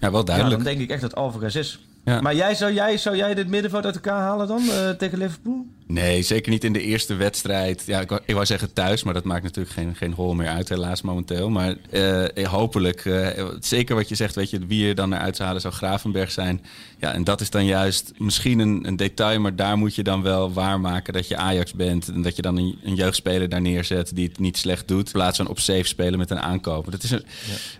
Ja, 0.00 0.10
wel 0.10 0.20
ja, 0.20 0.24
duidelijk. 0.26 0.56
dan 0.56 0.64
denk 0.64 0.80
ik 0.80 0.90
echt 0.90 1.00
dat 1.00 1.14
Alvarez 1.14 1.54
is. 1.54 1.80
Ja. 2.04 2.20
Maar 2.20 2.34
jij, 2.34 2.54
zou, 2.54 2.72
jij, 2.72 2.96
zou 2.96 3.16
jij 3.16 3.34
dit 3.34 3.48
middenveld 3.48 3.84
uit 3.84 3.94
elkaar 3.94 4.20
halen 4.20 4.46
dan 4.46 4.62
eh, 4.70 4.90
tegen 4.90 5.18
Liverpool? 5.18 5.66
Nee, 5.88 6.22
zeker 6.22 6.50
niet 6.52 6.64
in 6.64 6.72
de 6.72 6.80
eerste 6.80 7.14
wedstrijd. 7.14 7.82
Ja, 7.86 8.00
ik 8.00 8.08
wou, 8.08 8.20
ik 8.24 8.34
wou 8.34 8.46
zeggen 8.46 8.72
thuis, 8.72 9.02
maar 9.02 9.14
dat 9.14 9.24
maakt 9.24 9.42
natuurlijk 9.42 9.74
geen, 9.74 9.94
geen 9.94 10.12
hol 10.12 10.34
meer 10.34 10.48
uit, 10.48 10.68
helaas 10.68 11.02
momenteel. 11.02 11.50
Maar 11.50 11.76
eh, 11.90 12.46
hopelijk, 12.46 13.04
eh, 13.04 13.44
zeker 13.60 13.94
wat 13.94 14.08
je 14.08 14.14
zegt, 14.14 14.34
weet 14.34 14.50
je, 14.50 14.66
wie 14.66 14.88
er 14.88 14.94
dan 14.94 15.08
naar 15.08 15.20
uit 15.20 15.36
zou 15.36 15.46
halen 15.46 15.62
zou 15.62 15.74
Gravenberg 15.74 16.30
zijn. 16.30 16.64
Ja, 16.98 17.12
en 17.12 17.24
dat 17.24 17.40
is 17.40 17.50
dan 17.50 17.64
juist 17.64 18.12
misschien 18.18 18.58
een, 18.58 18.86
een 18.86 18.96
detail, 18.96 19.40
maar 19.40 19.56
daar 19.56 19.78
moet 19.78 19.94
je 19.94 20.02
dan 20.02 20.22
wel 20.22 20.52
waarmaken 20.52 21.12
dat 21.12 21.28
je 21.28 21.36
Ajax 21.36 21.72
bent. 21.72 22.08
En 22.08 22.22
dat 22.22 22.36
je 22.36 22.42
dan 22.42 22.56
een, 22.56 22.78
een 22.84 22.94
jeugdspeler 22.94 23.48
daar 23.48 23.60
neerzet 23.60 24.10
die 24.14 24.28
het 24.28 24.38
niet 24.38 24.56
slecht 24.56 24.88
doet. 24.88 25.06
In 25.06 25.12
plaats 25.12 25.36
van 25.36 25.48
op 25.48 25.58
safe 25.58 25.84
spelen 25.86 26.18
met 26.18 26.30
een 26.30 26.40
aankoper. 26.40 26.90
Dat 26.92 27.02
is 27.02 27.10
een, 27.10 27.24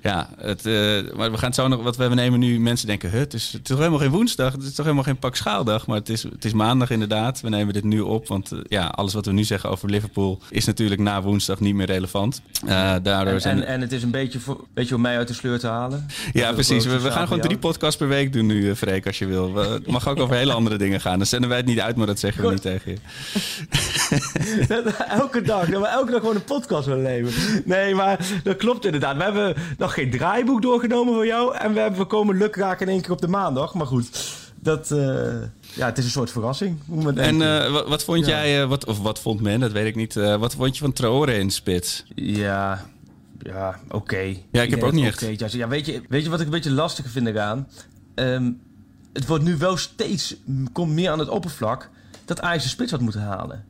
ja. 0.03 0.31
het, 0.38 0.66
eh, 0.66 0.73
maar 1.16 1.31
we 1.31 1.38
gaan 1.38 1.47
het 1.47 1.55
zo 1.55 1.69
nog, 1.69 1.83
wat 1.83 1.97
we 1.97 2.05
nemen 2.05 2.38
nu, 2.38 2.61
mensen 2.61 2.87
denken, 2.87 3.11
"Huh, 3.11 3.19
het, 3.19 3.35
is, 3.35 3.53
het 3.53 3.62
is 3.62 3.69
toch 3.69 3.79
helemaal 3.79 3.99
geen 3.99 4.11
woensdag, 4.11 4.53
het 4.53 4.62
is 4.62 4.75
toch 4.75 4.85
helemaal 4.85 5.05
geen 5.05 5.19
pak 5.19 5.37
schaaldag. 5.37 5.87
Maar 5.87 5.97
het 5.97 6.09
is, 6.09 6.23
het 6.23 6.45
is 6.45 6.53
maandag 6.53 6.90
inderdaad. 6.90 7.40
We 7.40 7.49
nemen 7.49 7.75
dit 7.75 7.85
nu 7.85 7.96
op, 8.05 8.29
want 8.29 8.53
eh, 8.53 8.59
ja, 8.69 8.87
alles 8.87 9.15
wat 9.15 9.27
we 9.27 9.33
nu 9.33 9.45
zeggen 9.45 9.71
over 9.71 9.91
Liverpool 9.91 10.41
is 10.51 10.65
natuurlijk 10.65 11.01
na 11.01 11.23
woensdag 11.23 11.61
niet 11.61 11.75
meer 11.75 11.87
relevant. 11.87 12.41
Eh, 12.67 12.95
daardoor 13.03 13.35
En, 13.35 13.41
zijn 13.41 13.57
en, 13.63 13.67
en 13.67 13.81
het 13.81 13.93
is 13.93 14.03
een 14.03 14.11
beetje, 14.11 14.41
voor, 14.41 14.65
beetje 14.75 14.95
om 14.95 15.01
mij 15.01 15.17
uit 15.17 15.29
de 15.29 15.35
sleur 15.35 15.59
te 15.59 15.67
halen. 15.67 16.07
ja, 16.33 16.53
precies. 16.53 16.85
We, 16.87 17.01
we 17.01 17.11
gaan 17.11 17.27
gewoon 17.27 17.43
drie 17.43 17.59
podcasts 17.59 17.97
per 17.97 18.09
week 18.09 18.33
doen 18.33 18.47
nu, 18.47 18.71
eh, 18.71 18.77
Freek, 18.77 19.07
als 19.07 19.19
je 19.19 19.27
wil. 19.27 19.53
We- 19.55 19.61
Het 19.67 19.87
mag 19.87 20.09
ook 20.09 20.19
over 20.21 20.37
hele 20.37 20.53
andere 20.53 20.77
dingen 20.79 21.01
gaan. 21.01 21.19
Dan 21.19 21.27
zenden 21.27 21.49
wij 21.49 21.59
het 21.59 21.67
niet 21.67 21.81
uit, 21.81 21.97
maar 21.97 22.07
dat 22.07 22.19
zeggen 22.19 22.43
we 22.43 22.49
Goed. 22.49 22.65
niet 22.65 22.73
tegen 22.73 22.91
je. 22.93 22.99
elke 25.21 25.43
dag, 25.43 25.67
dat 25.71 25.81
we 25.81 25.87
elke 25.89 26.11
dag 26.11 26.21
gewoon 26.21 26.35
een 26.37 26.45
podcast 26.45 26.87
willen 26.87 27.03
nemen. 27.03 27.33
Nee, 27.65 27.95
maar 27.95 28.19
dat 28.43 28.57
klopt 28.57 28.85
inderdaad. 28.85 29.17
We 29.17 29.23
hebben 29.23 29.55
nog 29.79 29.95
geen 29.95 30.11
draaiboek 30.11 30.63
doorgenomen 30.63 31.15
voor 31.15 31.27
jou. 31.27 31.57
En 31.57 31.73
we, 31.73 31.81
hebben, 31.81 32.01
we 32.01 32.07
komen 32.07 32.37
lukraak 32.37 32.81
in 32.81 32.89
één 32.89 33.01
keer 33.01 33.11
op 33.11 33.21
de 33.21 33.29
maandag. 33.29 33.75
Maar 33.75 33.87
goed, 33.87 34.33
dat, 34.61 34.95
ja, 35.77 35.87
het 35.87 35.99
is 35.99 36.05
een 36.05 36.11
soort 36.11 36.31
verrassing. 36.31 36.79
En 37.15 37.43
eh, 37.43 37.89
wat, 37.89 38.05
vond 38.05 38.27
Ja. 38.27 38.27
jij, 38.27 38.62
eh, 38.62 38.69
wat, 38.69 38.87
of 38.87 38.99
wat 38.99 39.21
vond 39.21 39.41
men, 39.41 39.61
dat 39.61 39.73
weet 39.73 39.87
ik 39.87 39.95
niet. 39.97 40.17
eh, 40.17 40.37
wat 40.37 40.55
vond 40.55 40.77
je 40.77 40.83
van 40.83 40.93
Traore 40.93 41.39
in 41.39 41.51
spits? 41.51 42.05
Ja, 42.15 42.85
ja 43.39 43.79
oké. 43.91 44.35
Ja, 44.51 44.62
ik 44.62 44.71
heb 44.71 44.83
ook 44.83 44.93
niet 44.93 45.05
echt. 45.07 45.23
Oké, 45.23 45.47
ja, 45.57 45.69
weet, 45.69 45.87
je, 45.87 46.03
weet 46.09 46.25
je 46.25 46.31
wat 46.31 46.41
ik 46.41 46.47
een 46.47 46.53
beetje 46.53 46.71
lastig 46.71 47.11
vind 47.11 47.27
eraan? 47.27 47.69
Ehm, 48.15 48.51
het 49.12 49.27
wordt 49.27 49.45
nu 49.45 49.57
wel 49.57 49.77
steeds, 49.77 50.37
komt 50.73 50.93
meer 50.93 51.11
aan 51.11 51.19
het 51.19 51.29
oppervlak, 51.29 51.91
dat 52.25 52.41
Ajax 52.41 52.62
de 52.62 52.69
spits 52.69 52.91
had 52.91 53.01
moeten 53.01 53.21
halen. 53.21 53.65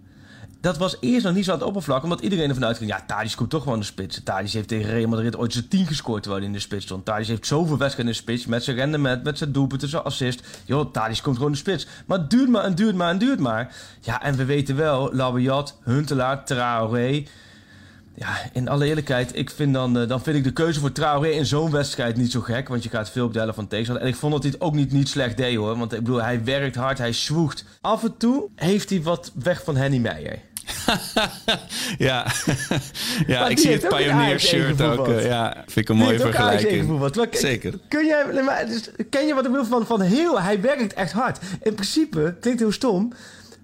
Dat 0.66 0.76
was 0.76 0.96
eerst 1.00 1.24
nog 1.24 1.34
niet 1.34 1.44
zo 1.44 1.52
aan 1.52 1.58
het 1.58 1.66
oppervlak, 1.66 2.02
omdat 2.02 2.20
iedereen 2.20 2.48
ervan 2.48 2.64
uitging... 2.64 2.90
ja, 2.90 3.04
Tadic 3.06 3.36
komt 3.36 3.50
toch 3.50 3.62
gewoon 3.62 3.78
de 3.78 3.84
spits. 3.84 4.20
Tadic 4.24 4.50
heeft 4.50 4.68
tegen 4.68 4.90
Real 4.90 5.08
Madrid 5.08 5.36
ooit 5.36 5.52
zijn 5.52 5.68
10 5.68 5.86
gescoord 5.86 6.22
terwijl 6.22 6.42
hij 6.42 6.52
in 6.52 6.56
de 6.56 6.62
spits 6.64 6.84
stond. 6.84 7.04
Tadic 7.04 7.26
heeft 7.26 7.46
zoveel 7.46 7.78
wedstrijden 7.78 8.14
in 8.14 8.18
de 8.18 8.24
spits, 8.24 8.46
met 8.46 8.64
zijn 8.64 8.76
rendement, 8.76 9.24
met 9.24 9.38
zijn 9.38 9.52
doelpunten, 9.52 9.88
zijn 9.88 10.02
assist. 10.02 10.46
Joh, 10.64 10.92
Tadic 10.92 11.22
komt 11.22 11.36
gewoon 11.36 11.52
de 11.52 11.58
spits. 11.58 11.86
Maar 12.06 12.18
het 12.18 12.30
duurt 12.30 12.48
maar 12.48 12.64
en 12.64 12.74
duurt 12.74 12.94
maar 12.94 13.10
en 13.10 13.18
duurt 13.18 13.40
maar. 13.40 13.74
Ja, 14.00 14.22
en 14.22 14.36
we 14.36 14.44
weten 14.44 14.76
wel, 14.76 15.14
Labiat, 15.14 15.78
Huntelaar, 15.82 16.44
Traoré... 16.44 17.24
Ja, 18.14 18.36
in 18.52 18.68
alle 18.68 18.86
eerlijkheid, 18.86 19.36
ik 19.36 19.50
vind 19.50 19.74
dan, 19.74 19.98
eh, 19.98 20.08
dan 20.08 20.22
vind 20.22 20.36
ik 20.36 20.44
de 20.44 20.52
keuze 20.52 20.80
voor 20.80 20.92
Traoré 20.92 21.28
in 21.28 21.46
zo'n 21.46 21.70
wedstrijd 21.70 22.16
niet 22.16 22.30
zo 22.30 22.40
gek. 22.40 22.68
Want 22.68 22.82
je 22.82 22.88
gaat 22.88 23.10
veel 23.10 23.26
op 23.26 23.52
van 23.54 23.68
tegenstander. 23.68 24.04
En 24.04 24.12
ik 24.12 24.18
vond 24.18 24.32
dat 24.32 24.42
hij 24.42 24.52
het 24.52 24.60
ook 24.60 24.74
niet, 24.74 24.92
niet 24.92 25.08
slecht 25.08 25.36
deed 25.36 25.56
hoor. 25.56 25.78
Want 25.78 25.92
ik 25.92 25.98
bedoel, 25.98 26.22
hij 26.22 26.44
werkt 26.44 26.76
hard, 26.76 26.98
hij 26.98 27.12
zwoegt. 27.12 27.64
Af 27.80 28.04
en 28.04 28.16
toe 28.16 28.48
heeft 28.54 28.90
hij 28.90 29.02
wat 29.02 29.32
weg 29.34 29.64
van 29.64 29.76
Henny 29.76 29.98
Meijer. 29.98 30.38
Ja, 31.98 32.26
ja 33.26 33.48
ik 33.48 33.58
zie 33.58 33.72
het 33.72 33.88
Pioneer 33.88 34.40
shirt 34.40 34.82
ook. 34.82 35.08
eh, 35.08 35.26
ja, 35.26 35.52
vind 35.54 35.76
ik 35.76 35.88
een 35.88 35.96
mooie 35.96 36.18
vergelijking. 36.18 37.10
Zeker. 37.30 37.78
Kun 37.88 38.06
jij, 38.06 38.24
dus, 38.66 38.90
ken 39.10 39.26
je 39.26 39.34
wat 39.34 39.44
ik 39.44 39.50
bedoel 39.50 39.66
van, 39.66 39.86
van 39.86 40.00
heel, 40.00 40.40
hij 40.40 40.60
werkt 40.60 40.94
echt 40.94 41.12
hard. 41.12 41.38
In 41.62 41.74
principe, 41.74 42.36
klinkt 42.40 42.60
heel 42.60 42.72
stom, 42.72 43.12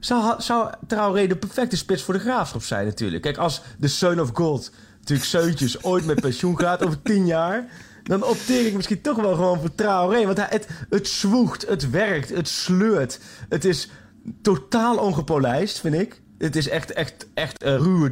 zou, 0.01 0.43
zou 0.43 0.71
Traoré 0.87 1.27
de 1.27 1.37
perfecte 1.37 1.77
spits 1.77 2.03
voor 2.03 2.15
de 2.15 2.21
graafschap 2.21 2.63
zijn 2.63 2.87
natuurlijk. 2.87 3.23
Kijk, 3.23 3.37
als 3.37 3.63
de 3.79 3.89
Son 3.89 4.21
of 4.21 4.31
God, 4.33 4.71
natuurlijk 4.99 5.29
Seuntjes, 5.29 5.85
ooit 5.85 6.05
met 6.07 6.21
pensioen 6.21 6.59
gaat 6.59 6.85
over 6.85 7.03
tien 7.03 7.27
jaar... 7.27 7.67
dan 8.03 8.25
opteer 8.25 8.67
ik 8.67 8.75
misschien 8.75 9.01
toch 9.01 9.17
wel 9.17 9.35
gewoon 9.35 9.61
voor 9.61 9.75
Traoré. 9.75 10.25
Want 10.27 10.37
hij, 10.37 10.47
het, 10.51 10.67
het 10.91 11.09
zwoegt, 11.09 11.67
het 11.69 11.91
werkt, 11.91 12.29
het 12.29 12.49
sleurt. 12.49 13.21
Het 13.49 13.65
is 13.65 13.89
totaal 14.43 14.97
ongepolijst, 14.97 15.81
vind 15.81 15.95
ik. 15.95 16.22
Het 16.43 16.57
is 16.57 16.69
echt, 16.69 16.93
echt, 16.93 17.27
echt 17.35 17.65
een 17.65 17.79
ruwe 17.79 18.11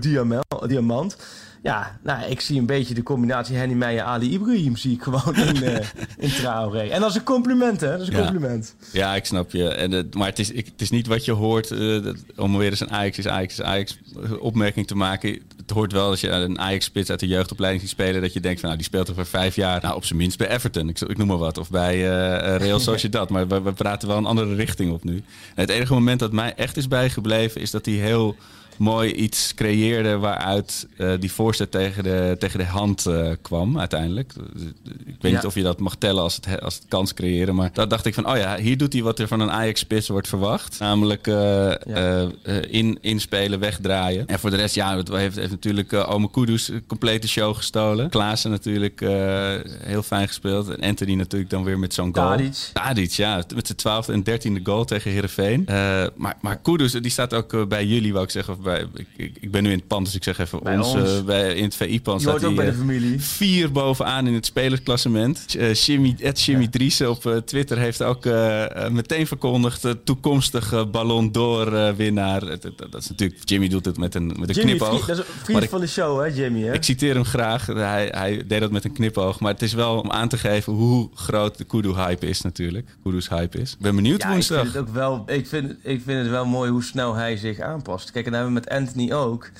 diamant. 0.66 1.16
Ja, 1.62 1.98
nou, 2.02 2.30
ik 2.30 2.40
zie 2.40 2.58
een 2.58 2.66
beetje 2.66 2.94
de 2.94 3.02
combinatie 3.02 3.56
Henny 3.56 3.74
Meijer, 3.74 4.02
Ali 4.02 4.32
Ibrahim 4.32 4.76
zie 4.76 4.92
ik 4.94 5.02
gewoon 5.02 5.36
in, 5.36 5.56
uh, 5.62 5.76
in 6.18 6.28
Traoré. 6.30 6.78
En 6.88 7.00
dat 7.00 7.10
is 7.10 7.16
een 7.16 7.22
compliment, 7.22 7.80
hè? 7.80 7.90
Dat 7.90 8.00
is 8.00 8.08
een 8.08 8.14
Ja. 8.16 8.20
compliment. 8.22 8.74
Ja, 8.92 9.14
ik 9.14 9.24
snap 9.24 9.50
je. 9.50 9.68
En, 9.68 10.08
maar 10.16 10.26
het 10.28 10.38
is, 10.38 10.50
ik, 10.50 10.66
het 10.66 10.80
is 10.80 10.90
niet 10.90 11.06
wat 11.06 11.24
je 11.24 11.32
hoort 11.32 11.70
eh, 11.70 12.02
dat- 12.02 12.16
om 12.36 12.56
weer 12.58 12.70
eens 12.70 12.80
een 12.80 12.90
Ajax 12.90 13.18
is 13.18 13.26
Ajax 13.26 13.52
is 13.58 13.62
Ajax 13.64 13.98
opmerking 14.38 14.86
te 14.86 14.94
maken. 14.96 15.38
Het 15.56 15.70
hoort 15.70 15.92
wel 15.92 16.08
als 16.08 16.20
je 16.20 16.28
een 16.30 16.58
Ajax-spits 16.58 17.10
uit 17.10 17.20
de 17.20 17.26
jeugdopleiding 17.26 17.82
ziet 17.82 17.92
spelen... 17.92 18.20
dat 18.20 18.32
je 18.32 18.40
denkt 18.40 18.58
van 18.60 18.68
nou, 18.68 18.80
die 18.80 18.88
speelt 18.90 19.08
er 19.08 19.14
voor 19.14 19.26
vijf 19.26 19.54
jaar. 19.56 19.80
Nou, 19.82 19.94
op 19.96 20.04
zijn 20.04 20.18
minst 20.18 20.38
bij 20.38 20.48
Everton, 20.50 20.88
ik, 20.88 21.00
ik 21.00 21.16
noem 21.18 21.26
maar 21.28 21.36
wat. 21.38 21.58
Of 21.58 21.70
bij 21.70 21.94
eh, 21.94 22.54
eh, 22.54 22.60
Real 22.60 22.78
Sociedad. 22.90 23.30
Maar 23.30 23.48
we, 23.48 23.60
we 23.62 23.72
praten 23.72 24.08
wel 24.08 24.16
een 24.16 24.26
andere 24.26 24.54
richting 24.54 24.92
op 24.92 25.04
nu. 25.04 25.16
En 25.16 25.22
het 25.60 25.70
enige 25.70 25.92
moment 25.92 26.20
dat 26.20 26.32
mij 26.32 26.54
echt 26.54 26.76
is 26.76 26.88
bijgebleven... 26.88 27.60
is 27.60 27.70
dat 27.70 27.84
hij 27.86 27.94
heel 27.94 28.36
mooi 28.80 29.12
iets 29.12 29.54
creëerde 29.54 30.18
waaruit 30.18 30.86
eh, 30.96 31.12
die 31.20 31.32
voorzet 31.32 31.70
tegen 31.70 32.02
de, 32.02 32.36
tegen 32.38 32.58
de 32.58 32.64
hand 32.64 33.06
eh, 33.06 33.30
kwam 33.42 33.78
uiteindelijk. 33.78 34.32
Ik 35.06 35.16
weet 35.20 35.30
Ja. 35.30 35.36
niet 35.36 35.46
of 35.46 35.54
je 35.54 35.62
dat 35.62 35.78
mag 35.78 35.96
tellen 35.96 36.22
als 36.22 36.34
het, 36.36 36.60
als 36.60 36.74
het 36.74 36.84
kans 36.88 37.14
creëren. 37.14 37.54
Maar 37.54 37.70
daar 37.72 37.88
dacht 37.88 38.06
ik 38.06 38.14
van, 38.14 38.28
oh 38.30 38.36
ja, 38.36 38.56
hier 38.56 38.76
doet 38.76 38.92
hij 38.92 39.02
wat 39.02 39.18
er 39.18 39.28
van 39.28 39.40
een 39.40 39.50
Ajax-spits 39.50 40.08
wordt 40.08 40.28
verwacht. 40.28 40.78
Namelijk 40.78 41.26
eh, 41.26 41.72
in, 42.70 42.98
inspelen, 43.00 43.58
wegdraaien. 43.58 44.26
En 44.26 44.38
voor 44.38 44.50
de 44.50 44.56
rest, 44.56 44.74
ja, 44.74 44.96
het 44.96 45.08
heeft, 45.08 45.36
heeft 45.36 45.50
natuurlijk 45.50 45.92
Ome 45.92 46.30
Kudus 46.30 46.68
een 46.68 46.86
complete 46.86 47.28
show 47.28 47.56
gestolen. 47.56 48.10
Klaassen 48.10 48.50
natuurlijk 48.50 49.00
heel 49.82 50.02
fijn 50.02 50.26
gespeeld. 50.26 50.68
En 50.68 50.88
Anthony 50.88 51.14
natuurlijk 51.14 51.50
dan 51.50 51.64
weer 51.64 51.78
met 51.78 51.94
zo'n 51.94 52.14
goal. 52.14 52.28
Tadic. 52.28 52.70
Tadic, 52.72 53.10
ja. 53.12 53.36
Met 53.54 53.66
zijn 53.66 53.78
twaalfde 53.78 54.12
en 54.12 54.22
dertiende 54.22 54.60
goal 54.62 54.84
tegen 54.84 55.10
Heerenveen. 55.10 55.64
Maar, 56.16 56.36
maar 56.40 56.56
Kudus, 56.58 56.92
die 56.92 57.10
staat 57.10 57.34
ook 57.34 57.68
bij 57.68 57.86
jullie, 57.86 58.12
wou 58.12 58.24
ik 58.24 58.30
zeggen. 58.30 58.54
Of 58.54 58.60
bij, 58.60 58.69
ik, 58.78 59.06
ik, 59.16 59.36
ik 59.40 59.50
ben 59.50 59.62
nu 59.62 59.70
in 59.70 59.78
het 59.78 59.86
pand, 59.86 60.04
dus 60.04 60.14
ik 60.14 60.24
zeg 60.24 60.38
even 60.38 60.62
Bij 60.62 60.76
ons. 60.76 60.94
ons. 60.94 61.18
eh, 61.18 61.24
bij, 61.24 61.54
in 61.54 61.64
het 61.64 61.74
VI-pand 61.74 62.20
staat 62.20 62.34
ook 62.34 62.40
hij 62.40 62.54
bij 62.54 62.64
de 62.64 62.70
eh, 62.70 62.76
familie. 62.78 63.20
vier 63.20 63.72
bovenaan 63.72 64.26
in 64.26 64.34
het 64.34 64.46
spelersklassement. 64.46 65.54
Uh, 65.56 65.74
Jimmy, 65.74 66.16
Ed 66.20 66.42
Jimmy 66.42 66.68
Driessen 66.68 67.10
op 67.10 67.42
Twitter 67.44 67.78
heeft 67.78 68.02
ook 68.02 68.24
meteen 68.90 69.26
verkondigd... 69.26 69.86
Toekomstige 70.04 70.86
Ballon 70.86 71.32
d'Or 71.32 71.96
winnaar. 71.96 72.40
Dat, 72.40 72.62
dat, 72.62 72.78
dat 72.78 73.02
is 73.02 73.08
natuurlijk... 73.08 73.40
Jimmy 73.44 73.68
doet 73.68 73.84
het 73.84 73.98
met 73.98 74.14
een, 74.14 74.26
met 74.26 74.48
een 74.48 74.54
Jimmy, 74.54 74.70
knipoog. 74.70 74.88
vriend, 74.88 75.06
dat 75.06 75.18
is 75.18 75.24
een 75.24 75.44
vriend 75.44 75.62
ik, 75.62 75.70
van 75.70 75.80
de 75.80 75.86
show, 75.86 76.20
hè, 76.20 76.26
Jimmy? 76.26 76.62
Hè? 76.62 76.72
Ik 76.72 76.84
citeer 76.84 77.14
hem 77.14 77.24
graag. 77.24 77.66
Hij, 77.66 78.08
hij 78.10 78.44
deed 78.46 78.60
dat 78.60 78.70
met 78.70 78.84
een 78.84 78.92
knipoog. 78.92 79.40
Maar 79.40 79.52
het 79.52 79.62
is 79.62 79.72
wel 79.72 79.98
om 80.00 80.10
aan 80.10 80.28
te 80.28 80.38
geven 80.38 80.72
hoe 80.72 81.08
groot 81.14 81.58
de 81.58 81.64
Kudu-hype 81.64 82.26
is 82.28 82.40
natuurlijk. 82.40 82.96
Kudu's 83.02 83.28
hype 83.28 83.58
is. 83.60 83.72
Ik 83.72 83.78
ben 83.78 83.94
benieuwd 83.96 84.22
ja, 84.22 84.28
woensdag. 84.30 84.56
Ik 84.56 84.62
vind, 84.62 84.74
het 84.74 84.88
ook 84.88 84.94
wel, 84.94 85.22
ik, 85.26 85.46
vind, 85.46 85.70
ik 85.82 86.00
vind 86.04 86.18
het 86.18 86.28
wel 86.28 86.46
mooi 86.46 86.70
hoe 86.70 86.82
snel 86.82 87.14
hij 87.14 87.36
zich 87.36 87.60
aanpast. 87.60 88.10
Kijk, 88.10 88.26
en 88.26 88.32
dat 88.32 88.40
hebben 88.40 88.59
we 88.59 88.59
met 88.60 88.68
Anthony 88.68 89.12
ook. 89.12 89.50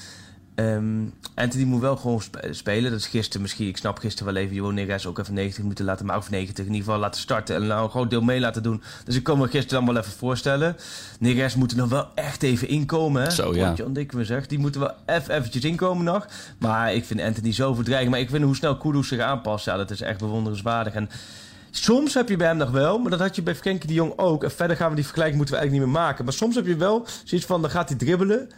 Um, 0.54 1.14
Anthony 1.34 1.64
moet 1.64 1.80
wel 1.80 1.96
gewoon 1.96 2.22
sp 2.26 2.36
spelen. 2.50 2.90
Dat 2.90 3.00
is 3.00 3.06
gisteren 3.06 3.42
misschien. 3.42 3.68
Ik 3.68 3.76
snap 3.76 3.98
gisteren 3.98 4.32
wel 4.32 4.42
even. 4.42 4.54
Johan 4.54 5.06
ook 5.06 5.18
even 5.18 5.34
90 5.34 5.62
minuten 5.62 5.84
laten 5.84 6.06
maken. 6.06 6.22
Of 6.22 6.30
90 6.30 6.64
in 6.64 6.72
ieder 6.72 6.84
geval 6.84 7.00
laten 7.00 7.20
starten. 7.20 7.54
En 7.56 7.66
nou 7.66 7.84
een 7.84 7.90
groot 7.90 8.10
deel 8.10 8.20
mee 8.20 8.40
laten 8.40 8.62
doen. 8.62 8.82
Dus 9.04 9.16
ik 9.16 9.22
kan 9.22 9.38
me 9.38 9.48
gisteren 9.48 9.84
dan 9.84 9.94
wel 9.94 10.02
even 10.02 10.16
voorstellen. 10.16 10.76
Neres 11.18 11.54
moet 11.54 11.70
er 11.70 11.76
nog 11.76 11.88
wel 11.88 12.08
echt 12.14 12.42
even 12.42 12.68
inkomen. 12.68 13.22
Hè? 13.22 13.30
Zo 13.30 13.54
ja. 13.54 13.72
John 13.74 13.92
Dick 13.92 14.12
me 14.12 14.24
zegt. 14.24 14.48
Die 14.48 14.58
moeten 14.58 14.80
wel 14.80 14.94
even 15.06 15.34
eventjes 15.34 15.64
inkomen 15.64 16.04
nog. 16.04 16.26
Maar 16.58 16.94
ik 16.94 17.04
vind 17.04 17.20
Anthony 17.20 17.52
zo 17.52 17.74
verdreigend. 17.74 18.10
Maar 18.10 18.20
ik 18.20 18.30
vind 18.30 18.44
hoe 18.44 18.56
snel 18.56 18.76
Kudus 18.76 19.08
zich 19.08 19.20
aanpast. 19.20 19.64
Ja, 19.64 19.76
dat 19.76 19.90
is 19.90 20.00
echt 20.00 20.18
bewonderenswaardig. 20.18 20.94
En 20.94 21.10
Soms 21.70 22.14
heb 22.14 22.28
je 22.28 22.36
bij 22.36 22.46
hem 22.46 22.56
nog 22.56 22.70
wel, 22.70 22.98
maar 22.98 23.10
dat 23.10 23.20
had 23.20 23.36
je 23.36 23.42
bij 23.42 23.54
Frenkie 23.54 23.88
de 23.88 23.94
Jong 23.94 24.12
ook. 24.16 24.44
En 24.44 24.50
verder 24.50 24.76
gaan 24.76 24.88
we 24.88 24.94
die 24.94 25.04
vergelijking 25.04 25.38
moeten 25.38 25.54
we 25.54 25.60
eigenlijk 25.60 25.88
niet 25.88 25.96
meer 25.96 26.04
maken. 26.04 26.24
Maar 26.24 26.34
soms 26.34 26.54
heb 26.54 26.66
je 26.66 26.76
wel 26.76 27.06
zoiets 27.24 27.46
van, 27.46 27.60
dan 27.60 27.70
gaat 27.70 27.88
hij 27.88 27.98
dribbelen. 27.98 28.48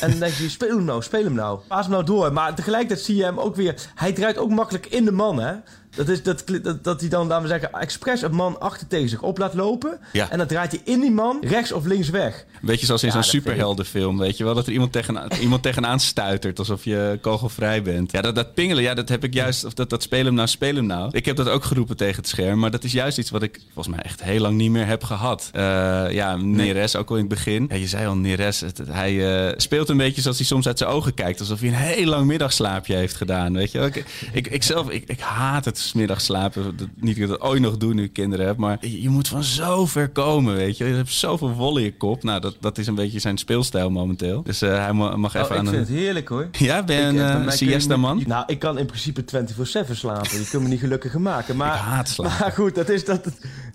En 0.00 0.10
dan 0.10 0.18
denk 0.18 0.32
je, 0.32 0.48
speel 0.48 0.76
hem 0.76 0.84
nou, 0.84 1.02
speel 1.02 1.24
hem 1.24 1.34
nou. 1.34 1.60
Paas 1.68 1.82
hem 1.82 1.92
nou 1.92 2.04
door. 2.04 2.32
Maar 2.32 2.54
tegelijkertijd 2.54 3.00
zie 3.00 3.16
je 3.16 3.24
hem 3.24 3.38
ook 3.40 3.56
weer... 3.56 3.90
Hij 3.94 4.12
draait 4.12 4.38
ook 4.38 4.50
makkelijk 4.50 4.86
in 4.86 5.04
de 5.04 5.12
man, 5.12 5.38
hè. 5.38 5.54
Dat 5.94 6.08
is 6.08 6.22
dat, 6.22 6.44
dat, 6.62 6.84
dat 6.84 7.00
hij 7.00 7.08
dan, 7.08 7.26
laten 7.26 7.42
we 7.42 7.48
zeggen, 7.48 7.72
expres 7.72 8.22
een 8.22 8.34
man 8.34 8.60
achter 8.60 8.86
tegen 8.86 9.08
zich 9.08 9.22
op 9.22 9.38
laat 9.38 9.54
lopen. 9.54 9.98
Ja. 10.12 10.30
En 10.30 10.38
dan 10.38 10.46
draait 10.46 10.70
hij 10.70 10.80
in 10.84 11.00
die 11.00 11.10
man 11.10 11.38
rechts 11.40 11.72
of 11.72 11.84
links 11.84 12.08
weg. 12.10 12.44
Weet 12.62 12.80
je, 12.80 12.86
zoals 12.86 13.02
in 13.02 13.08
Ja, 13.08 13.14
zo'n 13.14 13.22
superheldenfilm, 13.22 14.18
weet 14.18 14.36
je 14.36 14.44
wel? 14.44 14.54
Dat 14.54 14.66
er 14.66 14.72
iemand, 14.72 14.92
tegen, 14.92 15.28
iemand 15.40 15.62
tegenaan 15.62 16.00
stuitert, 16.00 16.58
alsof 16.58 16.84
je 16.84 17.18
kogelvrij 17.20 17.82
bent. 17.82 18.12
Ja, 18.12 18.20
dat, 18.20 18.34
dat 18.34 18.54
pingelen, 18.54 18.82
ja, 18.82 18.94
dat 18.94 19.08
heb 19.08 19.24
ik 19.24 19.34
juist... 19.34 19.64
Of 19.64 19.74
dat, 19.74 19.90
dat 19.90 20.02
speel 20.02 20.24
hem 20.24 20.34
nou, 20.34 20.48
speel 20.48 20.74
hem 20.74 20.86
nou. 20.86 21.08
Ik 21.12 21.24
heb 21.24 21.36
dat 21.36 21.48
ook 21.48 21.64
geroepen 21.64 21.96
tegen 21.96 22.16
het 22.16 22.28
scherm. 22.28 22.58
Maar 22.58 22.70
dat 22.70 22.84
is 22.84 22.92
juist 22.92 23.18
iets 23.18 23.30
wat 23.30 23.42
ik 23.42 23.60
volgens 23.72 23.94
mij 23.94 24.04
echt 24.04 24.22
heel 24.22 24.40
lang 24.40 24.56
niet 24.56 24.70
meer 24.70 24.86
heb 24.86 25.04
gehad. 25.04 25.48
Eh, 25.52 25.62
ja, 26.10 26.36
Neres 26.36 26.96
ook 26.96 27.08
al 27.10 27.14
in 27.16 27.20
het 27.24 27.30
begin. 27.30 27.66
Ja, 27.68 27.76
je 27.76 27.86
zei 27.86 28.06
al, 28.06 28.16
Neres, 28.16 28.60
het- 28.60 28.80
hij 28.90 29.46
eh, 29.48 29.52
speelt 29.56 29.88
een 29.88 29.96
beetje 29.96 30.20
zoals 30.22 30.36
hij 30.36 30.46
soms 30.46 30.66
uit 30.66 30.78
zijn 30.78 30.90
ogen 30.90 31.14
kijkt. 31.14 31.40
Alsof 31.40 31.60
hij 31.60 31.68
een 31.68 31.74
heel 31.74 32.06
lang 32.06 32.26
middagslaapje 32.26 32.94
heeft 32.94 33.14
gedaan, 33.14 33.52
weet 33.52 33.72
je 33.72 33.78
wel? 33.78 33.86
Ik, 33.86 34.04
ik, 34.32 34.46
ik 34.46 34.62
zelf, 34.62 34.90
ik, 34.90 35.04
ik 35.06 35.20
haat 35.20 35.64
het 35.64 35.78
's 35.84 35.92
middags 35.92 36.24
slapen. 36.24 36.76
Niet 36.94 37.14
dat 37.16 37.24
ik 37.24 37.28
dat 37.28 37.40
ooit 37.40 37.60
nog 37.60 37.76
doe 37.76 37.94
nu 37.94 38.02
ik 38.02 38.12
kinderen 38.12 38.46
heb. 38.46 38.56
Maar 38.56 38.86
je, 38.86 39.08
moet 39.08 39.28
van 39.28 39.44
zo 39.44 39.86
ver 39.86 40.08
komen, 40.08 40.54
weet 40.56 40.76
je. 40.76 40.84
Je 40.84 40.94
hebt 40.94 41.08
zoveel 41.12 41.52
wol 41.52 41.76
in 41.78 41.84
je 41.84 41.96
kop. 41.96 42.22
Nou, 42.22 42.40
dat, 42.40 42.56
dat 42.60 42.78
is 42.78 42.86
een 42.86 42.94
beetje 42.94 43.18
zijn 43.18 43.38
speelstijl 43.38 43.90
momenteel. 43.90 44.42
Dus 44.42 44.62
eh, 44.62 44.70
hij 44.78 44.92
ma- 44.92 45.16
mag 45.16 45.34
even 45.34 45.46
Oh, 45.46 45.52
ik 45.52 45.58
aan 45.58 45.64
vind 45.66 45.76
een... 45.88 45.94
het 45.94 46.02
heerlijk, 46.02 46.28
hoor. 46.28 46.48
Ja, 46.58 46.82
ben 46.82 46.96
je 46.96 47.02
Ik, 47.02 47.08
een 47.08 47.18
eh, 47.18 47.30
eh, 47.30 47.44
mij 47.44 47.56
kun 47.56 47.66
je 47.66 47.72
siesta 47.72 47.92
niet- 47.92 48.02
man? 48.02 48.22
Nou, 48.26 48.44
ik 48.46 48.58
kan 48.58 48.78
in 48.78 48.86
principe 48.86 49.24
24-7 49.24 49.90
slapen. 49.92 50.38
Je 50.38 50.48
kunt 50.50 50.62
me 50.62 50.68
niet 50.68 50.80
gelukkiger 50.80 51.20
maken. 51.20 51.56
Maar, 51.56 51.74
Ik 51.74 51.80
haat 51.80 52.08
slapen. 52.08 52.36
Maar 52.40 52.52
goed, 52.52 52.74
dat 52.74 52.88
is 52.88 53.04
dat... 53.04 53.28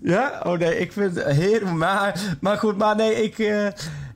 Ja? 0.04 0.42
Oh 0.44 0.58
nee, 0.60 0.80
ik 0.80 0.92
vind 0.92 1.16
het 1.16 1.26
heerlijk. 1.26 1.72
Maar, 1.72 2.38
maar 2.42 2.58
goed, 2.58 2.78
maar 2.78 2.96
nee, 2.96 3.24
ik... 3.24 3.38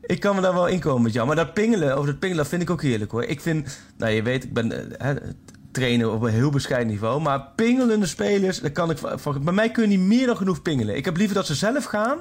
ik 0.01 0.19
kan 0.19 0.35
me 0.35 0.41
daar 0.41 0.53
wel 0.53 0.67
inkomen 0.67 1.01
met 1.01 1.13
jou. 1.13 1.27
Maar 1.27 1.35
dat 1.35 1.53
pingelen, 1.53 1.95
over 1.95 2.05
dat 2.11 2.19
pingelen 2.19 2.45
vind 2.45 2.61
ik 2.61 2.69
ook 2.69 2.81
heerlijk 2.81 3.11
hoor. 3.11 3.23
Ik 3.23 3.41
vind, 3.41 3.79
nou 3.97 4.11
je 4.11 4.21
weet, 4.23 4.43
ik 4.43 4.53
ben 4.53 4.71
hè, 4.97 5.13
trainer 5.73 6.11
op 6.11 6.21
een 6.21 6.31
heel 6.31 6.49
bescheiden 6.49 6.91
niveau. 6.91 7.21
Maar 7.21 7.47
pingelende 7.55 8.05
spelers, 8.05 8.59
daar 8.59 8.71
kan 8.71 8.89
ik 8.89 8.97
van, 8.97 9.43
bij 9.43 9.53
mij 9.53 9.71
kun 9.71 9.83
je 9.83 9.97
niet 9.97 10.07
meer 10.07 10.25
dan 10.25 10.37
genoeg 10.37 10.61
pingelen. 10.61 10.95
Ik 10.95 11.05
heb 11.05 11.17
liever 11.17 11.35
dat 11.35 11.45
ze 11.45 11.55
zelf 11.55 11.83
gaan. 11.83 12.17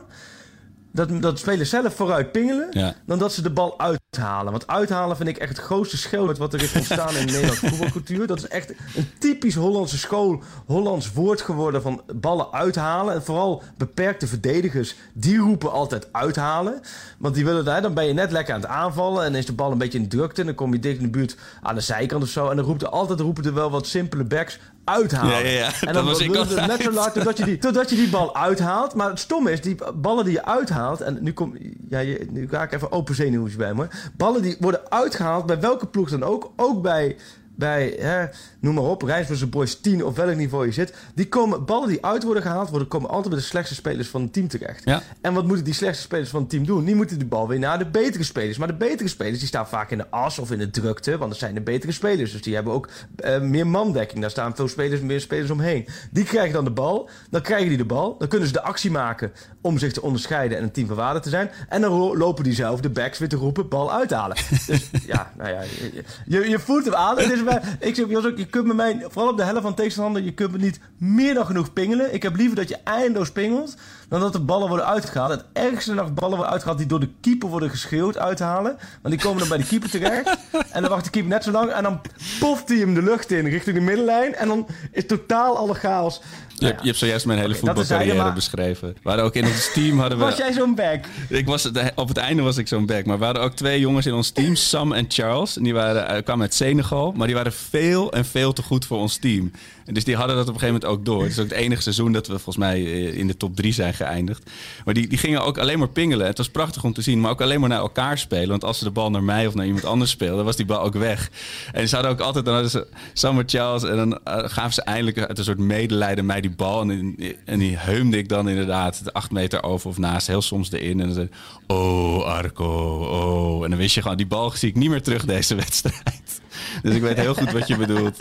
Dat, 0.92 1.22
dat 1.22 1.38
spelers 1.38 1.70
zelf 1.70 1.94
vooruit 1.94 2.32
pingelen. 2.32 2.66
Ja. 2.70 2.94
Dan 3.06 3.18
dat 3.18 3.32
ze 3.32 3.42
de 3.42 3.50
bal 3.50 3.80
uithalen. 3.80 4.52
Want 4.52 4.66
uithalen 4.66 5.16
vind 5.16 5.28
ik 5.28 5.36
echt 5.36 5.56
het 5.56 5.66
grootste 5.66 5.96
scheld 5.96 6.38
wat 6.38 6.52
er 6.52 6.62
is 6.62 6.72
ontstaan 6.72 7.16
in 7.16 7.26
de 7.26 7.32
Nederlandse 7.32 7.68
voetbalcultuur. 7.68 8.26
Dat 8.26 8.38
is 8.38 8.48
echt 8.48 8.70
een 8.70 9.08
typisch 9.18 9.54
Hollandse 9.54 9.98
school, 9.98 10.42
Hollands 10.66 11.12
woord 11.12 11.40
geworden 11.40 11.82
van 11.82 12.02
ballen 12.14 12.52
uithalen. 12.52 13.14
En 13.14 13.22
vooral 13.22 13.62
beperkte 13.76 14.26
verdedigers, 14.26 14.94
die 15.12 15.38
roepen 15.38 15.72
altijd 15.72 16.08
uithalen. 16.12 16.80
Want 17.18 17.34
die 17.34 17.44
willen 17.44 17.64
daar, 17.64 17.82
dan 17.82 17.94
ben 17.94 18.06
je 18.06 18.12
net 18.12 18.30
lekker 18.30 18.54
aan 18.54 18.60
het 18.60 18.70
aanvallen. 18.70 19.24
En 19.24 19.34
is 19.34 19.46
de 19.46 19.52
bal 19.52 19.72
een 19.72 19.78
beetje 19.78 19.98
in 19.98 20.08
drukte. 20.08 20.40
En 20.40 20.46
dan 20.46 20.56
kom 20.56 20.72
je 20.72 20.78
dicht 20.78 20.96
in 20.96 21.04
de 21.04 21.10
buurt 21.10 21.36
aan 21.62 21.74
de 21.74 21.80
zijkant 21.80 22.22
of 22.22 22.28
zo. 22.28 22.48
En 22.48 22.56
dan 22.56 22.64
roept 22.64 22.82
er 22.82 22.88
altijd 22.88 23.20
roepen 23.20 23.44
er 23.44 23.54
wel 23.54 23.70
wat 23.70 23.86
simpele 23.86 24.24
backs 24.24 24.58
uithalen. 24.84 25.30
Ja, 25.30 25.38
ja, 25.38 25.50
ja. 25.50 25.70
En 25.80 25.92
dan 25.92 26.04
was 26.04 26.20
ik 26.20 26.36
altijd. 26.36 26.66
net 26.66 26.82
zo 26.82 26.92
lang 26.92 27.12
totdat 27.12 27.38
je, 27.38 27.44
die, 27.44 27.58
totdat 27.58 27.90
je 27.90 27.96
die 27.96 28.08
bal 28.08 28.36
uithaalt. 28.36 28.94
Maar 28.94 29.08
het 29.08 29.18
stomme 29.18 29.52
is, 29.52 29.60
die 29.60 29.76
ballen 29.94 30.24
die 30.24 30.32
je 30.32 30.44
uithaalt... 30.44 31.00
En 31.00 31.18
nu, 31.20 31.32
kom, 31.32 31.56
ja, 31.88 31.98
je, 31.98 32.26
nu 32.30 32.48
ga 32.48 32.62
ik 32.62 32.72
even 32.72 32.92
open 32.92 33.14
zenuwtjes 33.14 33.56
bij 33.56 33.74
me. 33.74 33.86
Ballen 34.16 34.42
die 34.42 34.56
worden 34.60 34.90
uitgehaald 34.90 35.46
bij 35.46 35.60
welke 35.60 35.86
ploeg 35.86 36.10
dan 36.10 36.22
ook. 36.22 36.52
Ook 36.56 36.82
bij, 36.82 37.16
bij 37.62 37.96
hè, 37.98 38.26
noem 38.60 38.74
maar 38.74 38.84
op, 38.84 39.02
Rijnsburgse 39.02 39.46
Boys 39.46 39.80
10 39.80 40.04
of 40.04 40.16
welk 40.16 40.36
niveau 40.36 40.66
je 40.66 40.72
zit. 40.72 40.94
Die 41.14 41.28
komen, 41.28 41.64
ballen 41.64 41.88
die 41.88 42.04
uit 42.04 42.22
worden 42.22 42.42
gehaald, 42.42 42.70
worden, 42.70 42.88
komen 42.88 43.10
altijd 43.10 43.28
bij 43.28 43.38
de 43.38 43.44
slechtste 43.44 43.74
spelers 43.74 44.08
van 44.08 44.22
het 44.22 44.32
team 44.32 44.48
terecht. 44.48 44.84
Ja. 44.84 45.02
En 45.20 45.34
wat 45.34 45.46
moeten 45.46 45.64
die 45.64 45.74
slechtste 45.74 46.02
spelers 46.02 46.30
van 46.30 46.40
het 46.40 46.50
team 46.50 46.66
doen? 46.66 46.84
Die 46.84 46.94
moeten 46.94 47.18
de 47.18 47.24
bal 47.24 47.48
weer 47.48 47.58
naar 47.58 47.78
de 47.78 47.86
betere 47.86 48.24
spelers. 48.24 48.58
Maar 48.58 48.68
de 48.68 48.74
betere 48.74 49.08
spelers 49.08 49.38
die 49.38 49.48
staan 49.48 49.68
vaak 49.68 49.90
in 49.90 49.98
de 49.98 50.10
as 50.10 50.38
of 50.38 50.50
in 50.50 50.58
de 50.58 50.70
drukte, 50.70 51.18
want 51.18 51.30
dat 51.30 51.38
zijn 51.38 51.54
de 51.54 51.60
betere 51.60 51.92
spelers. 51.92 52.32
Dus 52.32 52.42
die 52.42 52.54
hebben 52.54 52.72
ook 52.72 52.88
eh, 53.16 53.40
meer 53.40 53.66
mandekking. 53.66 54.20
Daar 54.20 54.30
staan 54.30 54.56
veel 54.56 54.68
spelers, 54.68 55.00
meer 55.00 55.20
spelers 55.20 55.50
omheen. 55.50 55.86
Die 56.10 56.24
krijgen 56.24 56.52
dan 56.52 56.64
de 56.64 56.70
bal. 56.70 57.08
Dan 57.30 57.42
krijgen 57.42 57.68
die 57.68 57.76
de 57.76 57.84
bal. 57.84 58.16
Dan 58.18 58.28
kunnen 58.28 58.46
ze 58.46 58.52
de 58.52 58.62
actie 58.62 58.90
maken 58.90 59.32
om 59.60 59.78
zich 59.78 59.92
te 59.92 60.02
onderscheiden 60.02 60.58
en 60.58 60.62
een 60.62 60.72
team 60.72 60.86
van 60.86 60.96
waarde 60.96 61.20
te 61.20 61.28
zijn. 61.28 61.50
En 61.68 61.80
dan 61.80 62.16
lopen 62.16 62.44
die 62.44 62.54
zelf 62.54 62.80
de 62.80 62.90
backs 62.90 63.18
weer 63.18 63.28
te 63.28 63.36
roepen, 63.36 63.68
bal 63.68 63.92
uithalen. 63.92 64.36
Dus 64.66 64.90
ja, 65.06 65.32
nou 65.36 65.50
ja, 65.50 65.60
je, 65.60 66.04
je, 66.26 66.48
je 66.48 66.58
voelt 66.58 66.84
hem 66.84 66.94
aan. 66.94 67.18
Het 67.18 67.30
is 67.30 67.42
ik 67.80 67.94
zeg 67.94 68.08
Jos 68.08 68.26
ook, 68.26 68.38
je 68.38 68.46
kunt 68.46 68.66
met 68.66 68.76
mij, 68.76 69.04
vooral 69.08 69.30
op 69.30 69.36
de 69.36 69.44
helft 69.44 69.62
van 69.62 69.74
tegenstander, 69.74 70.22
je 70.22 70.34
kunt 70.34 70.52
me 70.52 70.58
niet 70.58 70.80
meer 70.98 71.34
dan 71.34 71.46
genoeg 71.46 71.72
pingelen. 71.72 72.14
Ik 72.14 72.22
heb 72.22 72.36
liever 72.36 72.56
dat 72.56 72.68
je 72.68 72.78
eindeloos 72.84 73.32
pingelt, 73.32 73.76
dan 74.12 74.20
dat 74.20 74.32
de 74.32 74.40
ballen 74.40 74.68
worden 74.68 74.86
uitgehaald. 74.86 75.30
Het 75.30 75.44
ergste 75.52 75.94
nog 75.94 76.14
ballen 76.14 76.36
worden 76.36 76.52
uitgehaald 76.52 76.78
die 76.78 76.86
door 76.88 77.00
de 77.00 77.08
keeper 77.20 77.48
worden 77.48 77.70
geschreeuwd 77.70 78.18
uithalen. 78.18 78.76
Want 79.02 79.14
die 79.14 79.24
komen 79.24 79.38
dan 79.38 79.48
bij 79.48 79.58
de 79.58 79.64
keeper 79.66 79.90
terecht. 79.90 80.36
En 80.72 80.80
dan 80.82 80.90
wacht 80.90 81.04
de 81.04 81.10
keeper 81.10 81.30
net 81.30 81.44
zo 81.44 81.50
lang. 81.50 81.70
En 81.70 81.82
dan 81.82 82.00
poft 82.40 82.68
hij 82.68 82.78
hem 82.78 82.94
de 82.94 83.02
lucht 83.02 83.30
in 83.30 83.46
richting 83.46 83.76
de 83.76 83.82
middenlijn. 83.82 84.34
En 84.34 84.48
dan 84.48 84.66
is 84.92 85.06
totaal 85.06 85.56
alle 85.56 85.74
chaos. 85.74 86.20
Je, 86.56 86.66
hebt, 86.68 86.80
je 86.80 86.86
hebt 86.86 86.98
zojuist 86.98 87.26
mijn 87.26 87.38
hele 87.38 87.54
voetbalcarrière 87.54 88.32
beschreven. 88.32 88.88
We 89.02 89.08
hadden 89.08 89.24
ook 89.24 89.34
in 89.34 89.44
ons 89.46 89.72
team 89.72 89.98
hadden 89.98 90.18
we. 90.18 90.24
Was 90.24 90.36
jij 90.36 90.52
zo'n 90.52 90.74
back? 90.74 91.04
Ik 91.28 91.46
was, 91.46 91.62
het- 91.62 91.92
op 91.94 92.08
het 92.08 92.16
einde 92.16 92.42
was 92.42 92.56
ik 92.56 92.68
zo'n 92.68 92.86
back. 92.86 93.04
Maar 93.06 93.18
we 93.18 93.24
hadden 93.24 93.42
ook 93.42 93.52
twee 93.54 93.80
jongens 93.80 94.06
in 94.06 94.12
ons 94.14 94.30
team, 94.30 94.54
Sam 94.54 94.92
en 94.92 95.04
Charles. 95.08 95.56
En 95.56 95.62
die 95.62 95.74
waren, 95.74 96.08
eh, 96.08 96.22
kwamen 96.22 96.42
uit 96.42 96.54
Senegal. 96.54 97.12
Maar 97.16 97.26
die 97.26 97.36
waren 97.36 97.52
veel 97.52 98.12
en 98.12 98.24
veel 98.24 98.52
te 98.52 98.62
goed 98.62 98.86
voor 98.86 98.98
ons 98.98 99.16
team. 99.16 99.52
En 99.86 99.94
dus 99.94 100.04
die 100.04 100.16
hadden 100.16 100.36
dat 100.36 100.48
op 100.48 100.54
een 100.54 100.60
gegeven 100.60 100.80
moment 100.80 100.98
ook 101.00 101.04
door. 101.06 101.22
Het 101.22 101.30
is 101.32 101.38
ook 101.38 101.48
het 101.48 101.58
enige 101.58 101.82
seizoen 101.82 102.12
dat 102.12 102.26
we 102.26 102.32
volgens 102.32 102.56
mij 102.56 102.76
eh, 102.84 103.16
in 103.18 103.26
de 103.26 103.36
top 103.36 103.56
drie 103.56 103.72
zijn 103.72 103.94
geëindigd. 104.04 104.50
Maar 104.84 104.94
die, 104.94 105.06
die 105.06 105.18
gingen 105.18 105.44
ook 105.44 105.58
alleen 105.58 105.78
maar 105.78 105.88
pingelen. 105.88 106.26
Het 106.26 106.38
was 106.38 106.48
prachtig 106.48 106.84
om 106.84 106.92
te 106.92 107.02
zien, 107.02 107.20
maar 107.20 107.30
ook 107.30 107.40
alleen 107.40 107.60
maar 107.60 107.68
naar 107.68 107.78
elkaar 107.78 108.18
spelen. 108.18 108.48
Want 108.48 108.64
als 108.64 108.78
ze 108.78 108.84
de 108.84 108.90
bal 108.90 109.10
naar 109.10 109.22
mij 109.22 109.46
of 109.46 109.54
naar 109.54 109.66
iemand 109.66 109.84
anders 109.84 110.10
speelden, 110.10 110.44
was 110.44 110.56
die 110.56 110.66
bal 110.66 110.80
ook 110.82 110.94
weg. 110.94 111.30
En 111.72 111.88
ze 111.88 111.94
hadden 111.94 112.12
ook 112.12 112.20
altijd, 112.20 112.44
dan 112.44 112.54
hadden 112.54 112.70
ze 112.72 112.86
Summer 113.12 113.44
Charles 113.46 113.82
en 113.82 113.96
dan 113.96 114.10
uh, 114.10 114.18
gaven 114.24 114.72
ze 114.72 114.82
eindelijk 114.82 115.18
uit 115.18 115.38
een 115.38 115.44
soort 115.44 115.58
medelijden 115.58 116.26
mij 116.26 116.40
die 116.40 116.50
bal. 116.50 116.80
En, 116.80 117.16
en 117.44 117.58
die 117.58 117.76
heumde 117.76 118.18
ik 118.18 118.28
dan 118.28 118.48
inderdaad 118.48 119.04
de 119.04 119.12
acht 119.12 119.30
meter 119.30 119.62
over 119.62 119.88
of 119.88 119.98
naast, 119.98 120.26
heel 120.26 120.42
soms 120.42 120.72
erin. 120.72 121.00
En 121.00 121.06
dan 121.06 121.14
zei 121.14 121.28
oh 121.66 122.24
Arco, 122.24 122.64
oh. 123.10 123.64
En 123.64 123.70
dan 123.70 123.78
wist 123.78 123.94
je 123.94 124.02
gewoon, 124.02 124.16
die 124.16 124.26
bal 124.26 124.50
zie 124.50 124.68
ik 124.68 124.76
niet 124.76 124.90
meer 124.90 125.02
terug 125.02 125.24
deze 125.24 125.54
wedstrijd. 125.54 126.20
Dus 126.82 126.94
ik 126.94 127.02
weet 127.02 127.16
heel 127.16 127.34
goed 127.34 127.52
wat 127.52 127.66
je 127.66 127.76
bedoelt. 127.76 128.16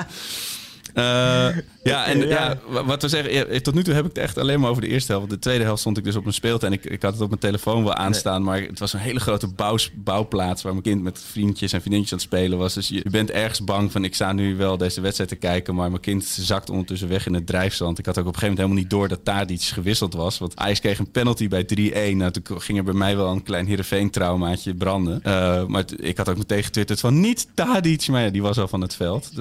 Uh, 0.96 1.48
ja, 1.84 2.06
en 2.06 2.28
ja. 2.28 2.58
wat 2.86 3.02
we 3.02 3.08
zeggen, 3.08 3.64
tot 3.64 3.74
nu 3.74 3.84
toe 3.84 3.94
heb 3.94 4.06
ik 4.06 4.10
het 4.10 4.24
echt 4.24 4.38
alleen 4.38 4.60
maar 4.60 4.70
over 4.70 4.82
de 4.82 4.88
eerste 4.88 5.12
helft. 5.12 5.30
De 5.30 5.40
tweede 5.40 5.64
helft 5.64 5.80
stond 5.80 5.98
ik 5.98 6.04
dus 6.04 6.16
op 6.16 6.22
mijn 6.22 6.36
speeltuin. 6.36 6.74
Ik, 6.74 6.86
ik 6.86 7.02
had 7.02 7.14
het 7.14 7.22
op 7.22 7.28
mijn 7.28 7.42
telefoon 7.42 7.84
wel 7.84 7.94
aanstaan, 7.94 8.44
maar 8.44 8.62
het 8.62 8.80
was 8.80 8.94
een 8.94 9.00
hele 9.00 9.20
grote 9.20 9.48
bouw, 9.48 9.78
bouwplaats 9.94 10.62
waar 10.62 10.72
mijn 10.72 10.84
kind 10.84 11.04
met 11.04 11.24
vriendjes 11.32 11.74
en 11.74 11.82
vriendinnetjes 11.82 12.20
aan 12.20 12.28
het 12.28 12.38
spelen 12.38 12.58
was. 12.58 12.74
Dus 12.74 12.88
je, 12.88 13.10
bent 13.10 13.32
ergens 13.32 13.64
bang 13.64 13.92
van, 13.92 14.04
ik 14.04 14.16
sta 14.16 14.32
nu 14.34 14.56
wel 14.56 14.78
deze 14.78 15.02
wedstrijd 15.02 15.30
te 15.30 15.36
kijken, 15.36 15.76
maar 15.76 15.90
mijn 15.90 16.02
kind 16.02 16.26
zakt 16.26 16.70
ondertussen 16.70 17.08
weg 17.08 17.26
in 17.26 17.34
het 17.34 17.48
drijfzand. 17.48 18.00
Ik 18.00 18.06
had 18.06 18.18
ook 18.18 18.26
op 18.26 18.34
een 18.34 18.40
gegeven 18.40 18.56
moment 18.64 18.80
helemaal 18.80 19.02
niet 19.02 19.10
door 19.10 19.18
dat 19.18 19.26
daar 19.26 19.50
iets 19.50 19.72
gewisseld 19.72 20.14
was. 20.14 20.38
Want 20.38 20.56
Ajax 20.56 20.80
kreeg 20.80 21.00
een 21.00 21.12
penalty 21.12 21.48
bij 21.48 21.66
3-1. 22.14 22.16
Nou, 22.16 22.32
toen 22.32 22.62
ging 22.62 22.78
er 22.78 22.84
bij 22.84 22.94
mij 22.94 23.16
wel 23.16 23.32
een 23.32 23.44
klein 23.44 23.68
Heerenveen-traumaatje 23.68 24.76
branden. 24.76 25.22
Uh, 25.26 25.66
maar 25.66 25.84
ik 25.96 26.18
had 26.18 26.30
ook 26.30 26.38
meteen 26.38 26.64
getwitterd 26.64 27.00
van, 27.00 27.20
niet 27.20 27.48
Tadic, 27.54 28.08
maar 28.08 28.22
ja, 28.22 28.30
die 28.30 28.42
was 28.42 28.58
al 28.58 28.68
van 28.68 28.82
het 28.82 28.96
veld. 28.96 29.32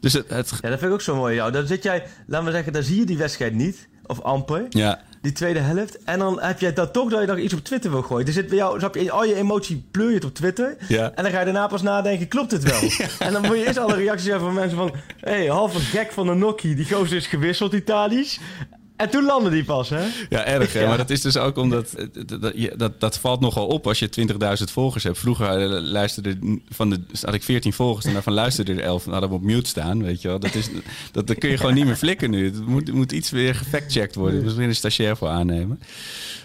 Dus 0.00 0.12
het, 0.12 0.28
het... 0.28 0.50
Ja, 0.60 0.68
dat 0.68 0.78
vind 0.78 0.82
ik 0.82 0.92
ook 0.92 1.00
zo 1.00 1.16
mooi, 1.16 1.40
zit 1.70 1.82
jij, 1.82 2.04
laten 2.26 2.46
we 2.46 2.52
zeggen, 2.52 2.72
dan 2.72 2.82
zie 2.82 2.98
je 2.98 3.06
die 3.06 3.18
wedstrijd 3.18 3.54
niet. 3.54 3.88
Of 4.06 4.20
amper. 4.20 4.66
Ja. 4.68 5.00
Die 5.22 5.32
tweede 5.32 5.58
helft. 5.58 6.04
En 6.04 6.18
dan 6.18 6.40
heb 6.40 6.60
je 6.60 6.72
dat 6.72 6.92
toch 6.92 7.10
dat 7.10 7.20
je 7.20 7.26
nog 7.26 7.38
iets 7.38 7.54
op 7.54 7.64
Twitter 7.64 7.90
wil 7.90 8.02
gooien. 8.02 8.26
Er 8.26 8.32
zit 8.32 8.48
bij 8.48 8.56
jou, 8.56 8.78
snap 8.78 8.94
je, 8.94 9.10
al 9.10 9.24
je 9.24 9.34
emotie 9.34 9.84
pleur 9.90 10.08
je 10.08 10.14
het 10.14 10.24
op 10.24 10.34
Twitter. 10.34 10.76
Ja. 10.88 11.12
En 11.14 11.22
dan 11.22 11.32
ga 11.32 11.38
je 11.38 11.44
daarna 11.44 11.66
pas 11.66 11.82
nadenken, 11.82 12.28
klopt 12.28 12.50
het 12.50 12.62
wel? 12.62 13.08
En 13.26 13.32
dan 13.32 13.42
moet 13.42 13.56
je 13.56 13.66
eerst 13.66 13.78
alle 13.78 13.94
reacties 13.94 14.28
hebben 14.28 14.46
van 14.46 14.54
mensen 14.54 14.78
van... 14.78 14.92
Hé, 15.20 15.32
hey, 15.32 15.46
halve 15.46 15.78
gek 15.78 16.12
van 16.12 16.26
de 16.26 16.34
Nokkie, 16.34 16.74
die 16.74 16.92
gozer 16.92 17.16
is 17.16 17.26
gewisseld, 17.26 17.72
Italisch. 17.72 18.40
En 19.00 19.10
toen 19.10 19.24
landde 19.24 19.50
die 19.50 19.64
pas, 19.64 19.88
hè? 19.88 20.06
Ja, 20.28 20.44
erg. 20.44 20.72
Hè? 20.72 20.86
Maar 20.86 20.96
dat 20.96 21.10
is 21.10 21.20
dus 21.20 21.36
ook 21.36 21.56
omdat... 21.56 21.94
Dat, 22.26 22.52
dat, 22.76 23.00
dat 23.00 23.18
valt 23.18 23.40
nogal 23.40 23.66
op 23.66 23.86
als 23.86 23.98
je 23.98 24.10
20.000 24.58 24.64
volgers 24.72 25.04
hebt. 25.04 25.18
Vroeger 25.18 25.68
luisterde 25.80 26.38
van 26.68 26.90
de, 26.90 27.00
had 27.20 27.34
ik 27.34 27.42
14 27.42 27.72
volgers 27.72 28.06
en 28.06 28.12
daarvan 28.12 28.32
luisterde 28.32 28.72
er 28.72 28.80
11 28.80 29.06
en 29.06 29.12
hadden 29.12 29.30
we 29.30 29.36
op 29.36 29.42
mute 29.42 29.68
staan, 29.68 30.02
weet 30.02 30.22
je 30.22 30.28
wel. 30.28 30.40
Dat, 30.40 30.54
is, 30.54 30.68
dat, 31.12 31.26
dat 31.26 31.38
kun 31.38 31.50
je 31.50 31.56
gewoon 31.56 31.74
niet 31.74 31.84
meer 31.84 31.96
flikken 31.96 32.30
nu. 32.30 32.44
Het 32.44 32.66
moet, 32.66 32.92
moet 32.92 33.12
iets 33.12 33.30
weer 33.30 33.54
gefactcheckt 33.54 34.14
worden. 34.14 34.44
Er 34.44 34.54
weer 34.54 34.68
een 34.68 34.74
stagiair 34.74 35.16
voor 35.16 35.28
aannemen. 35.28 35.80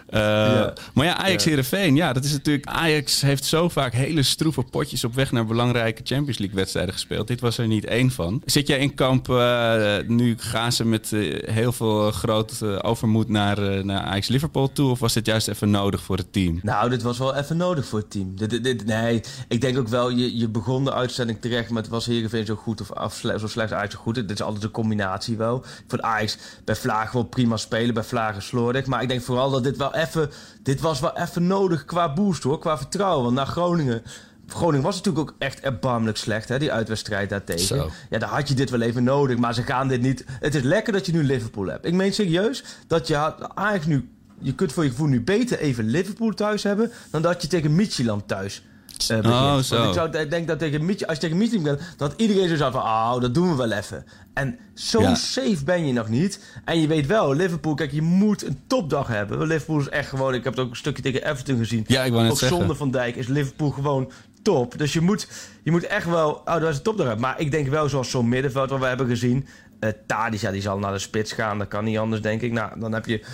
Uh, 0.09 0.19
ja. 0.21 0.73
Maar 0.93 1.05
ja, 1.05 1.17
Ajax 1.17 1.43
ja. 1.43 1.49
Heerenveen, 1.49 1.95
ja, 1.95 2.13
dat 2.13 2.23
is 2.23 2.31
natuurlijk... 2.31 2.65
Ajax 2.65 3.21
heeft 3.21 3.45
zo 3.45 3.69
vaak 3.69 3.93
hele 3.93 4.23
stroeve 4.23 4.63
potjes 4.63 5.03
op 5.03 5.13
weg 5.13 5.31
naar 5.31 5.45
belangrijke 5.45 6.01
Champions 6.03 6.37
League 6.37 6.55
wedstrijden 6.55 6.93
gespeeld. 6.93 7.27
Dit 7.27 7.39
was 7.39 7.57
er 7.57 7.67
niet 7.67 7.85
één 7.85 8.11
van. 8.11 8.41
Zit 8.45 8.67
jij 8.67 8.79
in 8.79 8.93
kamp, 8.93 9.29
uh, 9.29 9.95
nu 10.07 10.35
gaan 10.37 10.71
ze 10.71 10.85
met 10.85 11.11
uh, 11.11 11.49
heel 11.49 11.71
veel 11.71 12.11
groot 12.11 12.63
overmoed 12.81 13.29
naar, 13.29 13.85
naar 13.85 14.01
Ajax 14.01 14.27
Liverpool 14.27 14.71
toe? 14.71 14.89
Of 14.89 14.99
was 14.99 15.13
dit 15.13 15.25
juist 15.25 15.47
even 15.47 15.69
nodig 15.69 16.01
voor 16.01 16.17
het 16.17 16.33
team? 16.33 16.59
Nou, 16.61 16.89
dit 16.89 17.01
was 17.01 17.17
wel 17.17 17.35
even 17.35 17.57
nodig 17.57 17.85
voor 17.85 17.99
het 17.99 18.11
team. 18.11 18.35
Dit, 18.35 18.63
dit, 18.63 18.85
nee, 18.85 19.21
ik 19.47 19.61
denk 19.61 19.77
ook 19.77 19.87
wel, 19.87 20.09
je, 20.09 20.37
je 20.37 20.49
begon 20.49 20.83
de 20.83 20.93
uitzending 20.93 21.41
terecht 21.41 21.69
met 21.69 21.87
was 21.87 22.05
Heerenveen 22.05 22.45
zo 22.45 22.55
goed 22.55 22.81
of 22.81 22.91
af, 22.91 23.15
zo 23.37 23.47
slecht 23.47 23.73
Ajax 23.73 23.93
zo 23.93 23.99
goed. 23.99 24.15
Dit 24.15 24.31
is 24.31 24.41
altijd 24.41 24.63
een 24.63 24.71
combinatie 24.71 25.37
wel. 25.37 25.63
Voor 25.87 26.01
Ajax 26.01 26.37
bij 26.63 26.75
Vlaag 26.75 27.11
wel 27.11 27.23
prima 27.23 27.57
spelen, 27.57 27.93
bij 27.93 28.03
Vlagen 28.03 28.41
slordig. 28.41 28.85
Maar 28.85 29.01
ik 29.01 29.07
denk 29.07 29.21
vooral 29.21 29.51
dat 29.51 29.63
dit 29.63 29.77
wel 29.77 29.93
even, 29.95 30.29
dit 30.63 30.81
was 30.81 30.99
wel 30.99 31.17
even 31.17 31.47
nodig 31.47 31.85
qua 31.85 32.13
boost 32.13 32.43
hoor, 32.43 32.59
qua 32.59 32.77
vertrouwen. 32.77 33.23
Want 33.23 33.35
naar 33.35 33.47
Groningen 33.47 34.03
Groningen 34.47 34.85
was 34.85 34.95
natuurlijk 34.95 35.29
ook 35.29 35.35
echt 35.39 35.59
erbarmelijk 35.59 36.17
slecht, 36.17 36.49
hè, 36.49 36.59
die 36.59 36.71
uitwedstrijd 36.71 37.29
daartegen. 37.29 37.65
Zo. 37.65 37.89
Ja, 38.09 38.19
dan 38.19 38.29
had 38.29 38.47
je 38.47 38.53
dit 38.53 38.69
wel 38.69 38.81
even 38.81 39.03
nodig, 39.03 39.37
maar 39.37 39.53
ze 39.53 39.63
gaan 39.63 39.87
dit 39.87 40.01
niet... 40.01 40.25
Het 40.27 40.55
is 40.55 40.61
lekker 40.61 40.93
dat 40.93 41.05
je 41.05 41.11
nu 41.11 41.23
Liverpool 41.23 41.67
hebt. 41.67 41.85
Ik 41.85 41.93
meen 41.93 42.13
serieus 42.13 42.63
dat 42.87 43.07
je 43.07 43.15
eigenlijk 43.55 43.85
nu... 43.85 44.09
Je 44.39 44.55
kunt 44.55 44.73
voor 44.73 44.83
je 44.83 44.89
gevoel 44.89 45.07
nu 45.07 45.21
beter 45.21 45.59
even 45.59 45.85
Liverpool 45.85 46.33
thuis 46.33 46.63
hebben... 46.63 46.91
dan 47.11 47.21
dat 47.21 47.41
je 47.41 47.47
tegen 47.47 47.75
Midtjylland 47.75 48.27
thuis 48.27 48.63
uh, 49.11 49.17
oh, 49.25 49.57
zo. 49.57 49.87
ik, 49.87 49.93
zou, 49.93 50.17
ik 50.17 50.29
denk 50.29 50.47
dat 50.47 50.59
tegen 50.59 50.87
als 50.87 50.97
je 50.97 51.17
tegen 51.17 51.37
Mietje 51.37 51.59
bent, 51.59 51.81
dat 51.97 52.13
iedereen 52.17 52.49
zo 52.49 52.55
zou 52.55 52.71
van, 52.71 52.81
oh, 52.81 53.19
dat 53.19 53.33
doen 53.33 53.49
we 53.49 53.55
wel 53.55 53.71
even. 53.71 54.05
En 54.33 54.59
zo 54.73 55.01
ja. 55.01 55.15
safe 55.15 55.63
ben 55.65 55.87
je 55.87 55.93
nog 55.93 56.09
niet. 56.09 56.39
En 56.65 56.81
je 56.81 56.87
weet 56.87 57.05
wel, 57.05 57.33
Liverpool, 57.33 57.73
kijk, 57.73 57.91
je 57.91 58.01
moet 58.01 58.45
een 58.45 58.59
topdag 58.67 59.07
hebben. 59.07 59.47
Liverpool 59.47 59.79
is 59.79 59.89
echt 59.89 60.09
gewoon, 60.09 60.33
ik 60.33 60.43
heb 60.43 60.55
het 60.55 60.65
ook 60.65 60.69
een 60.69 60.75
stukje 60.75 61.01
tegen 61.01 61.29
Everton 61.29 61.57
gezien. 61.57 61.83
Ja, 61.87 62.03
ik 62.03 62.11
wou 62.11 62.23
net 62.23 62.31
ook 62.31 62.37
zeggen. 62.37 62.57
zonder 62.57 62.75
Van 62.75 62.91
Dijk 62.91 63.15
is 63.15 63.27
Liverpool 63.27 63.69
gewoon 63.69 64.11
top. 64.41 64.77
Dus 64.77 64.93
je 64.93 65.01
moet, 65.01 65.27
je 65.63 65.71
moet 65.71 65.83
echt 65.83 66.09
wel, 66.09 66.31
oh, 66.31 66.45
dat 66.45 66.69
is 66.69 66.77
een 66.77 66.83
topdag 66.83 67.05
hebben. 67.05 67.25
Maar 67.25 67.39
ik 67.39 67.51
denk 67.51 67.67
wel, 67.67 67.89
zoals 67.89 68.09
zo'n 68.09 68.29
middenveld 68.29 68.69
wat 68.69 68.79
we 68.79 68.85
hebben 68.85 69.07
gezien, 69.07 69.47
uh, 69.79 69.89
Tadis, 70.07 70.41
ja, 70.41 70.51
die 70.51 70.61
zal 70.61 70.79
naar 70.79 70.91
de 70.91 70.99
spits 70.99 71.31
gaan. 71.31 71.57
Dat 71.57 71.67
kan 71.67 71.83
niet 71.83 71.97
anders, 71.97 72.21
denk 72.21 72.41
ik. 72.41 72.51
Nou, 72.51 72.79
dan 72.79 72.93
heb 72.93 73.05
je 73.05 73.25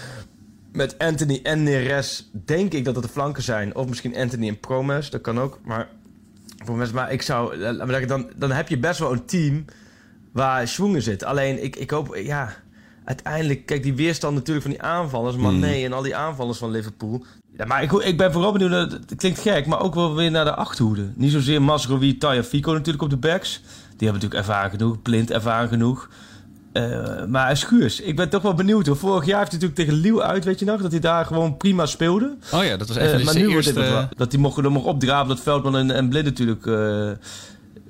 met 0.71 0.99
Anthony 0.99 1.39
en 1.43 1.63
Neres 1.63 2.29
denk 2.45 2.73
ik 2.73 2.85
dat 2.85 2.95
het 2.95 3.03
de 3.03 3.09
flanken 3.09 3.43
zijn. 3.43 3.75
Of 3.75 3.87
misschien 3.87 4.15
Anthony 4.15 4.47
en 4.47 4.59
Promes, 4.59 5.09
dat 5.09 5.21
kan 5.21 5.39
ook. 5.39 5.59
Maar, 5.63 5.87
maar 6.93 7.11
ik 7.11 7.21
zou, 7.21 7.57
laat 7.57 7.87
zeggen, 7.87 8.07
dan, 8.07 8.29
dan 8.35 8.51
heb 8.51 8.67
je 8.67 8.77
best 8.77 8.99
wel 8.99 9.11
een 9.11 9.25
team 9.25 9.65
waar 10.31 10.67
schwungen 10.67 11.01
zit. 11.01 11.23
Alleen, 11.23 11.63
ik, 11.63 11.75
ik 11.75 11.89
hoop, 11.89 12.15
ja, 12.15 12.53
uiteindelijk, 13.05 13.65
kijk, 13.65 13.83
die 13.83 13.95
weerstand 13.95 14.35
natuurlijk 14.35 14.65
van 14.65 14.71
die 14.71 14.81
aanvallers, 14.81 15.35
maar 15.35 15.53
nee, 15.53 15.85
en 15.85 15.93
al 15.93 16.01
die 16.01 16.15
aanvallers 16.15 16.57
van 16.57 16.71
Liverpool. 16.71 17.25
Ja, 17.57 17.65
maar 17.65 17.83
ik, 17.83 17.91
ik 17.91 18.17
ben 18.17 18.31
vooral 18.31 18.51
benieuwd, 18.51 18.91
het 18.91 19.15
klinkt 19.15 19.39
gek, 19.39 19.65
maar 19.65 19.81
ook 19.81 19.95
wel 19.95 20.15
weer 20.15 20.31
naar 20.31 20.45
de 20.45 20.55
achterhoede. 20.55 21.11
Niet 21.15 21.31
zozeer 21.31 21.61
Masrowi, 21.61 22.17
Taya 22.17 22.43
Fico 22.43 22.73
natuurlijk 22.73 23.03
op 23.03 23.09
de 23.09 23.17
backs. 23.17 23.61
Die 23.97 24.09
hebben 24.09 24.21
natuurlijk 24.21 24.49
ervaren 24.49 24.69
genoeg, 24.69 25.01
Plint 25.01 25.31
ervaren 25.31 25.69
genoeg. 25.69 26.09
Uh, 26.73 27.25
maar 27.25 27.57
Schuurs, 27.57 27.99
ik 27.99 28.15
ben 28.15 28.29
toch 28.29 28.41
wel 28.41 28.53
benieuwd. 28.53 28.87
Hoor. 28.87 28.97
Vorig 28.97 29.25
jaar 29.25 29.39
heeft 29.39 29.51
hij 29.51 29.59
natuurlijk 29.61 29.89
tegen 29.89 29.93
Liel 29.93 30.23
uit, 30.23 30.43
weet 30.43 30.59
je 30.59 30.65
nog? 30.65 30.81
Dat 30.81 30.91
hij 30.91 30.99
daar 30.99 31.25
gewoon 31.25 31.57
prima 31.57 31.85
speelde. 31.85 32.37
Oh 32.53 32.63
ja, 32.63 32.77
dat 32.77 32.87
was 32.87 32.97
even 32.97 33.19
uh, 33.19 33.25
Maar 33.25 33.35
nu 33.35 33.47
eerste... 33.47 33.73
wordt 33.73 33.89
het 33.89 34.17
dat 34.17 34.31
hij 34.31 34.41
mocht, 34.41 34.57
er 34.57 34.71
mocht 34.71 34.85
opdraven 34.85 35.27
dat 35.27 35.39
Veldman 35.39 35.77
en, 35.77 35.91
en 35.91 36.09
Blind 36.09 36.25
natuurlijk 36.25 36.65
uh, 36.65 37.11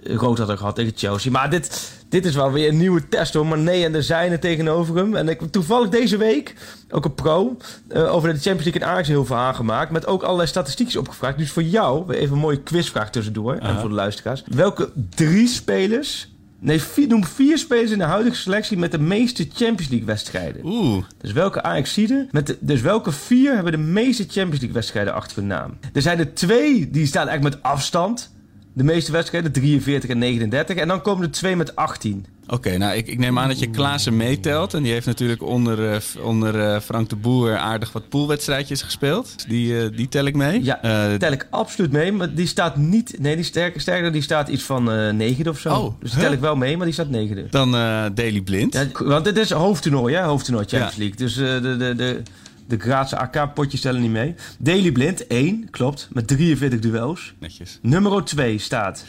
rood 0.03 0.37
had 0.37 0.57
gehad 0.57 0.75
tegen 0.75 0.91
Chelsea. 0.95 1.31
Maar 1.31 1.49
dit, 1.49 1.91
dit 2.09 2.25
is 2.25 2.35
wel 2.35 2.51
weer 2.51 2.67
een 2.67 2.77
nieuwe 2.77 3.07
test 3.09 3.33
hoor. 3.33 3.57
nee 3.57 3.85
en 3.85 3.91
de 3.91 4.01
zijne 4.01 4.39
tegenover 4.39 4.95
hem. 4.95 5.15
En 5.15 5.29
ik 5.29 5.41
toevallig 5.51 5.89
deze 5.89 6.17
week 6.17 6.55
ook 6.89 7.05
een 7.05 7.15
pro 7.15 7.57
over 7.93 8.33
de 8.33 8.39
Champions 8.39 8.63
League 8.63 8.81
in 8.81 8.87
Ajax 8.87 9.07
heel 9.07 9.25
veel 9.25 9.35
aangemaakt. 9.35 9.91
Met 9.91 10.07
ook 10.07 10.23
allerlei 10.23 10.47
statistiekjes 10.47 10.97
opgevraagd. 10.97 11.37
Dus 11.37 11.51
voor 11.51 11.63
jou, 11.63 12.13
even 12.13 12.33
een 12.33 12.41
mooie 12.41 12.61
quizvraag 12.61 13.09
tussendoor. 13.09 13.55
En 13.55 13.79
voor 13.79 13.89
de 13.89 13.95
luisteraars. 13.95 14.43
Welke 14.45 14.91
drie 15.15 15.47
spelers 15.47 16.29
Nee, 16.63 16.81
vier, 16.81 17.07
noem 17.07 17.25
vier 17.25 17.57
spelers 17.57 17.91
in 17.91 17.97
de 17.97 18.03
huidige 18.03 18.35
selectie 18.35 18.77
met 18.77 18.91
de 18.91 18.99
meeste 18.99 19.47
Champions 19.53 19.89
League 19.89 20.07
wedstrijden. 20.07 20.65
Oeh. 20.65 21.03
Dus 21.17 21.31
welke 21.31 21.63
Ajaxiden, 21.63 22.27
met 22.31 22.47
de, 22.47 22.57
dus 22.59 22.81
welke 22.81 23.11
vier 23.11 23.53
hebben 23.53 23.71
de 23.71 23.77
meeste 23.77 24.23
Champions 24.23 24.59
League 24.59 24.73
wedstrijden 24.73 25.13
achter 25.13 25.37
hun 25.37 25.47
naam? 25.47 25.77
Er 25.93 26.01
zijn 26.01 26.19
er 26.19 26.33
twee 26.33 26.89
die 26.89 27.05
staan 27.05 27.27
eigenlijk 27.27 27.55
met 27.55 27.71
afstand. 27.71 28.31
De 28.73 28.83
meeste 28.83 29.11
wedstrijden, 29.11 29.51
43 29.51 30.09
en 30.09 30.17
39. 30.17 30.75
En 30.75 30.87
dan 30.87 31.01
komen 31.01 31.23
er 31.23 31.31
twee 31.31 31.55
met 31.55 31.75
18. 31.75 32.25
Oké, 32.47 32.77
nou 32.77 32.95
ik, 32.95 33.07
ik, 33.07 33.17
neem 33.19 33.39
aan 33.39 33.47
dat 33.47 33.59
je 33.59 33.69
Klaassen 33.69 34.17
meetelt. 34.17 34.73
En 34.73 34.83
die 34.83 34.91
heeft 34.91 35.05
natuurlijk 35.05 35.43
onder, 35.43 35.79
uh, 35.79 35.95
onder 36.23 36.55
uh, 36.55 36.79
Frank 36.79 37.09
de 37.09 37.15
Boer 37.15 37.57
aardig 37.57 37.91
wat 37.91 38.09
poolwedstrijdjes 38.09 38.81
gespeeld. 38.81 39.35
Die, 39.47 39.73
uh, 39.73 39.97
die 39.97 40.07
tel 40.07 40.25
ik 40.25 40.35
mee. 40.35 40.63
Ja, 40.63 40.79
tel 41.17 41.31
ik 41.31 41.47
absoluut 41.49 41.91
mee. 41.91 42.11
Maar 42.11 42.33
die 42.33 42.47
staat 42.47 42.77
niet... 42.77 43.15
Nee, 43.19 43.35
die 43.35 43.45
sterker, 43.45 43.81
sterker 43.81 44.11
die 44.11 44.21
staat 44.21 44.47
iets 44.47 44.63
van 44.63 44.83
negende 45.17 45.49
of 45.49 45.59
zo. 45.59 45.75
Oh, 45.75 45.93
dus 45.99 46.11
die 46.11 46.19
tel 46.19 46.31
ik 46.31 46.39
wel 46.39 46.55
mee, 46.55 46.77
maar 46.77 46.85
die 46.85 46.93
staat 46.93 47.09
negende. 47.09 47.47
Dan 47.49 47.71
Daily 48.13 48.41
Blind. 48.41 48.73
Ja, 48.73 48.87
want 49.03 49.25
dit 49.25 49.37
is 49.37 49.51
hoofdtoernooi, 49.51 50.15
hè? 50.15 50.23
Hoofdtoernooi 50.23 50.65
Champions 50.65 50.95
ja. 50.95 50.99
League. 50.99 51.17
Dus 51.17 51.33
de, 51.33 51.77
de, 51.77 51.95
de, 51.95 52.21
de 52.67 52.79
Graadse 52.79 53.17
AK-potjes 53.17 53.81
tellen 53.81 54.01
niet 54.01 54.11
mee. 54.11 54.35
Daily 54.59 54.91
Blind, 54.91 55.27
1, 55.27 55.69
klopt. 55.69 56.07
Met 56.11 56.27
43 56.27 56.79
duels. 56.79 57.33
Netjes. 57.39 57.79
Nummer 57.81 58.23
2 58.23 58.57
staat... 58.57 59.05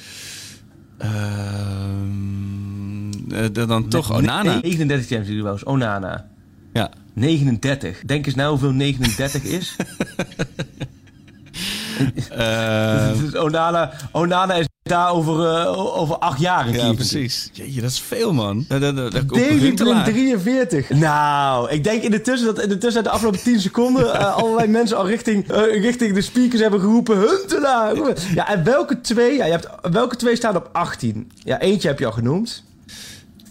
Uh, 1.05 1.11
dan 3.53 3.89
toch 3.89 4.13
Onana. 4.13 4.61
39 4.61 5.07
Champions 5.07 5.29
League 5.29 5.43
duels. 5.43 5.65
Onana. 5.65 6.29
Ja. 6.73 6.91
39. 7.13 8.03
Denk 8.07 8.27
eens 8.27 8.35
nou 8.35 8.51
hoeveel 8.51 8.73
39 8.73 9.43
is. 9.43 9.77
uh, 12.39 13.21
dus 13.21 13.37
Onana, 13.37 13.93
Onana 14.13 14.55
is 14.55 14.67
over, 14.91 15.47
eh, 15.47 15.99
over 16.01 16.19
acht 16.19 16.41
jaar 16.41 16.71
Ja, 16.71 16.93
precies. 16.93 17.51
Jeetje, 17.53 17.81
dat 17.81 17.91
is 17.91 18.01
veel, 18.01 18.33
man. 18.33 18.65
Dat, 18.69 18.81
dat, 18.81 18.97
dat, 18.97 19.23
op 19.23 19.29
Daily 19.35 19.59
Huntelaar. 19.59 20.03
Blind 20.03 20.17
43. 20.17 20.91
Nou, 20.91 21.71
ik 21.71 21.85
denk 21.85 22.03
in 22.03 22.11
de 22.11 22.21
tussen 22.21 22.55
dat 22.55 22.63
in 22.63 22.69
de 22.69 22.79
tussen 22.79 23.03
de 23.03 23.11
afgelopen 23.11 23.43
10 23.43 23.61
seconden 23.61 24.15
eh, 24.15 24.37
allerlei 24.37 24.69
mensen 24.69 24.97
al 24.97 25.07
richting, 25.07 25.51
eh, 25.51 25.83
richting 25.83 26.15
de 26.15 26.23
speakers 26.23 26.61
hebben 26.61 26.81
geroepen 26.81 27.19
Huntelaar. 27.19 27.97
Ja, 28.35 28.49
en 28.49 28.65
welke 28.65 29.01
twee? 29.01 29.37
Ja, 29.37 29.45
je 29.45 29.51
hebt, 29.51 29.69
welke 29.91 30.17
twee 30.17 30.37
staan 30.37 30.57
op 30.57 30.69
18? 30.73 31.31
Ja, 31.35 31.61
eentje 31.61 31.89
heb 31.89 31.99
je 31.99 32.07
al 32.07 32.13
genoemd. 32.13 32.65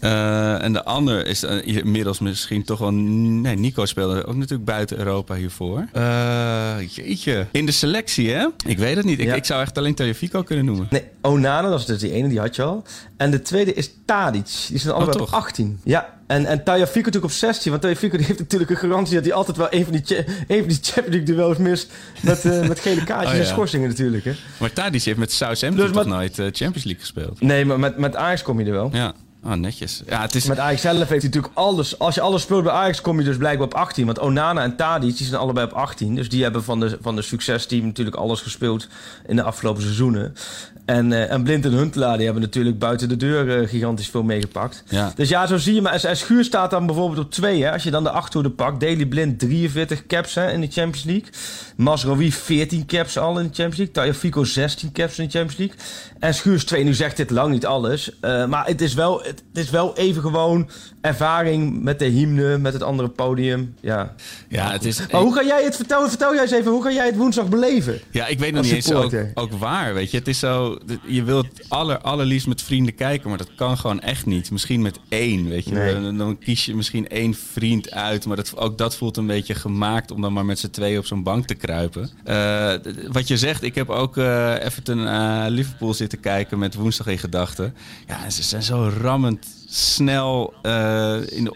Eh, 0.02 0.62
en 0.62 0.72
de 0.72 0.84
ander 0.84 1.26
is 1.26 1.42
eh, 1.42 1.76
inmiddels 1.76 2.18
misschien 2.18 2.64
toch 2.64 2.78
wel... 2.78 2.90
Nee, 2.92 3.56
Nico 3.56 3.86
speelde 3.86 4.26
ook 4.26 4.34
natuurlijk 4.36 4.64
buiten 4.64 4.98
Europa 4.98 5.34
hiervoor. 5.34 5.86
Eh, 5.92 6.74
jeetje. 6.88 7.46
In 7.52 7.66
de 7.66 7.72
selectie, 7.72 8.30
hè? 8.30 8.46
Ik 8.66 8.78
weet 8.78 8.96
het 8.96 9.04
niet. 9.04 9.18
Ik, 9.18 9.26
Ja. 9.26 9.34
ik 9.34 9.44
zou 9.44 9.62
echt 9.62 9.78
alleen 9.78 9.94
Tagliafico 9.94 10.42
kunnen 10.42 10.64
noemen. 10.64 10.86
Nee, 10.90 11.02
Onana, 11.20 11.68
dat 11.68 11.78
is 11.80 11.84
dus 11.86 11.98
die 11.98 12.12
ene, 12.12 12.28
die 12.28 12.38
had 12.38 12.56
je 12.56 12.62
al. 12.62 12.82
En 13.16 13.30
de 13.30 13.42
tweede 13.42 13.74
is 13.74 13.90
Tadic. 14.06 14.64
Die 14.68 14.78
zijn 14.78 14.94
allebei 14.94 15.16
op 15.18 15.22
Oh, 15.22 15.30
toch? 15.30 15.38
18. 15.40 15.80
Ja, 15.84 16.18
en, 16.26 16.46
en 16.46 16.64
Tagliafico 16.64 16.98
natuurlijk 16.98 17.24
op 17.24 17.38
16. 17.38 17.70
Want 17.70 17.82
Tagliafico 17.82 18.16
die 18.16 18.26
heeft 18.26 18.38
natuurlijk 18.38 18.70
een 18.70 18.76
garantie 18.76 19.14
dat 19.14 19.24
hij 19.24 19.32
altijd 19.34 19.56
wel 19.56 19.66
een 19.70 19.84
van 19.84 19.92
die, 19.92 20.02
cha- 20.04 20.24
een 20.48 20.58
van 20.58 20.68
die 20.68 20.78
Champions 20.82 21.08
League 21.16 21.22
duels 21.34 21.56
mist. 21.58 21.92
Met, 22.20 22.44
eh, 22.44 22.68
met 22.68 22.80
gele 22.80 23.04
kaartjes 23.10 23.30
Oh, 23.30 23.34
ja. 23.36 23.40
en 23.40 23.46
schorsingen 23.46 23.88
natuurlijk. 23.88 24.24
Hè. 24.24 24.32
Maar 24.58 24.72
Tadic 24.72 25.02
heeft 25.02 25.18
met 25.18 25.32
Southampton 25.32 25.84
Dus 25.86 25.94
toch 25.94 26.04
wat- 26.04 26.12
nooit 26.14 26.34
Champions 26.34 26.84
League 26.84 27.00
gespeeld? 27.00 27.40
Nee, 27.40 27.64
maar 27.64 27.78
met, 27.78 27.98
met 27.98 28.16
Ajax 28.16 28.42
kom 28.42 28.58
je 28.60 28.66
er 28.66 28.72
wel. 28.72 28.88
Ja. 28.92 29.12
Oh, 29.44 29.52
netjes. 29.52 30.02
Ja, 30.06 30.20
het 30.20 30.34
is... 30.34 30.46
Met 30.46 30.58
Ajax 30.58 30.80
zelf 30.80 30.96
heeft 30.96 31.08
hij 31.08 31.18
natuurlijk 31.18 31.54
alles. 31.54 31.98
Als 31.98 32.14
je 32.14 32.20
alles 32.20 32.42
speelt 32.42 32.62
bij 32.62 32.72
Ajax, 32.72 33.00
kom 33.00 33.18
je 33.18 33.24
dus 33.24 33.36
blijkbaar 33.36 33.66
op 33.66 33.74
18. 33.74 34.06
Want 34.06 34.18
Onana 34.18 34.62
en 34.62 34.76
Tadic 34.76 35.16
die 35.16 35.26
zijn 35.26 35.40
allebei 35.40 35.66
op 35.66 35.72
18. 35.72 36.14
Dus 36.14 36.28
die 36.28 36.42
hebben 36.42 36.64
van 36.64 36.80
de, 36.80 36.98
van 37.00 37.16
de 37.16 37.22
succesteam 37.22 37.84
natuurlijk 37.84 38.16
alles 38.16 38.40
gespeeld 38.40 38.88
in 39.26 39.36
de 39.36 39.42
afgelopen 39.42 39.82
seizoenen. 39.82 40.34
En, 40.84 41.12
eh, 41.12 41.30
en 41.30 41.42
Blind 41.42 41.64
en 41.64 41.72
Huntelaar 41.72 42.16
die 42.16 42.24
hebben 42.24 42.42
natuurlijk 42.42 42.78
buiten 42.78 43.08
de 43.08 43.16
deur 43.16 43.60
eh, 43.60 43.68
gigantisch 43.68 44.08
veel 44.08 44.22
meegepakt. 44.22 44.84
Ja. 44.88 45.12
Dus 45.16 45.28
ja, 45.28 45.46
zo 45.46 45.56
zie 45.56 45.74
je. 45.74 45.82
Maar 45.82 46.04
en 46.04 46.16
Schuur 46.16 46.44
staat 46.44 46.70
dan 46.70 46.86
bijvoorbeeld 46.86 47.24
op 47.26 47.30
2. 47.30 47.62
Hè? 47.62 47.72
Als 47.72 47.82
je 47.82 47.90
dan 47.90 48.04
de 48.04 48.10
achterhoede 48.10 48.54
pakt. 48.54 48.80
Daily 48.80 49.06
Blind 49.06 49.38
43 49.38 50.06
caps 50.06 50.34
hè, 50.34 50.52
in 50.52 50.60
de 50.60 50.68
Champions 50.70 51.04
League. 51.04 51.28
Masrowi 51.76 52.32
14 52.32 52.86
caps 52.86 53.18
al 53.18 53.38
in 53.38 53.46
de 53.46 53.54
Champions 53.54 53.76
League. 53.76 53.94
Tagliafico 53.94 54.44
16 54.44 54.92
caps 54.92 55.18
in 55.18 55.24
de 55.24 55.30
Champions 55.30 55.58
League. 55.58 55.76
En 56.18 56.34
Schuurs 56.34 56.64
2. 56.64 56.84
Nu 56.84 56.94
zegt 56.94 57.16
dit 57.16 57.30
lang 57.30 57.52
niet 57.52 57.66
alles. 57.66 58.20
Eh, 58.20 58.46
maar 58.46 58.66
het 58.66 58.80
is, 58.80 58.94
wel, 58.94 59.22
het, 59.22 59.42
is 59.52 59.70
wel 59.70 59.96
even 59.96 60.22
gewoon 60.22 60.68
ervaring 61.02 61.82
met 61.82 61.98
de 61.98 62.04
hymne, 62.04 62.58
met 62.58 62.72
het 62.72 62.82
andere 62.82 63.08
podium. 63.08 63.74
Ja. 63.80 64.14
Ja, 64.48 64.72
het 64.72 64.84
is... 64.84 65.06
Maar 65.10 65.20
hoe 65.20 65.34
ga 65.34 65.44
jij 65.44 65.64
het 65.64 65.76
vertellen? 65.76 66.08
Vertel 66.08 66.32
jij 66.34 66.42
eens 66.42 66.52
even, 66.52 66.70
hoe 66.70 66.82
ga 66.82 66.92
jij 66.92 67.06
het 67.06 67.16
woensdag 67.16 67.48
beleven? 67.48 68.00
Ja, 68.10 68.26
ik 68.26 68.38
weet 68.38 68.52
nog 68.52 68.62
niet 68.62 68.72
eens 68.72 68.92
ook, 68.92 69.14
ook 69.34 69.52
waar, 69.52 69.94
weet 69.94 70.10
je. 70.10 70.18
Het 70.18 70.28
is 70.28 70.38
zo, 70.38 70.78
je 71.06 71.22
wilt 71.22 71.46
aller, 71.68 71.98
allerliefst 71.98 72.46
met 72.46 72.62
vrienden 72.62 72.94
kijken, 72.94 73.28
maar 73.28 73.38
dat 73.38 73.54
kan 73.54 73.78
gewoon 73.78 74.00
echt 74.00 74.26
niet. 74.26 74.50
Misschien 74.50 74.82
met 74.82 74.98
één, 75.08 75.48
weet 75.48 75.64
je. 75.64 75.72
Nee. 75.72 76.00
Dan, 76.00 76.18
dan 76.18 76.38
kies 76.38 76.64
je 76.64 76.76
misschien 76.76 77.08
één 77.08 77.34
vriend 77.34 77.90
uit, 77.90 78.26
maar 78.26 78.36
dat, 78.36 78.56
ook 78.56 78.78
dat 78.78 78.96
voelt 78.96 79.16
een 79.16 79.26
beetje 79.26 79.54
gemaakt 79.54 80.10
om 80.10 80.20
dan 80.20 80.32
maar 80.32 80.44
met 80.44 80.58
z'n 80.58 80.70
tweeën 80.70 80.98
op 80.98 81.06
zo'n 81.06 81.22
bank 81.22 81.46
te 81.46 81.54
kruipen. 81.54 82.10
Eh, 82.24 82.74
wat 83.12 83.28
je 83.28 83.36
zegt, 83.36 83.62
ik 83.62 83.74
heb 83.74 83.90
ook 83.90 84.16
eh 84.16 84.54
Everton 84.64 85.06
eh, 85.06 85.44
Liverpool 85.48 85.94
zitten 85.94 86.20
kijken 86.20 86.58
met 86.58 86.74
woensdag 86.74 87.06
in 87.06 87.18
gedachten. 87.18 87.74
Ja, 88.06 88.30
ze 88.30 88.42
zijn 88.42 88.62
zo 88.62 88.92
rammend 89.00 89.46
snel 89.74 90.54
eh, 90.62 91.16
in 91.26 91.54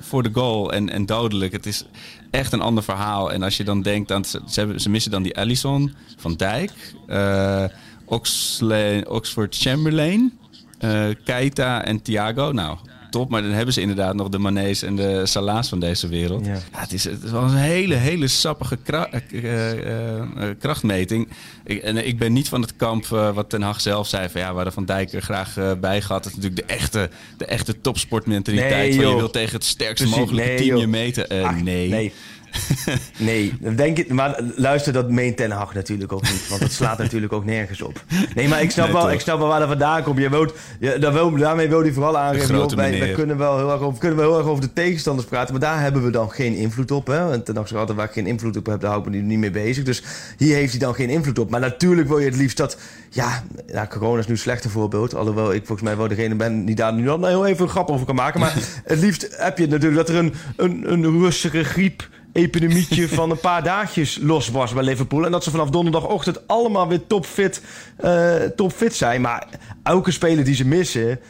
voor 0.00 0.22
de 0.22 0.30
goal 0.32 0.72
en, 0.72 0.90
en 0.90 1.06
dodelijk. 1.06 1.52
Het 1.52 1.66
is 1.66 1.84
echt 2.30 2.52
een 2.52 2.60
ander 2.60 2.82
verhaal. 2.82 3.32
En 3.32 3.42
als 3.42 3.56
je 3.56 3.64
dan 3.64 3.82
denkt 3.82 4.12
aan... 4.12 4.24
Ze, 4.24 4.74
ze, 4.76 4.88
missen 4.88 5.10
dan 5.10 5.22
die 5.22 5.36
Allison, 5.36 5.94
Van 6.16 6.34
Dijk, 6.34 6.94
eh, 7.06 7.64
Oxlade, 8.04 9.04
Oxford 9.08 9.56
Chamberlain, 9.56 10.38
eh 10.78 11.08
Keita 11.24 11.84
en 11.84 12.02
Thiago. 12.02 12.52
Nou, 12.52 12.78
top. 13.16 13.30
Maar 13.30 13.42
dan 13.42 13.50
hebben 13.50 13.74
ze 13.74 13.80
inderdaad 13.80 14.14
nog 14.14 14.28
de 14.28 14.38
Manees 14.38 14.82
en 14.82 14.96
de 14.96 15.26
Sala's 15.26 15.68
van 15.68 15.80
deze 15.80 16.08
wereld. 16.08 16.46
Ja. 16.46 16.52
Ja. 16.52 16.60
het, 16.70 16.92
is, 16.92 17.04
het 17.04 17.32
een 17.32 17.54
hele, 17.54 17.94
hele 17.94 18.28
sappige 18.28 18.76
kra- 18.76 19.10
eh, 19.10 19.44
eh, 19.44 20.18
eh, 20.18 20.26
krachtmeting. 20.58 21.28
Ik, 21.64 21.82
en 21.82 22.06
ik 22.06 22.18
ben 22.18 22.32
niet 22.32 22.48
van 22.48 22.60
het 22.60 22.76
kamp 22.76 23.06
wat 23.06 23.50
Ten 23.50 23.62
Hag 23.62 23.80
zelf 23.80 24.08
zei. 24.08 24.28
Van, 24.28 24.40
ja, 24.40 24.54
hadden 24.54 24.72
Van 24.72 24.84
Dijk 24.84 25.12
er 25.12 25.22
graag 25.22 25.54
bij 25.80 26.02
gehad. 26.02 26.22
Dat 26.22 26.32
is 26.32 26.38
natuurlijk 26.38 26.68
de 26.68 26.74
echte, 26.74 27.10
de 27.36 27.44
echte 27.44 27.80
topsportmentaliteit. 27.80 28.88
Nee, 28.88 28.94
van 28.94 29.08
je 29.08 29.16
wilt 29.16 29.32
tegen 29.32 29.54
het 29.54 29.64
sterkste 29.64 30.06
Precies, 30.06 30.20
mogelijke 30.20 30.50
nee, 30.50 30.58
team 30.58 30.76
je 30.76 30.86
meten. 30.86 31.28
Ach, 31.44 31.60
nee. 31.60 31.88
Nee. 31.88 32.12
nee, 33.18 33.58
denk 33.76 33.98
ik, 33.98 34.08
maar 34.08 34.40
luister, 34.56 34.92
dat 34.92 35.10
meent 35.10 35.36
Ten 35.36 35.50
Hag 35.50 35.74
natuurlijk 35.74 36.12
ook 36.12 36.22
niet. 36.22 36.48
Want 36.48 36.60
dat 36.60 36.72
slaat 36.72 36.98
natuurlijk 36.98 37.32
ook 37.32 37.44
nergens 37.44 37.82
op. 37.82 38.04
Nee, 38.34 38.48
maar 38.48 38.62
ik 38.62 38.70
snap, 38.70 38.84
Nee, 38.84 38.94
wel, 38.94 39.02
toch. 39.02 39.12
ik 39.12 39.20
snap 39.20 39.38
wel 39.38 39.48
waar 39.48 39.58
dat 39.58 39.68
vandaan 39.68 40.02
komt. 40.02 40.18
Je 40.18 40.30
wilt, 40.30 40.54
je, 40.80 40.98
daar 40.98 41.12
wil, 41.12 41.36
daarmee 41.36 41.68
wil 41.68 41.80
hij 41.80 41.92
vooral 41.92 42.18
aangeven. 42.18 42.54
joh, 42.56 42.70
wij, 42.70 43.12
kunnen, 43.12 43.38
wel 43.38 43.56
heel 43.56 43.72
erg 43.72 43.80
over, 43.80 43.98
kunnen 43.98 44.18
wel 44.18 44.28
heel 44.28 44.38
erg 44.38 44.46
over 44.46 44.62
de 44.62 44.72
tegenstanders 44.72 45.28
praten. 45.28 45.52
Maar 45.52 45.62
daar 45.62 45.80
hebben 45.80 46.04
we 46.04 46.10
dan 46.10 46.30
geen 46.30 46.54
invloed 46.54 46.90
op. 46.90 47.06
Hè? 47.06 47.32
En 47.32 47.44
Ten 47.44 47.56
Hag 47.56 47.68
zegt 47.68 47.80
altijd, 47.80 47.98
waar 47.98 48.06
ik 48.06 48.12
geen 48.12 48.26
invloed 48.26 48.56
op 48.56 48.66
heb, 48.66 48.80
daar 48.80 48.90
hou 48.90 49.02
ik 49.02 49.10
me 49.10 49.16
niet 49.16 49.38
mee 49.38 49.50
bezig. 49.50 49.84
Dus 49.84 50.02
hier 50.38 50.54
heeft 50.54 50.70
hij 50.70 50.80
dan 50.80 50.94
geen 50.94 51.10
invloed 51.10 51.38
op. 51.38 51.50
Maar 51.50 51.60
natuurlijk 51.60 52.08
wil 52.08 52.18
je 52.18 52.26
het 52.26 52.36
liefst 52.36 52.56
dat... 52.56 52.78
Ja, 53.10 53.42
nou, 53.72 53.86
corona 53.86 54.18
is 54.18 54.26
nu 54.26 54.32
een 54.32 54.38
slechter 54.38 54.70
voorbeeld. 54.70 55.14
Alhoewel 55.14 55.52
ik 55.52 55.66
volgens 55.66 55.88
mij 55.88 55.96
wel 55.96 56.08
degene 56.08 56.34
ben 56.34 56.64
die 56.64 56.74
daar 56.74 56.92
nu 56.92 57.04
dan 57.04 57.26
heel 57.26 57.46
even 57.46 57.64
een 57.64 57.70
grap 57.70 57.90
over 57.90 58.06
kan 58.06 58.14
maken. 58.14 58.40
Maar 58.40 58.54
het 58.84 58.98
liefst 58.98 59.28
heb 59.30 59.58
je 59.58 59.66
natuurlijk 59.66 60.06
dat 60.06 60.08
er 60.08 60.16
een, 60.16 60.34
een, 60.56 60.92
een 60.92 61.18
rustige 61.20 61.64
griep 61.64 62.08
epidemietje 62.36 63.08
van 63.18 63.30
een 63.30 63.40
paar 63.40 63.62
dagjes 63.62 64.18
los 64.22 64.48
was 64.48 64.72
bij 64.72 64.82
Liverpool. 64.82 65.24
En 65.24 65.30
dat 65.30 65.44
ze 65.44 65.50
vanaf 65.50 65.70
donderdagochtend 65.70 66.48
allemaal 66.48 66.88
weer 66.88 67.06
topfit, 67.06 67.62
eh, 67.96 68.34
topfit 68.34 68.94
zijn. 68.94 69.20
Maar 69.20 69.46
elke 69.82 70.10
speler 70.10 70.44
die 70.44 70.54
ze 70.54 70.66
missen 70.66 71.20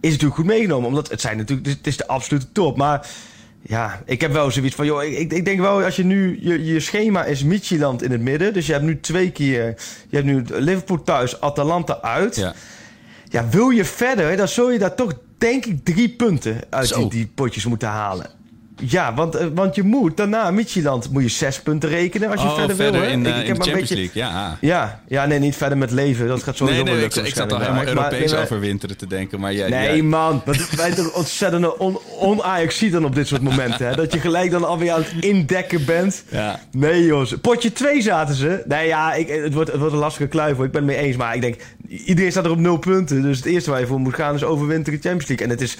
is 0.00 0.10
natuurlijk 0.10 0.34
goed 0.34 0.44
meegenomen. 0.44 0.88
Omdat 0.88 1.10
het 1.10 1.20
zijn 1.20 1.36
natuurlijk, 1.36 1.68
het 1.68 1.86
is 1.86 1.96
de 1.96 2.06
absolute 2.06 2.52
top. 2.52 2.76
Maar 2.76 3.06
ja, 3.62 4.02
ik 4.04 4.20
heb 4.20 4.32
wel 4.32 4.50
zoiets 4.50 4.74
van, 4.74 4.86
joh, 4.86 5.04
ik, 5.04 5.32
ik 5.32 5.44
denk 5.44 5.60
wel 5.60 5.82
als 5.82 5.96
je 5.96 6.04
nu, 6.04 6.38
je, 6.40 6.64
je 6.64 6.80
schema 6.80 7.24
is 7.24 7.44
Midtjylland 7.44 8.02
in 8.02 8.10
het 8.10 8.20
midden. 8.20 8.52
Dus 8.52 8.66
je 8.66 8.72
hebt 8.72 8.84
nu 8.84 9.00
twee 9.00 9.30
keer, 9.30 9.64
je 10.08 10.16
hebt 10.16 10.26
nu 10.26 10.44
Liverpool 10.48 11.02
thuis, 11.02 11.40
Atalanta 11.40 12.00
uit. 12.00 12.36
Ja. 12.36 12.54
Ja, 13.28 13.48
wil 13.48 13.70
je 13.70 13.84
verder, 13.84 14.36
dan 14.36 14.48
zul 14.48 14.70
je 14.70 14.78
daar 14.78 14.94
toch, 14.94 15.12
denk 15.38 15.66
ik, 15.66 15.84
drie 15.84 16.08
punten 16.08 16.60
uit 16.70 17.10
die 17.10 17.26
potjes 17.26 17.64
moeten 17.64 17.88
halen. 17.88 18.30
Ja, 18.82 19.14
want, 19.14 19.34
eh, 19.34 19.46
want 19.54 19.74
je 19.74 19.82
moet 19.82 20.16
daarna, 20.16 20.50
Midtjylland, 20.50 21.10
moet 21.10 21.22
je 21.22 21.28
zes 21.28 21.60
punten 21.60 21.88
rekenen 21.88 22.30
als 22.30 22.42
je 22.42 22.46
Oh, 22.48 22.54
verder, 22.54 22.76
verder, 22.76 23.00
wil. 23.00 23.08
hè? 23.10 23.14
in, 23.16 23.26
eh, 23.26 23.32
Ik- 23.32 23.42
ik 23.42 23.46
in 23.48 23.54
de 23.54 23.60
Champions 23.60 23.88
beetje- 23.88 23.94
League, 23.94 24.22
ja. 24.22 24.58
Ja, 24.60 25.00
ja, 25.08 25.26
nee, 25.26 25.38
niet 25.38 25.56
verder 25.56 25.78
met 25.78 25.90
leven. 25.90 26.26
Dat 26.28 26.42
gaat 26.42 26.56
sowieso 26.56 26.82
Nee, 26.82 26.92
nee, 26.94 27.04
ik, 27.04 27.14
lukken 27.14 27.26
ik 27.30 27.34
zat 27.34 27.52
al 27.52 27.60
helemaal 27.60 27.86
Europees 27.86 28.30
nee, 28.32 28.40
overwinteren 28.40 28.96
te 28.96 29.06
denken. 29.06 29.40
Maar 29.40 29.52
ja, 29.52 29.68
Nee, 29.68 30.02
man. 30.02 30.42
Wat, 30.44 30.70
wij 30.76 30.90
toch 30.94 31.12
ontzettend 31.14 31.76
on, 31.76 31.98
on-Ajax 32.18 32.78
dan 32.90 33.04
op 33.04 33.14
dit 33.14 33.26
soort 33.26 33.42
momenten. 33.42 33.86
Hè? 33.88 33.94
Dat 33.96 34.12
je 34.12 34.20
gelijk 34.20 34.50
dan 34.50 34.64
alweer 34.64 34.92
aan 34.92 35.02
het 35.02 35.24
indekken 35.24 35.84
bent. 35.84 36.24
Ja. 36.28 36.60
Nee, 36.72 37.04
joh. 37.04 37.26
Potje 37.40 37.72
2 37.72 38.02
zaten 38.02 38.34
ze. 38.34 38.62
Nee, 38.66 38.86
ja, 38.86 39.14
ik, 39.14 39.28
het, 39.28 39.54
wordt, 39.54 39.70
het 39.70 39.78
wordt 39.78 39.92
een 39.94 40.00
lastige 40.00 40.28
kluif, 40.28 40.56
hoor. 40.56 40.64
Ik 40.64 40.72
ben 40.72 40.86
het 40.86 40.96
mee 40.96 41.04
eens. 41.06 41.16
Maar 41.16 41.34
ik 41.34 41.40
denk, 41.40 41.56
iedereen 41.88 42.30
staat 42.30 42.44
er 42.44 42.50
op 42.50 42.58
nul 42.58 42.76
punten. 42.78 43.22
Dus 43.22 43.36
het 43.36 43.46
eerste 43.46 43.70
waar 43.70 43.80
je 43.80 43.86
voor 43.86 44.00
moet 44.00 44.14
gaan 44.14 44.34
is 44.34 44.44
overwinteren 44.44 45.00
Champions 45.00 45.26
League. 45.28 45.46
En 45.46 45.52
het 45.52 45.60
is... 45.60 45.76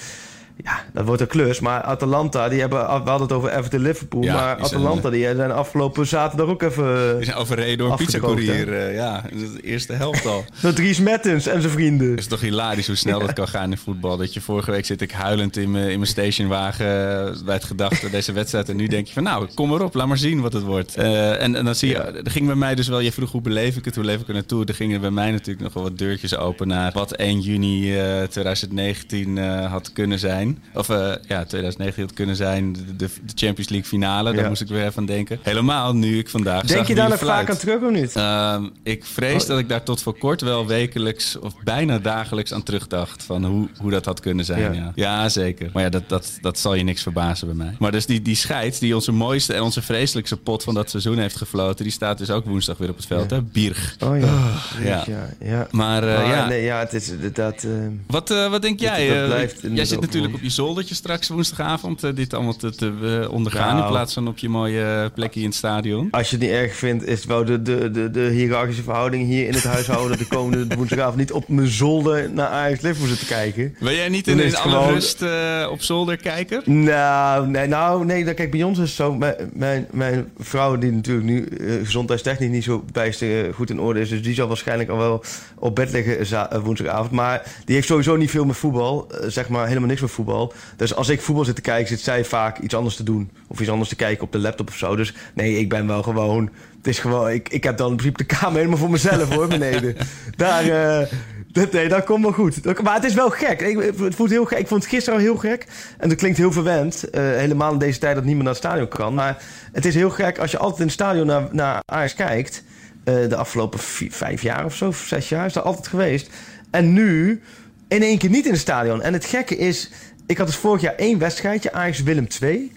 Ja, 0.63 0.83
dat 0.93 1.05
wordt 1.05 1.21
een 1.21 1.27
klus. 1.27 1.59
Maar 1.59 1.81
Atalanta, 1.81 2.49
die 2.49 2.59
hebben, 2.59 2.79
we 2.79 2.85
hadden 2.85 3.21
het 3.21 3.31
over 3.31 3.49
Everton 3.49 3.79
Liverpool. 3.79 4.23
Ja, 4.23 4.33
maar 4.33 4.57
Atalanta, 4.59 5.09
die 5.09 5.35
zijn 5.35 5.51
afgelopen 5.51 6.07
zaterdag 6.07 6.47
ook 6.47 6.61
even... 6.61 7.15
Die 7.15 7.25
zijn 7.25 7.37
overreden 7.37 7.77
door 7.77 7.91
een 7.91 7.97
pizzacourier. 7.97 8.73
eh, 8.73 8.93
ja, 8.95 9.23
de 9.31 9.59
eerste 9.61 9.93
helft 9.93 10.25
al. 10.25 10.45
Door 10.61 10.73
Dries 10.73 10.99
Mertens 10.99 11.47
en 11.47 11.61
zijn 11.61 11.73
vrienden. 11.73 12.09
Het 12.09 12.19
is 12.19 12.27
toch 12.27 12.41
hilarisch 12.41 12.87
hoe 12.87 12.95
snel 12.95 13.19
dat 13.19 13.33
kan 13.33 13.47
gaan 13.47 13.71
in 13.71 13.77
voetbal. 13.77 14.17
Dat 14.17 14.33
je 14.33 14.41
vorige 14.41 14.71
week 14.71 14.85
zit 14.85 15.01
ik 15.01 15.11
huilend 15.11 15.57
in 15.57 15.71
mijn, 15.71 15.89
in 15.89 15.99
mijn 15.99 16.11
stationwagen 16.11 16.85
eh, 16.85 17.43
bij 17.45 17.55
het 17.55 17.63
gedachte 17.63 18.09
deze 18.09 18.31
wedstrijd. 18.31 18.69
En 18.69 18.75
nu 18.75 18.87
denk 18.87 19.07
je 19.07 19.13
van 19.13 19.23
nou, 19.23 19.47
kom 19.53 19.73
erop, 19.73 19.93
laat 19.93 20.07
maar 20.07 20.17
zien 20.17 20.41
wat 20.41 20.53
het 20.53 20.63
wordt. 20.63 20.95
Eh, 20.95 21.41
en, 21.41 21.55
en 21.55 21.65
dan 21.65 21.75
zie 21.75 21.89
je, 21.89 21.97
er 21.97 22.31
ging 22.31 22.45
bij 22.45 22.55
mij 22.55 22.75
dus 22.75 22.87
wel, 22.87 22.99
je 22.99 23.11
vroeg 23.11 23.31
hoe 23.31 23.41
beleef 23.41 23.75
ik 23.75 23.85
het, 23.85 23.95
hoe 23.95 24.03
leef 24.03 24.21
ik 24.21 24.27
er 24.27 24.33
naartoe. 24.33 24.65
Er 24.65 24.73
gingen 24.73 25.01
bij 25.01 25.11
mij 25.11 25.31
natuurlijk 25.31 25.59
nog 25.59 25.73
wel 25.73 25.83
wat 25.83 25.97
deurtjes 25.97 26.35
open 26.37 26.67
naar 26.67 26.91
wat 26.93 27.11
1 27.11 27.39
juni 27.39 27.97
eh, 27.99 28.23
2019 28.23 29.37
eh, 29.37 29.71
had 29.71 29.93
kunnen 29.93 30.19
zijn. 30.19 30.46
Of 30.73 30.89
eh, 30.89 30.97
ja, 31.27 31.45
2019 31.45 32.03
had 32.03 32.13
kunnen 32.13 32.35
zijn, 32.35 32.73
de, 32.73 32.95
de, 32.97 33.09
Champions 33.35 33.69
League 33.69 33.87
finale. 33.89 34.31
Daar 34.33 34.43
Ja. 34.43 34.49
moest 34.49 34.61
ik 34.61 34.67
weer 34.67 34.85
even 34.85 34.97
aan 34.99 35.05
denken. 35.05 35.39
Helemaal 35.41 35.95
nu 35.95 36.17
ik 36.17 36.29
vandaag 36.29 36.61
Denk 36.61 36.79
zag 36.79 36.87
je 36.87 36.95
daar 36.95 37.09
nog 37.09 37.19
vaak 37.19 37.49
aan 37.49 37.57
terug 37.57 37.81
of 37.81 37.91
niet? 37.91 38.15
Ehm, 38.15 38.67
ik 38.83 39.05
vrees 39.05 39.45
dat 39.45 39.59
ik 39.59 39.69
daar 39.69 39.83
tot 39.83 40.01
voor 40.01 40.17
kort 40.17 40.41
wel 40.41 40.67
wekelijks 40.67 41.39
of 41.39 41.53
bijna 41.63 41.99
dagelijks 41.99 42.53
aan 42.53 42.63
terugdacht. 42.63 43.23
Van 43.23 43.45
hoe, 43.45 43.67
hoe 43.81 43.91
dat 43.91 44.05
had 44.05 44.19
kunnen 44.19 44.45
zijn. 44.45 44.59
Ja. 44.61 44.71
Ja, 44.73 44.91
ja. 44.95 45.29
zeker. 45.29 45.69
Maar 45.73 45.83
ja, 45.83 45.89
dat, 45.89 46.09
dat, 46.09 46.37
dat 46.41 46.59
zal 46.59 46.73
je 46.73 46.83
niks 46.83 47.01
verbazen 47.01 47.47
bij 47.47 47.55
mij. 47.55 47.75
Maar 47.79 47.91
dus 47.91 48.05
die, 48.05 48.21
die 48.21 48.35
scheid, 48.35 48.79
die 48.79 48.95
onze 48.95 49.11
mooiste 49.11 49.53
en 49.53 49.61
onze 49.61 49.81
vreselijkste 49.81 50.37
pot 50.37 50.63
van 50.63 50.73
dat 50.73 50.89
seizoen 50.89 51.17
heeft 51.17 51.35
gefloten. 51.35 51.83
Die 51.83 51.93
staat 51.93 52.17
dus 52.17 52.29
ook 52.29 52.45
woensdag 52.45 52.77
weer 52.77 52.89
op 52.89 52.95
het 52.95 53.05
veld. 53.05 53.29
Hè? 53.29 53.41
Birg. 53.41 53.95
Oh 53.99 54.19
ja. 54.19 54.51
ja. 54.83 55.03
ja, 55.07 55.29
ja. 55.39 55.67
Maar, 55.71 56.03
eh, 56.07 56.15
Maar 56.15 56.27
ja. 56.27 56.47
nee, 56.47 56.63
ja, 56.63 56.79
het 56.79 56.93
is 56.93 57.09
inderdaad... 57.09 57.63
eh, 57.63 57.71
Wat, 58.07 58.29
wat 58.29 58.61
denk 58.61 58.79
jij? 58.79 59.07
dat 59.07 59.25
blijft 59.25 59.61
jij 59.73 59.85
zit 59.85 60.01
natuurlijk 60.01 60.36
op 60.37 60.43
je 60.43 60.49
zoldertje 60.49 60.95
straks 60.95 61.27
woensdagavond 61.27 62.03
eh, 62.03 62.15
dit 62.15 62.33
allemaal 62.33 62.55
te, 62.55 62.75
te 62.75 63.19
eh, 63.23 63.31
ondergaan. 63.33 63.73
Nou. 63.73 63.85
In 63.85 63.91
plaats 63.91 64.13
van 64.13 64.27
op 64.27 64.37
je 64.37 64.49
mooie 64.49 65.11
plekje 65.15 65.39
in 65.39 65.45
het 65.45 65.55
stadion. 65.55 66.07
Als 66.11 66.29
je 66.29 66.35
het 66.35 66.45
niet 66.45 66.53
erg 66.55 66.75
vindt, 66.75 67.05
is 67.05 67.17
het 67.19 67.25
wel 67.27 67.45
de, 67.45 67.61
de, 67.61 67.91
de, 67.91 68.11
de 68.11 68.19
hiërarchische 68.29 68.83
verhouding 68.83 69.25
hier 69.27 69.47
in 69.47 69.53
het 69.53 69.63
huishouden 69.63 70.17
de 70.17 70.27
komende 70.27 70.67
woensdagavond 70.77 71.17
niet 71.17 71.31
op 71.31 71.47
mijn 71.47 71.67
zolder 71.67 72.31
naar 72.31 72.47
Ajax 72.47 72.81
Liverpool 72.81 73.07
zitten 73.07 73.27
kijken. 73.27 73.75
Wil 73.79 73.93
jij 73.93 74.09
niet 74.09 74.25
Dan 74.25 74.39
in, 74.39 74.45
in 74.47 74.55
alle 74.55 74.71
gewoon- 74.71 74.93
rust 74.93 75.21
eh, 75.21 75.67
op 75.71 75.81
zolder 75.81 76.17
kijken? 76.17 76.61
Nou, 76.83 77.47
nee, 77.47 77.67
nou, 77.67 78.05
nee, 78.05 78.25
dat- 78.25 78.35
kijk, 78.35 78.51
bij 78.51 78.63
ons 78.63 78.77
is 78.77 78.83
het 78.87 78.95
zo. 78.97 79.13
Mijn, 79.15 79.35
mijn, 79.53 79.87
mijn 79.91 80.31
vrouw, 80.37 80.77
die 80.77 80.91
natuurlijk 80.91 81.25
nu 81.27 81.45
eh, 81.45 81.73
gezondheidstechnisch 81.83 82.49
niet 82.49 82.63
zo 82.63 82.83
bijst 82.91 83.21
eh, 83.21 83.29
goed 83.53 83.69
in 83.69 83.79
orde 83.79 83.99
is, 83.99 84.09
dus 84.09 84.21
die 84.23 84.33
zal 84.33 84.47
waarschijnlijk 84.47 84.89
al 84.89 84.97
wel 84.97 85.23
op 85.59 85.75
bed 85.75 85.91
liggen 85.91 86.19
eh, 86.49 86.59
woensdagavond. 86.63 87.11
Maar 87.11 87.41
die 87.65 87.75
heeft 87.75 87.87
sowieso 87.87 88.15
niet 88.15 88.29
veel 88.31 88.45
met 88.45 88.57
voetbal, 88.57 89.07
eh, 89.11 89.29
zeg 89.29 89.49
maar 89.49 89.67
helemaal 89.67 89.87
niks 89.89 90.01
met 90.01 90.11
voetbal. 90.11 90.26
Dus 90.75 90.95
als 90.95 91.09
ik 91.09 91.21
voetbal 91.21 91.45
zit 91.45 91.55
te 91.55 91.61
kijken, 91.61 91.87
zit 91.87 91.99
zij 91.99 92.25
vaak 92.25 92.59
iets 92.59 92.75
anders 92.75 92.95
te 92.95 93.03
doen. 93.03 93.31
Of 93.47 93.59
iets 93.59 93.69
anders 93.69 93.89
te 93.89 93.95
kijken 93.95 94.23
op 94.23 94.31
de 94.31 94.37
laptop 94.39 94.67
of 94.69 94.75
zo. 94.77 94.95
Dus 94.95 95.13
nee, 95.33 95.59
ik 95.59 95.69
ben 95.69 95.87
wel 95.87 96.03
gewoon. 96.03 96.49
Het 96.77 96.87
is 96.87 96.99
gewoon, 96.99 97.29
ik, 97.29 97.49
ik 97.49 97.63
heb 97.63 97.77
dan 97.77 97.89
in 97.91 97.95
principe 97.95 98.23
de 98.27 98.35
kamer 98.35 98.55
helemaal 98.57 98.77
voor 98.77 98.89
mezelf 98.89 99.33
hoor, 99.33 99.47
beneden. 99.47 99.95
Daar, 100.35 100.63
eh, 101.01 101.07
dat, 101.51 101.71
nee, 101.71 101.87
dat 101.89 102.03
komt 102.03 102.23
wel 102.23 102.31
goed. 102.33 102.81
Maar 102.83 102.93
het 102.95 103.03
is 103.03 103.13
wel 103.13 103.29
gek. 103.29 103.61
Ik, 103.61 103.93
het 103.99 104.15
voelt 104.15 104.29
heel 104.29 104.45
gek. 104.45 104.57
Ik 104.59 104.67
vond 104.67 104.81
het 104.83 104.91
gisteren 104.91 105.19
al 105.19 105.25
heel 105.25 105.37
gek. 105.37 105.65
En 105.97 106.09
dat 106.09 106.17
klinkt 106.17 106.37
heel 106.37 106.51
verwend. 106.51 107.09
eh, 107.09 107.21
helemaal 107.21 107.71
in 107.73 107.79
deze 107.79 107.99
tijd 107.99 108.15
dat 108.15 108.23
niemand 108.23 108.43
naar 108.45 108.53
het 108.53 108.63
stadion 108.63 108.87
kan. 108.87 109.13
Maar 109.13 109.43
het 109.71 109.85
is 109.85 109.95
heel 109.95 110.09
gek 110.09 110.39
als 110.39 110.51
je 110.51 110.57
altijd 110.57 110.79
in 110.79 110.85
het 110.85 110.93
stadion 110.93 111.25
naar, 111.27 111.47
naar 111.51 111.79
Ajax 111.85 112.13
kijkt. 112.15 112.63
eh, 113.03 113.15
de 113.29 113.35
afgelopen 113.35 113.79
vi- 113.79 114.11
vijf 114.11 114.41
jaar 114.41 114.65
of 114.65 114.75
zo, 114.75 114.87
of 114.87 114.97
zes 115.07 115.29
jaar 115.29 115.45
is 115.45 115.53
dat 115.53 115.63
altijd 115.63 115.87
geweest. 115.87 116.29
En 116.71 116.93
nu 116.93 117.41
in 117.87 118.01
één 118.01 118.17
keer 118.17 118.29
niet 118.29 118.45
in 118.45 118.51
het 118.51 118.59
stadion. 118.61 119.01
En 119.01 119.13
het 119.13 119.25
gekke 119.25 119.57
is, 119.57 119.91
ik 120.27 120.37
had 120.37 120.47
dus 120.47 120.55
vorig 120.55 120.81
jaar 120.81 120.95
één 120.95 121.19
wedstrijdje, 121.19 121.73
Ajax 121.73 122.03
Willem 122.03 122.27
2 122.27 122.71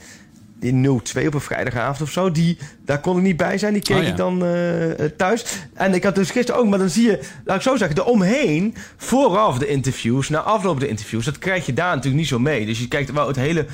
die 0.61 0.73
0-2 0.73 1.27
op 1.27 1.35
een 1.35 1.41
vrijdagavond 1.41 2.03
of 2.03 2.11
zo. 2.11 2.31
Die, 2.31 2.59
daar 2.85 3.01
kon 3.01 3.17
ik 3.17 3.23
niet 3.23 3.37
bij 3.37 3.59
zijn. 3.59 3.73
Die 3.73 3.83
keek 3.83 3.97
Oh 3.97 4.03
ja. 4.03 4.09
ik 4.09 4.17
dan 4.17 4.45
eh, 4.45 5.07
thuis. 5.17 5.45
En 5.75 5.95
ik 5.95 6.05
had 6.05 6.15
dus 6.15 6.31
gisteren 6.31 6.61
ook, 6.61 6.69
maar 6.69 6.79
dan 6.79 6.91
zie 6.91 7.07
je, 7.07 7.21
laat 7.45 7.57
ik 7.57 7.63
zo 7.63 7.77
zeggen, 7.77 7.97
de 7.97 8.05
omheen, 8.05 8.75
vooraf 8.97 9.59
de 9.59 9.67
interviews, 9.67 10.29
na 10.29 10.39
afloop 10.39 10.81
de 10.81 10.89
interviews, 10.89 11.25
dat 11.25 11.39
krijg 11.39 11.67
je 11.67 11.73
daar 11.73 11.89
natuurlijk 11.89 12.17
niet 12.17 12.29
zo 12.29 12.39
mee. 12.39 12.67
Dus 12.67 12.79
je 12.79 12.89
kijkt 12.89 13.13
wel 13.13 13.27
het 13.27 13.37
hele 13.37 13.67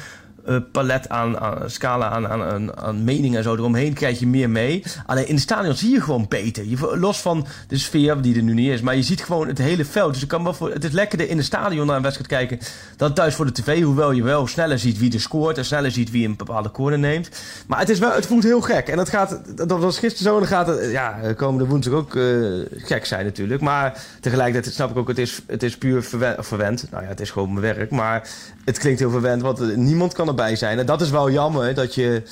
eh, 0.47 0.57
palet 0.73 1.09
aan, 1.09 1.39
aan 1.39 1.71
scala 1.71 2.09
aan, 2.09 2.77
aan, 2.77 3.05
meningen 3.05 3.39
en 3.39 3.43
zo 3.43 3.55
eromheen 3.55 3.93
krijg 3.93 4.19
je 4.19 4.27
meer 4.27 4.51
mee. 4.51 4.83
Alleen 5.07 5.29
in 5.29 5.35
het 5.35 5.43
stadion 5.43 5.75
zie 5.75 5.93
je 5.93 6.01
gewoon 6.01 6.27
beter. 6.29 6.65
Je, 6.65 6.97
los 6.97 7.21
van 7.21 7.47
de 7.69 7.79
sfeer 7.79 8.21
die 8.21 8.37
er 8.37 8.43
nu 8.43 8.55
niet 8.55 8.71
is, 8.71 8.81
maar 8.81 8.97
je 8.97 9.03
ziet 9.03 9.25
gewoon 9.25 9.49
het 9.49 9.59
hele 9.59 9.85
veld. 9.85 10.13
Dus 10.13 10.27
kan 10.27 10.45
wel 10.45 10.55
voor, 10.55 10.73
het 10.73 10.85
is 10.85 10.91
lekkerder 10.91 11.29
in 11.29 11.37
het 11.37 11.47
stadion 11.47 11.87
naar 11.87 11.97
een 11.97 12.03
wedstrijd 12.03 12.31
kijken 12.31 12.59
dan 12.97 13.13
thuis 13.13 13.35
voor 13.35 13.47
de 13.47 13.53
tv. 13.53 13.83
Hoewel 13.83 14.13
je 14.13 14.23
wel 14.23 14.47
sneller 14.47 14.79
ziet 14.79 14.99
wie 14.99 15.13
er 15.13 15.21
scoort 15.21 15.59
en 15.59 15.65
sneller 15.65 15.91
ziet 15.91 16.11
wie 16.11 16.27
een 16.27 16.37
bepaalde 16.37 16.71
corner 16.71 16.99
neemt. 16.99 17.31
Maar 17.67 17.79
het, 17.79 17.89
is 17.89 17.99
wel, 17.99 18.13
het 18.13 18.27
voelt 18.27 18.43
heel 18.43 18.61
gek. 18.61 18.89
En 18.89 18.97
dat, 18.97 19.09
gaat, 19.09 19.41
dat 19.57 19.81
was 19.81 19.99
gisteren 19.99 20.25
zo 20.25 20.35
en 20.35 20.41
dan 20.41 20.49
gaat 20.49 20.67
het 20.67 20.91
ja, 20.91 21.33
komende 21.37 21.67
woensdag 21.67 21.93
ook 21.93 22.17
eh, 22.17 22.25
gek 22.71 23.07
zijn 23.07 23.25
natuurlijk. 23.25 23.61
Maar 23.61 24.03
tegelijkertijd 24.21 24.75
snap 24.75 24.91
ik 24.91 24.97
ook, 24.97 25.09
het 25.09 25.19
is, 25.19 25.43
het 25.47 25.63
is 25.63 25.79
puur 25.79 26.03
verwend. 26.39 26.87
Nou 26.91 27.03
ja, 27.03 27.09
het 27.09 27.21
is 27.21 27.31
gewoon 27.31 27.53
mijn 27.53 27.75
werk. 27.75 27.91
Maar 27.91 28.29
het 28.65 28.79
klinkt 28.79 29.01
heel 29.01 29.11
verwend, 29.11 29.43
want 29.43 29.61
eh, 29.61 29.77
niemand 29.77 30.13
kan 30.13 30.29
erbij 30.37 30.57
zijn. 30.57 30.79
En 30.79 30.87
dat 30.87 31.01
is 31.01 31.11
wel 31.11 31.31
jammer, 31.31 31.75
dat 31.75 31.95
je... 31.95 32.23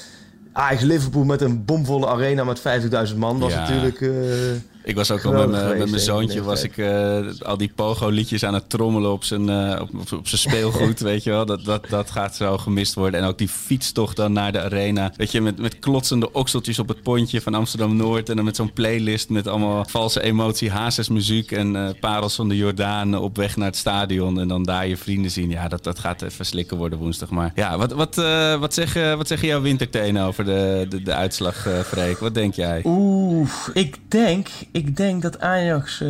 Ajax 0.52 0.82
Liverpool 0.82 1.24
met 1.24 1.40
een 1.40 1.64
bomvolle 1.64 2.06
arena 2.06 2.44
met 2.44 2.58
50.000 3.10 3.16
man 3.16 3.38
was 3.38 3.52
Ja. 3.52 3.60
natuurlijk... 3.60 4.00
eh, 4.00 4.08
Ik 4.84 4.94
was 4.94 5.10
ook 5.10 5.24
al 5.24 5.30
Geweldig 5.30 5.60
met 5.60 5.70
geweest, 5.70 5.90
mijn 5.90 6.02
zoontje, 6.02 6.42
was 6.42 6.62
ik 6.62 6.76
eh, 6.76 7.18
al 7.42 7.56
die 7.56 7.72
pogo-liedjes 7.74 8.44
aan 8.44 8.54
het 8.54 8.70
trommelen 8.70 9.12
op 9.12 9.24
zijn, 9.24 9.48
eh, 9.48 9.80
op, 9.80 10.12
op, 10.12 10.28
zijn 10.28 10.40
speelgoed, 10.40 11.00
weet 11.10 11.22
je 11.22 11.30
wel. 11.30 11.46
Dat, 11.46 11.64
dat, 11.64 11.86
dat 11.88 12.10
gaat 12.10 12.36
zo 12.36 12.58
gemist 12.58 12.94
worden. 12.94 13.20
En 13.20 13.26
ook 13.26 13.38
die 13.38 13.48
fietstocht 13.48 14.16
dan 14.16 14.32
naar 14.32 14.52
de 14.52 14.60
arena. 14.60 15.12
Weet 15.16 15.32
je, 15.32 15.40
met, 15.40 15.58
met 15.58 15.78
klotsende 15.78 16.32
okseltjes 16.32 16.78
op 16.78 16.88
het 16.88 17.02
pontje 17.02 17.40
van 17.40 17.54
Amsterdam-Noord. 17.54 18.28
En 18.28 18.36
dan 18.36 18.44
met 18.44 18.56
zo'n 18.56 18.72
playlist 18.72 19.28
met 19.28 19.46
allemaal 19.46 19.84
valse 19.88 20.22
emotie, 20.22 20.70
Hazes 20.70 21.08
muziek 21.08 21.52
en 21.52 21.76
eh, 21.76 22.00
parels 22.00 22.34
van 22.34 22.48
de 22.48 22.56
Jordaan 22.56 23.18
op 23.18 23.36
weg 23.36 23.56
naar 23.56 23.66
het 23.66 23.76
stadion. 23.76 24.40
En 24.40 24.48
dan 24.48 24.62
daar 24.62 24.86
je 24.86 24.96
vrienden 24.96 25.30
zien. 25.30 25.50
Ja, 25.50 25.68
dat, 25.68 25.84
dat 25.84 25.98
gaat 25.98 26.22
even 26.22 26.46
slikken 26.46 26.76
worden 26.76 26.98
woensdag. 26.98 27.30
Maar 27.30 27.52
ja, 27.54 27.78
wat, 27.78 27.92
wat, 27.92 28.18
eh, 28.18 28.58
wat, 28.58 28.74
zeggen, 28.74 29.16
wat 29.16 29.28
zeggen 29.28 29.48
jouw 29.48 29.60
wintertenen 29.60 30.24
over 30.24 30.44
de, 30.44 30.86
de, 30.88 31.02
de 31.02 31.14
uitslag, 31.14 31.66
eh 31.66 31.80
Freek? 31.80 32.18
Wat 32.18 32.34
denk 32.34 32.54
jij? 32.54 32.80
Oeh, 32.84 33.50
ik 33.72 33.96
denk, 34.08 34.48
ik 34.74 34.96
denk 34.96 35.22
dat 35.22 35.40
Ajax, 35.40 36.00
eh, 36.00 36.08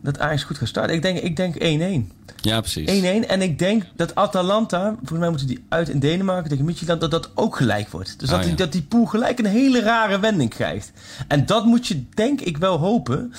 dat 0.00 0.18
Ajax 0.18 0.42
goed 0.42 0.58
gaat 0.58 0.68
starten. 0.68 0.94
Ik 0.94 1.02
denk, 1.02 1.18
ik 1.18 1.36
denk 1.36 1.54
1-1. 1.58 2.12
Ja, 2.40 2.60
precies. 2.60 2.88
1-1. 2.88 3.28
En 3.28 3.42
ik 3.42 3.58
denk 3.58 3.84
dat 3.96 4.14
Atalanta, 4.14 4.94
volgens 4.98 5.18
mij 5.18 5.28
moeten 5.28 5.46
die 5.46 5.64
uit 5.68 5.88
in 5.88 5.98
Denemarken 5.98 6.50
tegen 6.50 6.64
Midtjylland, 6.64 7.00
dat 7.00 7.10
dat 7.10 7.30
ook 7.34 7.56
gelijk 7.56 7.88
wordt. 7.88 8.18
Dus 8.18 8.28
dat, 8.28 8.38
Oh, 8.38 8.44
die, 8.44 8.54
dat 8.54 8.72
die 8.72 8.82
pool 8.82 9.04
gelijk 9.04 9.38
een 9.38 9.46
hele 9.46 9.80
rare 9.80 10.18
wending 10.18 10.50
krijgt. 10.50 10.92
En 11.28 11.46
dat 11.46 11.64
moet 11.64 11.86
je 11.86 12.04
denk 12.14 12.40
ik 12.40 12.56
wel 12.56 12.78
hopen. 12.78 13.32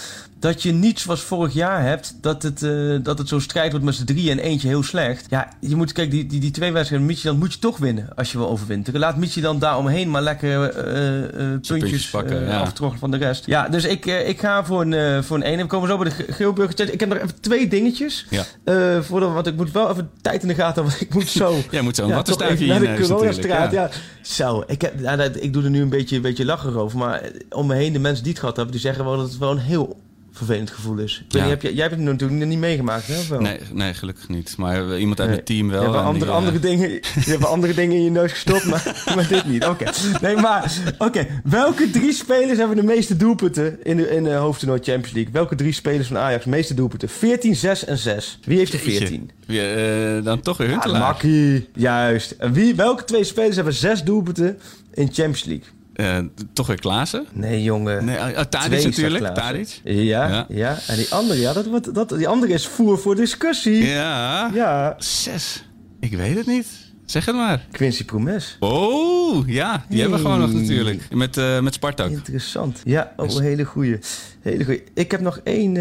Dat 0.43 0.63
je 0.63 0.71
niet 0.71 0.99
zoals 0.99 1.21
vorig 1.21 1.53
jaar 1.53 1.81
hebt, 1.83 2.15
dat 2.21 2.43
het, 2.43 2.63
eh, 2.63 2.95
dat 3.03 3.17
het 3.17 3.27
zo'n 3.27 3.41
strijd 3.41 3.69
wordt 3.71 3.85
met 3.85 3.95
z'n 3.95 4.03
drieën 4.03 4.31
en 4.39 4.43
eentje 4.43 4.67
heel 4.67 4.83
slecht. 4.83 5.25
Ja, 5.29 5.47
je 5.59 5.75
moet, 5.75 5.91
kijk, 5.91 6.11
die, 6.11 6.25
die, 6.25 6.39
die 6.39 6.51
twee 6.51 6.71
wedstrijden 6.71 6.99
met 7.07 7.15
Midtjylland 7.15 7.39
moet 7.43 7.53
je 7.53 7.59
toch 7.59 7.77
winnen 7.77 8.07
als 8.15 8.31
je 8.31 8.37
wil 8.37 8.49
overwinteren. 8.49 8.99
Laat 8.99 9.17
Midtjylland 9.17 9.61
daar 9.61 9.77
omheen 9.77 10.09
maar 10.11 10.21
lekker 10.21 10.69
eh, 10.69 11.23
eh, 11.53 11.59
puntjes, 11.67 12.09
pakken, 12.09 12.45
ja. 12.45 12.59
aftroggelen 12.59 12.99
van 12.99 13.11
de 13.11 13.17
rest. 13.17 13.45
Ja, 13.45 13.69
dus 13.69 13.83
ik, 13.85 14.05
ik 14.05 14.39
ga 14.39 14.65
voor 14.65 14.81
een, 14.81 15.23
voor 15.23 15.35
een 15.37 15.43
1. 15.43 15.57
We 15.57 15.65
komen 15.65 15.89
zo 15.89 15.97
bij 15.97 16.09
de 16.09 16.15
Ge- 16.15 16.31
Geelburger. 16.33 16.93
Ik 16.93 16.99
heb 16.99 17.09
nog 17.09 17.17
even 17.17 17.39
twee 17.41 17.67
dingetjes. 17.67 18.25
Ja. 18.29 19.01
Voordat, 19.01 19.33
want 19.33 19.47
ik 19.47 19.55
moet 19.55 19.71
wel 19.71 19.89
even 19.89 20.09
tijd 20.21 20.41
in 20.41 20.47
de 20.47 20.55
gaten, 20.55 20.83
want 20.83 21.01
ik 21.01 21.13
moet 21.13 21.29
zo. 21.29 21.55
Jij 21.71 21.81
moet 21.81 21.95
zo'n 21.95 22.07
Ja, 22.07 22.13
wattenstaafje 22.15 22.67
toch 22.67 22.75
in 22.81 22.95
de 22.95 23.01
coronastraat. 23.01 23.71
ja. 23.71 23.81
Ja. 23.81 23.89
Zo, 24.21 24.63
ik, 24.67 24.81
heb, 24.81 24.99
ja, 24.99 25.15
dat- 25.15 25.43
ik 25.43 25.53
doe 25.53 25.63
er 25.63 25.69
nu 25.69 25.81
een 25.81 25.89
beetje, 25.89 26.15
een 26.15 26.21
beetje 26.21 26.45
lachen 26.45 26.75
over. 26.75 26.97
Maar 26.97 27.21
om 27.49 27.67
me 27.67 27.75
heen, 27.75 27.93
de 27.93 27.99
mensen 27.99 28.23
die 28.23 28.31
het 28.31 28.39
gehad 28.41 28.55
hebben, 28.55 28.73
die 28.73 28.83
zeggen 28.83 29.03
wel 29.05 29.17
dat 29.17 29.29
het 29.29 29.37
wel 29.37 29.51
een 29.51 29.57
heel 29.57 30.01
vervelend 30.33 30.71
gevoel 30.71 30.97
is. 30.97 31.23
Ja. 31.27 31.47
heb 31.47 31.61
jij, 31.61 31.73
jij 31.73 31.81
hebt 31.81 31.95
het 31.95 32.03
natuurlijk 32.05 32.45
niet 32.45 32.57
meegemaakt, 32.59 33.07
hè? 33.07 33.17
of 33.19 33.27
wel? 33.27 33.41
Nee, 33.41 33.59
nee, 33.73 33.93
gelukkig 33.93 34.29
niet. 34.29 34.57
Maar 34.57 34.91
eh, 34.91 34.99
iemand 34.99 35.19
uit 35.19 35.27
Nee. 35.29 35.37
het 35.37 35.45
team 35.45 35.69
wel. 35.69 35.81
Je 35.83 35.89
hebt 35.89 36.03
andere, 36.03 36.19
die, 36.25 36.31
eh, 36.33 36.37
andere, 36.37 36.59
dingen, 36.69 36.89
je 37.25 37.31
hebt 37.31 37.45
andere 37.45 37.73
dingen 37.73 37.95
in 37.97 38.03
je 38.03 38.09
neus 38.09 38.31
gestopt, 38.31 38.65
maar, 38.65 39.03
maar 39.15 39.27
dit 39.27 39.45
niet. 39.45 39.65
Oké. 39.65 39.85
Nee, 40.21 40.35
maar 40.35 40.73
oké. 40.97 41.27
Welke 41.43 41.89
drie 41.89 42.13
spelers 42.13 42.57
hebben 42.57 42.75
de 42.75 42.83
meeste 42.83 43.17
doelpunten 43.17 43.83
in 43.83 43.97
de, 43.97 44.09
in 44.09 44.23
de 44.23 44.33
hoofdtoernooi 44.33 44.79
Champions 44.83 45.11
League? 45.13 45.33
Welke 45.33 45.55
drie 45.55 45.73
spelers 45.73 46.07
van 46.07 46.17
Ajax 46.17 46.45
meeste 46.45 46.73
doelpunten? 46.73 47.09
14, 47.09 47.55
6 47.55 47.85
en 47.85 47.97
6. 47.97 48.39
Wie 48.43 48.57
heeft 48.57 48.73
er 48.73 48.79
Jeetje. 48.83 48.97
14? 48.97 49.29
Wie, 49.45 49.61
eh, 49.61 50.23
dan 50.23 50.39
toch 50.41 50.57
weer 50.57 50.67
Ja, 50.67 50.73
Huntelaar. 50.73 50.99
Makkie. 51.01 51.69
Juist. 51.75 52.31
En 52.31 52.53
wie, 52.53 52.75
welke 52.75 53.03
twee 53.03 53.23
spelers 53.23 53.55
hebben 53.55 53.73
zes 53.73 54.03
doelpunten 54.03 54.59
in 54.93 55.05
Champions 55.05 55.43
League? 55.43 55.65
Eh, 55.93 56.17
toch 56.53 56.67
weer 56.67 56.79
Klaassen? 56.79 57.25
Nee, 57.33 57.63
jongen. 57.63 58.05
Nee, 58.05 58.17
uh, 58.17 58.39
Tadic 58.39 58.83
natuurlijk. 58.83 59.35
Tadic. 59.35 59.81
Ja, 59.83 60.27
Ja. 60.27 60.45
ja, 60.49 60.77
En 60.87 60.95
die 60.95 61.13
andere, 61.13 61.39
ja, 61.39 61.53
dat, 61.53 61.65
wordt- 61.65 61.93
dat, 61.93 62.09
die 62.09 62.27
andere 62.27 62.53
is 62.53 62.67
voer 62.67 62.99
voor 62.99 63.15
discussie. 63.15 63.83
Ja. 63.85 64.49
Ja. 64.53 64.95
Zes. 64.97 65.65
Ik 65.99 66.11
weet 66.15 66.35
het 66.35 66.45
niet. 66.45 66.67
Zeg 67.05 67.25
het 67.25 67.35
maar. 67.35 67.65
Quincy 67.71 68.05
Promes. 68.05 68.57
Oh, 68.59 69.47
ja. 69.47 69.85
Die 69.89 69.99
hebben 70.01 70.17
we 70.17 70.23
gewoon 70.25 70.39
nog 70.39 70.53
natuurlijk. 70.53 71.07
Met, 71.11 71.37
eh 71.37 71.59
met 71.59 71.73
Spartak. 71.73 72.09
Interessant. 72.09 72.81
Ja, 72.83 73.13
oh, 73.17 73.37
hele 73.37 73.63
goeie. 73.63 73.99
Hele 74.41 74.63
goeie. 74.65 74.83
Ik 74.93 75.11
heb 75.11 75.21
nog 75.21 75.39
één, 75.43 75.73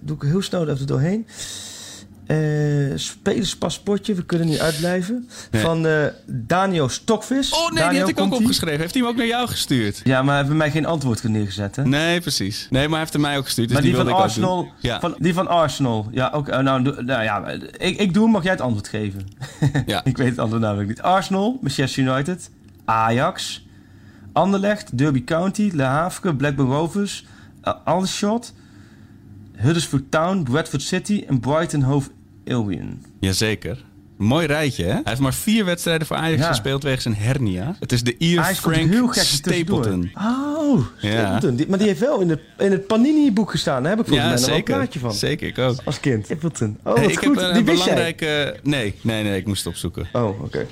doe 0.00 0.16
ik 0.16 0.22
heel 0.22 0.42
snel 0.42 0.68
even 0.68 0.86
doorheen. 0.86 1.26
Eh 2.28 2.36
spelerspaspoortje, 2.94 4.14
we 4.14 4.24
kunnen 4.24 4.46
niet 4.46 4.58
uitblijven. 4.58 5.28
Nee. 5.50 5.62
Van 5.62 5.86
eh 5.86 6.04
Daniel 6.26 6.88
Stokvis. 6.88 7.52
Oh 7.52 7.70
nee, 7.70 7.88
die 7.88 8.00
had 8.00 8.08
ik 8.08 8.20
ook 8.20 8.34
opgeschreven. 8.34 8.80
Heeft 8.80 8.94
hij 8.94 9.02
hem 9.02 9.10
ook 9.10 9.16
naar 9.16 9.26
jou 9.26 9.48
gestuurd? 9.48 10.00
Ja, 10.04 10.18
maar 10.18 10.28
hij 10.28 10.36
heeft 10.36 10.48
bij 10.48 10.56
mij 10.58 10.70
geen 10.70 10.86
antwoord 10.86 11.22
neergezet, 11.22 11.76
hè? 11.76 11.84
Nee, 11.84 12.20
precies. 12.20 12.66
Nee, 12.70 12.82
maar 12.82 12.90
hij 12.90 12.98
heeft 12.98 13.12
hem 13.12 13.22
mij 13.22 13.36
ook 13.36 13.44
gestuurd. 13.44 13.68
Dus 13.68 13.76
maar 13.76 13.86
die, 13.86 13.96
van. 13.96 14.12
Arsenal, 14.12 14.68
Ja. 14.80 15.00
van, 15.00 15.14
die 15.18 15.34
van 15.34 15.48
Arsenal. 15.48 16.08
Ja, 16.10 16.30
ook, 16.34 16.48
eh, 16.48 16.58
nou, 16.58 16.82
nou 16.82 17.22
ja, 17.22 17.46
ik, 17.78 17.98
ik 17.98 18.14
doe 18.14 18.22
hem, 18.22 18.32
mag 18.32 18.42
jij 18.42 18.52
het 18.52 18.60
antwoord 18.60 18.88
geven? 18.88 19.26
Ja. 19.86 20.04
ik 20.10 20.16
weet 20.16 20.30
het 20.30 20.38
antwoord 20.38 20.62
namelijk 20.62 20.88
niet. 20.88 21.02
Arsenal, 21.02 21.58
Manchester 21.60 22.02
United, 22.02 22.50
Ajax, 22.84 23.66
Anderlecht, 24.32 24.98
Derby 24.98 25.24
County, 25.24 25.70
Le 25.74 25.82
Havre, 25.82 26.34
Blackburn 26.34 26.70
Rovers, 26.70 27.26
uh, 27.64 27.72
Aldershot, 27.84 28.54
Huddersfield 29.56 30.10
Town, 30.10 30.42
Bradford 30.42 30.82
City 30.82 31.24
en 31.28 31.40
Brighton 31.40 31.82
Hove 31.82 32.10
Jazeker. 33.20 33.84
Mooi 34.16 34.46
rijtje, 34.46 34.84
hè? 34.84 34.90
Hij 34.92 35.00
heeft 35.04 35.20
maar 35.20 35.34
vier 35.34 35.64
wedstrijden 35.64 36.06
voor 36.06 36.16
Ajax 36.16 36.40
Ja. 36.42 36.48
gespeeld 36.48 36.82
wegens 36.82 37.04
een 37.04 37.14
hernia. 37.16 37.76
Het 37.80 37.92
is 37.92 38.02
de 38.02 38.14
Ier 38.18 38.40
Ajax 38.40 38.58
Frank 38.58 38.76
heel 38.90 39.06
gek 39.06 39.14
tussendoor. 39.22 39.54
Stapleton. 39.84 40.10
Oh, 40.14 40.80
Ja. 41.00 41.10
Stapleton. 41.10 41.56
Die- 41.56 41.68
maar 41.68 41.78
die 41.78 41.86
heeft 41.86 42.00
wel 42.00 42.20
in 42.20 42.28
het, 42.28 42.40
in 42.58 42.70
het 42.72 42.86
Panini-boek 42.86 43.50
gestaan. 43.50 43.82
Daar 43.82 43.90
heb 43.96 44.00
ik 44.00 44.06
volgens 44.06 44.28
Ja, 44.28 44.34
mij 44.46 44.54
zeker. 44.56 44.74
een 44.74 44.80
plaatje 44.80 44.98
van. 44.98 45.12
Zeker, 45.12 45.48
ik 45.48 45.58
ook. 45.58 45.76
Als 45.84 46.00
kind. 46.00 46.24
Stapleton. 46.24 46.78
Oh, 46.84 46.94
Hey, 46.94 47.04
ik 47.06 47.18
goed. 47.18 47.40
heb 47.40 47.48
een, 47.48 47.54
die 47.54 47.62
belangrijke... 47.62 48.56
Nee, 48.62 48.94
nee, 49.00 49.22
nee, 49.22 49.36
ik 49.38 49.46
moest 49.46 49.64
het 49.64 49.72
opzoeken. 49.72 50.06
Oh, 50.12 50.42
oké. 50.42 50.66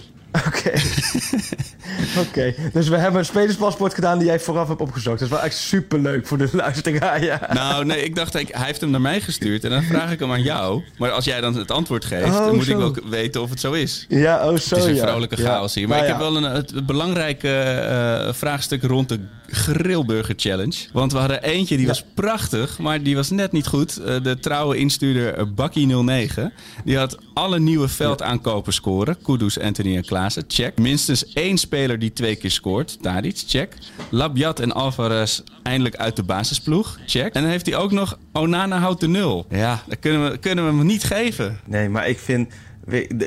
Oké. 0.46 0.70
Oké. 2.28 2.54
Dus 2.72 2.88
we 2.88 2.96
hebben 2.96 3.20
een 3.20 3.26
spelerspaspoort 3.26 3.94
gedaan 3.94 4.18
die 4.18 4.26
jij 4.26 4.40
vooraf 4.40 4.68
hebt 4.68 4.80
opgezocht. 4.80 5.18
Dat 5.18 5.28
is 5.28 5.34
wel 5.34 5.44
echt 5.44 5.56
super 5.56 5.98
leuk 5.98 6.26
voor 6.26 6.38
de 6.38 6.48
luisteraar. 6.52 7.22
Ja. 7.24 7.40
Nou, 7.52 7.84
nee, 7.84 8.02
ik 8.04 8.14
dacht, 8.14 8.34
ik, 8.34 8.48
hij 8.50 8.66
heeft 8.66 8.80
hem 8.80 8.90
naar 8.90 9.00
mij 9.00 9.20
gestuurd 9.20 9.64
en 9.64 9.70
dan 9.70 9.82
vraag 9.82 10.12
ik 10.12 10.18
hem 10.18 10.32
aan 10.32 10.42
jou. 10.42 10.82
Maar 10.98 11.10
als 11.10 11.24
jij 11.24 11.40
dan 11.40 11.54
het 11.54 11.70
antwoord 11.70 12.04
geeft, 12.04 12.24
Oh, 12.26 12.32
dan 12.46 12.54
moet 12.54 12.64
zo. 12.64 12.70
ik 12.70 12.76
wel 12.76 12.94
weten 13.10 13.42
of 13.42 13.50
het 13.50 13.60
zo 13.60 13.72
is. 13.72 14.06
Ja, 14.08 14.36
oh 14.50 14.56
zo 14.56 14.74
Het 14.74 14.84
is 14.84 14.90
een 14.90 14.94
ja. 14.94 15.06
vrolijke 15.08 15.36
Ja. 15.42 15.44
chaos 15.48 15.74
hier. 15.74 15.88
Maar 15.88 15.96
Nou 15.98 16.08
ik 16.10 16.16
heb 16.16 16.22
wel 16.32 16.36
een 16.36 16.42
het, 16.54 16.70
het 16.70 16.86
belangrijke 16.86 17.48
eh, 17.58 18.32
vraagstuk 18.32 18.82
rond 18.82 19.08
de 19.08 19.20
Grillburger 19.48 20.34
Challenge. 20.36 20.76
Want 20.92 21.12
we 21.12 21.18
hadden 21.18 21.42
eentje 21.42 21.76
die 21.76 21.86
was 21.86 22.04
prachtig, 22.14 22.78
maar 22.78 23.02
die 23.02 23.14
was 23.14 23.30
net 23.30 23.52
niet 23.52 23.66
goed. 23.66 23.96
Eh, 23.96 24.22
de 24.22 24.38
trouwe 24.38 24.76
instuurder 24.76 25.34
eh, 25.34 25.46
Bakkie09, 25.46 26.42
die 26.84 26.96
had 26.96 27.18
alle 27.34 27.58
nieuwe 27.58 27.88
veldaankopen 27.88 28.72
scoren. 28.72 29.16
Kudus, 29.22 29.60
Anthony 29.60 29.96
en 29.96 30.04
Klaassen, 30.04 30.44
check. 30.48 30.78
Minstens 30.78 31.32
één 31.32 31.58
speler 31.58 31.98
die 31.98 32.12
twee 32.12 32.36
keer 32.36 32.50
scoort, 32.50 33.02
Tadic, 33.02 33.42
check. 33.46 33.74
Labiat 34.10 34.60
en 34.60 34.72
Alvarez 34.72 35.40
eindelijk 35.62 35.96
uit 35.96 36.16
de 36.16 36.22
basisploeg, 36.22 36.98
check. 37.06 37.34
En 37.34 37.42
dan 37.42 37.50
heeft 37.50 37.66
hij 37.66 37.76
ook 37.76 37.92
nog 37.92 38.18
Onana 38.32 38.78
houdt 38.78 39.00
de 39.00 39.08
nul. 39.08 39.46
Ja, 39.50 39.82
dat 39.86 39.98
kunnen 39.98 40.30
we, 40.30 40.38
kunnen 40.38 40.64
we 40.64 40.76
hem 40.76 40.86
niet 40.86 41.04
geven. 41.04 41.60
Nee, 41.64 41.88
maar 41.88 42.08
ik 42.08 42.18
vind... 42.18 42.52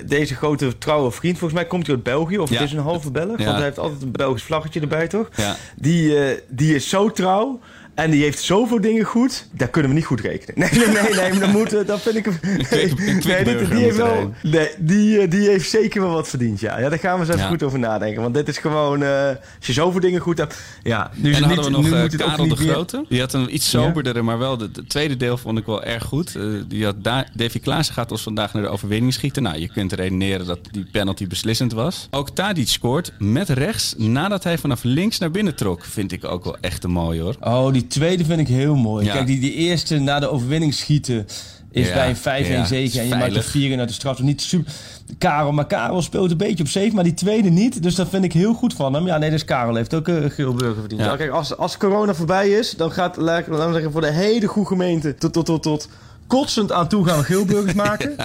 Deze 0.05 0.35
grote 0.35 0.77
trouwe 0.77 1.11
vriend, 1.11 1.37
volgens 1.37 1.59
mij 1.59 1.69
komt 1.69 1.85
hij 1.87 1.95
uit 1.95 2.03
België. 2.03 2.37
Of 2.37 2.49
Ja. 2.49 2.55
het 2.55 2.65
is 2.67 2.73
een 2.73 2.79
halve 2.83 3.11
Belg. 3.11 3.27
Want 3.27 3.43
hij 3.43 3.61
heeft 3.63 3.79
altijd 3.79 4.01
een 4.01 4.11
Belgisch 4.11 4.43
vlaggetje 4.43 4.79
erbij, 4.79 5.07
toch? 5.07 5.29
Ja. 5.35 5.55
Die, 5.75 6.19
eh, 6.23 6.37
die 6.47 6.75
is 6.75 6.89
zo 6.89 7.11
trouw. 7.11 7.59
En 8.03 8.11
die 8.11 8.23
heeft 8.23 8.41
zoveel 8.43 8.81
dingen 8.81 9.03
goed. 9.05 9.45
Daar 9.51 9.67
kunnen 9.67 9.91
we 9.91 9.97
niet 9.97 10.05
goed 10.05 10.19
rekenen. 10.21 10.59
Nee, 10.59 10.69
nee, 10.71 10.87
nee. 10.87 11.13
nee 11.15 11.29
maar 11.31 11.39
dan 11.39 11.51
moeten, 11.51 11.85
dan 11.85 11.99
vind 11.99 12.15
ik 12.15 12.25
hem... 12.29 12.39
nee, 12.43 12.87
dit- 12.87 12.97
die, 13.27 13.33
heeft 13.43 13.71
moet 13.71 13.95
wel, 13.95 14.33
nee, 14.43 14.69
die, 14.79 15.19
eh, 15.19 15.29
die 15.31 15.47
heeft 15.49 15.69
zeker 15.69 16.01
wel 16.01 16.11
wat 16.11 16.27
verdiend, 16.29 16.59
ja. 16.59 16.79
Ja, 16.79 16.89
daar 16.89 16.99
gaan 16.99 17.13
we 17.13 17.19
eens 17.19 17.29
even 17.29 17.41
Ja. 17.41 17.47
goed 17.47 17.63
over 17.63 17.79
nadenken. 17.79 18.21
Want 18.21 18.33
dit 18.33 18.47
is 18.47 18.57
gewoon... 18.57 19.03
eh, 19.03 19.27
als 19.57 19.67
je 19.67 19.73
zoveel 19.73 19.99
dingen 19.99 20.19
goed 20.21 20.37
hebt... 20.37 20.55
Ja, 20.83 21.11
nu, 21.15 21.33
En 21.33 21.39
dan 21.41 21.49
niet, 21.49 21.57
hadden 21.57 21.63
we 21.63 21.69
nog 21.81 21.89
nu 21.89 21.95
eh, 21.95 22.01
moet 22.01 22.11
het 22.11 22.21
ook 22.23 22.29
Karel 22.29 22.47
de 22.47 22.55
meer- 22.63 22.73
Grote. 22.73 23.05
Die 23.09 23.19
had 23.19 23.33
een 23.33 23.53
iets 23.53 23.69
soberdere, 23.69 24.21
maar 24.21 24.37
wel 24.37 24.57
het 24.59 24.89
tweede 24.89 25.17
deel 25.17 25.37
vond 25.37 25.57
ik 25.57 25.65
wel 25.65 25.83
erg 25.83 26.03
goed. 26.03 26.35
Eh, 26.35 26.43
die 26.67 26.85
had 26.85 27.03
Da- 27.03 27.25
Davy 27.33 27.59
Klaassen 27.59 27.93
gaat 27.95 28.11
ons 28.11 28.21
vandaag 28.23 28.53
naar 28.53 28.63
de 28.63 28.69
overwinning 28.69 29.13
schieten. 29.13 29.43
Nou, 29.43 29.57
je 29.59 29.69
kunt 29.71 29.93
redeneren 29.93 30.45
dat 30.45 30.59
die 30.71 30.87
penalty 30.91 31.27
beslissend 31.27 31.73
was. 31.73 32.07
Ook 32.11 32.29
Tadic 32.29 32.67
scoort 32.67 33.11
met 33.17 33.49
rechts 33.49 33.93
nadat 33.97 34.43
hij 34.43 34.57
vanaf 34.57 34.83
links 34.83 35.17
naar 35.17 35.31
binnen 35.31 35.55
trok. 35.55 35.83
Vind 35.85 36.11
ik 36.11 36.25
ook 36.25 36.43
wel 36.43 36.57
echt 36.61 36.83
een 36.83 36.91
mooi 36.91 37.21
hoor. 37.21 37.35
Oh, 37.39 37.73
die 37.73 37.87
tweede 37.89 38.25
vind 38.25 38.39
ik 38.39 38.47
heel 38.47 38.75
mooi. 38.75 39.05
Ja. 39.05 39.13
Kijk, 39.13 39.27
die, 39.27 39.39
die 39.39 39.53
eerste 39.53 39.99
na 39.99 40.19
de 40.19 40.27
overwinning 40.29 40.73
schieten 40.73 41.27
is 41.71 41.87
Ja, 41.87 41.93
bij 41.93 42.09
een 42.09 42.45
5-1 42.45 42.49
ja, 42.49 42.65
zege. 42.65 42.99
En 42.99 43.07
je 43.07 43.15
maakt 43.15 43.35
er 43.35 43.43
4 43.43 43.79
uit 43.79 43.87
de 43.87 43.93
straf. 43.93 44.21
Niet 44.21 44.41
super. 44.41 44.73
Karel, 45.17 45.51
maar 45.51 45.67
Karel 45.67 46.01
speelt 46.01 46.31
een 46.31 46.37
beetje 46.37 46.63
op 46.63 46.69
safe, 46.69 46.91
maar 46.93 47.03
die 47.03 47.13
tweede 47.13 47.49
niet. 47.49 47.83
Dus 47.83 47.95
dat 47.95 48.09
vind 48.09 48.23
ik 48.23 48.33
heel 48.33 48.53
goed 48.53 48.73
van 48.73 48.93
hem. 48.93 49.05
Ja, 49.05 49.17
nee, 49.17 49.29
dus 49.29 49.45
Karel 49.45 49.75
heeft 49.75 49.93
ook 49.93 50.07
een 50.07 50.31
geel 50.31 50.53
burger 50.53 50.79
verdiend. 50.79 51.01
Ja. 51.01 51.07
Ja. 51.07 51.15
Kijk, 51.15 51.31
als, 51.31 51.57
als 51.57 51.77
corona 51.77 52.13
voorbij 52.13 52.49
is, 52.49 52.71
dan 52.71 52.91
gaat, 52.91 53.17
laten 53.17 53.65
we 53.65 53.73
zeggen, 53.73 53.91
voor 53.91 54.01
de 54.01 54.11
hele 54.11 54.47
goede 54.47 54.67
gemeente 54.67 55.15
tot, 55.15 55.33
tot, 55.33 55.45
tot, 55.45 55.63
tot 55.63 55.89
kotsend 56.27 56.71
aan 56.71 56.87
toe 56.87 57.05
gaan 57.05 57.17
we 57.17 57.23
geelburgers 57.23 57.73
maken. 57.87 58.15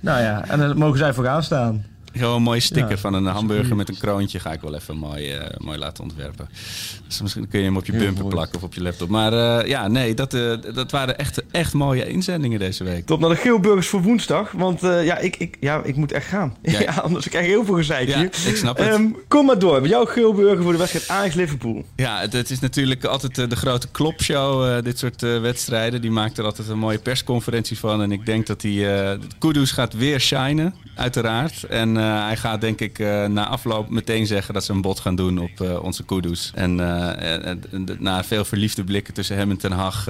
Nou 0.00 0.20
ja, 0.20 0.44
en 0.48 0.58
daar 0.58 0.78
mogen 0.78 0.98
zij 0.98 1.14
voor 1.14 1.24
gaan 1.24 1.42
staan. 1.42 1.84
Gewoon 2.12 2.36
een 2.36 2.42
mooie 2.42 2.60
sticker 2.60 2.90
Ja, 2.90 2.96
van 2.96 3.14
een 3.14 3.26
hamburger 3.26 3.76
met 3.76 3.88
een 3.88 3.98
kroontje. 3.98 4.38
Ga 4.38 4.52
ik 4.52 4.60
wel 4.60 4.74
even 4.74 4.96
mooi, 4.96 5.30
eh, 5.30 5.56
mooi 5.58 5.78
laten 5.78 6.02
ontwerpen. 6.04 6.48
Dus 7.06 7.22
misschien 7.22 7.48
kun 7.48 7.58
je 7.58 7.64
hem 7.64 7.76
op 7.76 7.86
je 7.86 7.92
bumper 7.92 8.24
plakken 8.24 8.56
of 8.56 8.62
op 8.62 8.74
je 8.74 8.82
laptop. 8.82 9.08
Maar 9.08 9.32
eh, 9.32 9.68
ja, 9.68 9.88
nee, 9.88 10.14
dat, 10.14 10.34
eh, 10.34 10.52
dat 10.74 10.90
waren 10.90 11.18
echt, 11.18 11.42
echt 11.50 11.72
mooie 11.72 12.06
inzendingen 12.08 12.58
deze 12.58 12.84
week. 12.84 13.06
Top 13.06 13.20
naar 13.20 13.30
de 13.30 13.36
geelburgers 13.36 13.88
voor 13.88 14.02
woensdag. 14.02 14.50
Want 14.52 14.80
ja, 14.80 15.18
ik, 15.18 15.36
ik, 15.36 15.56
ja, 15.60 15.82
ik 15.84 15.96
moet 15.96 16.12
echt 16.12 16.26
gaan. 16.26 16.56
Ja. 16.62 16.80
Ja. 16.82 16.92
anders 16.92 17.28
krijg 17.28 17.44
ik 17.44 17.50
heel 17.50 17.64
veel 17.64 17.74
gezeik 17.74 18.08
Ja, 18.08 18.18
hier. 18.18 18.24
ik 18.46 18.56
snap 18.56 18.78
het. 18.78 18.88
Ehm, 18.88 19.06
kom 19.28 19.46
maar 19.46 19.58
door. 19.58 19.88
Jouw 19.88 20.04
geelburger 20.04 20.62
voor 20.62 20.72
de 20.72 20.78
wedstrijd 20.78 21.08
Ajax-Liverpool. 21.08 21.84
Ja, 21.96 22.20
het, 22.20 22.32
het 22.32 22.50
is 22.50 22.60
natuurlijk 22.60 23.04
altijd 23.04 23.50
de 23.50 23.56
grote 23.56 23.88
klopshow, 23.88 24.84
dit 24.84 24.98
soort 24.98 25.20
wedstrijden. 25.20 26.00
Die 26.00 26.10
maakt 26.10 26.38
er 26.38 26.44
altijd 26.44 26.68
een 26.68 26.78
mooie 26.78 26.98
persconferentie 26.98 27.78
van. 27.78 28.02
En 28.02 28.12
ik 28.12 28.26
denk 28.26 28.46
dat 28.46 28.64
eh 28.64 29.12
Kudus 29.38 29.70
gaat 29.70 29.94
weer 29.94 30.20
shinen, 30.20 30.74
uiteraard. 30.94 31.62
En 31.62 31.96
eh, 32.02 32.24
hij 32.26 32.36
gaat 32.36 32.60
denk 32.60 32.80
ik 32.80 32.98
eh, 32.98 33.26
na 33.26 33.46
afloop 33.46 33.90
meteen 33.90 34.26
zeggen 34.26 34.54
dat 34.54 34.64
ze 34.64 34.72
een 34.72 34.80
bod 34.80 35.00
gaan 35.00 35.14
doen 35.14 35.38
op 35.38 35.60
eh, 35.60 35.82
onze 35.82 36.04
Kudus. 36.04 36.52
En 36.54 36.74
na 37.98 38.24
veel 38.24 38.44
verliefde 38.44 38.84
blikken 38.84 39.14
tussen 39.14 39.36
hem 39.36 39.50
en 39.50 39.56
Ten 39.56 39.72
Hag... 39.72 40.04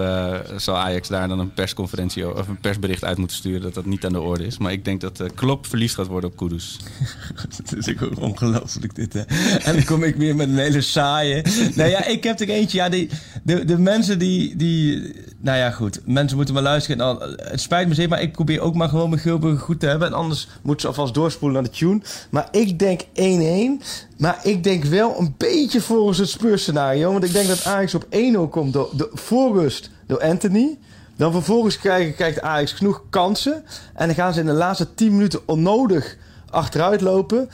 zal 0.56 0.76
Ajax 0.76 1.08
daar 1.08 1.28
dan 1.28 1.38
een 1.38 1.52
persconferentie 1.52 2.36
of 2.36 2.48
een 2.48 2.60
persbericht 2.60 3.04
uit 3.04 3.18
moeten 3.18 3.36
sturen... 3.36 3.60
dat 3.62 3.74
dat 3.74 3.84
niet 3.84 4.04
aan 4.04 4.12
de 4.12 4.20
orde 4.20 4.46
is. 4.46 4.58
Maar 4.58 4.72
ik 4.72 4.84
denk 4.84 5.00
dat 5.00 5.22
Klop 5.34 5.66
verliefd 5.66 5.94
gaat 5.94 6.06
worden 6.06 6.30
op 6.30 6.36
Kudus. 6.36 6.76
Het 7.56 7.86
is 7.86 8.02
ook 8.02 8.20
ongelooflijk 8.20 8.94
dit, 8.94 9.12
hè. 9.12 9.20
En 9.62 9.74
dan 9.74 9.84
kom 9.84 10.02
ik 10.02 10.16
weer 10.16 10.36
met 10.36 10.48
een 10.48 10.58
hele 10.58 10.80
saaie... 10.80 11.44
Nou 11.74 11.90
ja, 11.90 12.04
ik 12.04 12.24
heb 12.24 12.40
er 12.40 12.48
eentje. 12.48 12.78
Ja, 12.78 12.88
die, 12.88 13.08
de, 13.42 13.64
de 13.64 13.78
mensen 13.78 14.18
die, 14.18 14.56
die... 14.56 15.12
Nou 15.38 15.58
ja, 15.58 15.70
goed. 15.70 16.00
Mensen 16.06 16.36
moeten 16.36 16.54
maar 16.54 16.62
luisteren. 16.62 16.96
Nou, 16.98 17.36
het 17.36 17.60
spijt 17.60 17.88
me 17.88 17.94
zeer, 17.94 18.08
maar 18.08 18.22
ik 18.22 18.32
probeer 18.32 18.60
ook 18.60 18.74
maar 18.74 18.88
gewoon 18.88 19.08
mijn 19.08 19.20
Geelburger 19.20 19.60
goed 19.60 19.80
te 19.80 19.86
hebben. 19.86 20.08
En 20.08 20.14
anders 20.14 20.48
moeten 20.62 20.80
ze 20.80 20.86
alvast 20.86 21.14
doorspoelen 21.14 21.62
naar 21.62 21.70
de 21.70 21.76
tune. 21.82 22.00
Maar 22.30 22.48
ik 22.50 22.78
denk 22.78 23.02
1-1. 23.02 23.82
Maar 24.18 24.38
ik 24.42 24.64
denk 24.64 24.84
wel 24.84 25.18
een 25.18 25.34
beetje 25.38 25.80
volgens 25.80 26.18
het 26.18 26.28
Spurs-scenario. 26.28 27.12
Want 27.12 27.24
ik 27.24 27.32
denk 27.32 27.48
dat 27.48 27.64
Ajax 27.64 27.94
op 27.94 28.04
1-0 28.04 28.50
komt 28.50 28.72
door, 28.72 28.88
door, 28.92 29.10
voor 29.12 29.60
rust 29.60 29.90
door 30.06 30.22
Anthony. 30.22 30.78
Dan 31.16 31.32
vervolgens 31.32 31.78
krijgt 31.78 32.40
Ajax 32.40 32.72
genoeg 32.72 33.02
kansen. 33.10 33.64
En 33.94 34.06
dan 34.06 34.16
gaan 34.16 34.32
ze 34.32 34.40
in 34.40 34.46
de 34.46 34.52
laatste 34.52 34.94
10 34.94 35.12
minuten 35.12 35.40
onnodig 35.46 36.16
achteruit 36.50 37.00
lopen. 37.00 37.50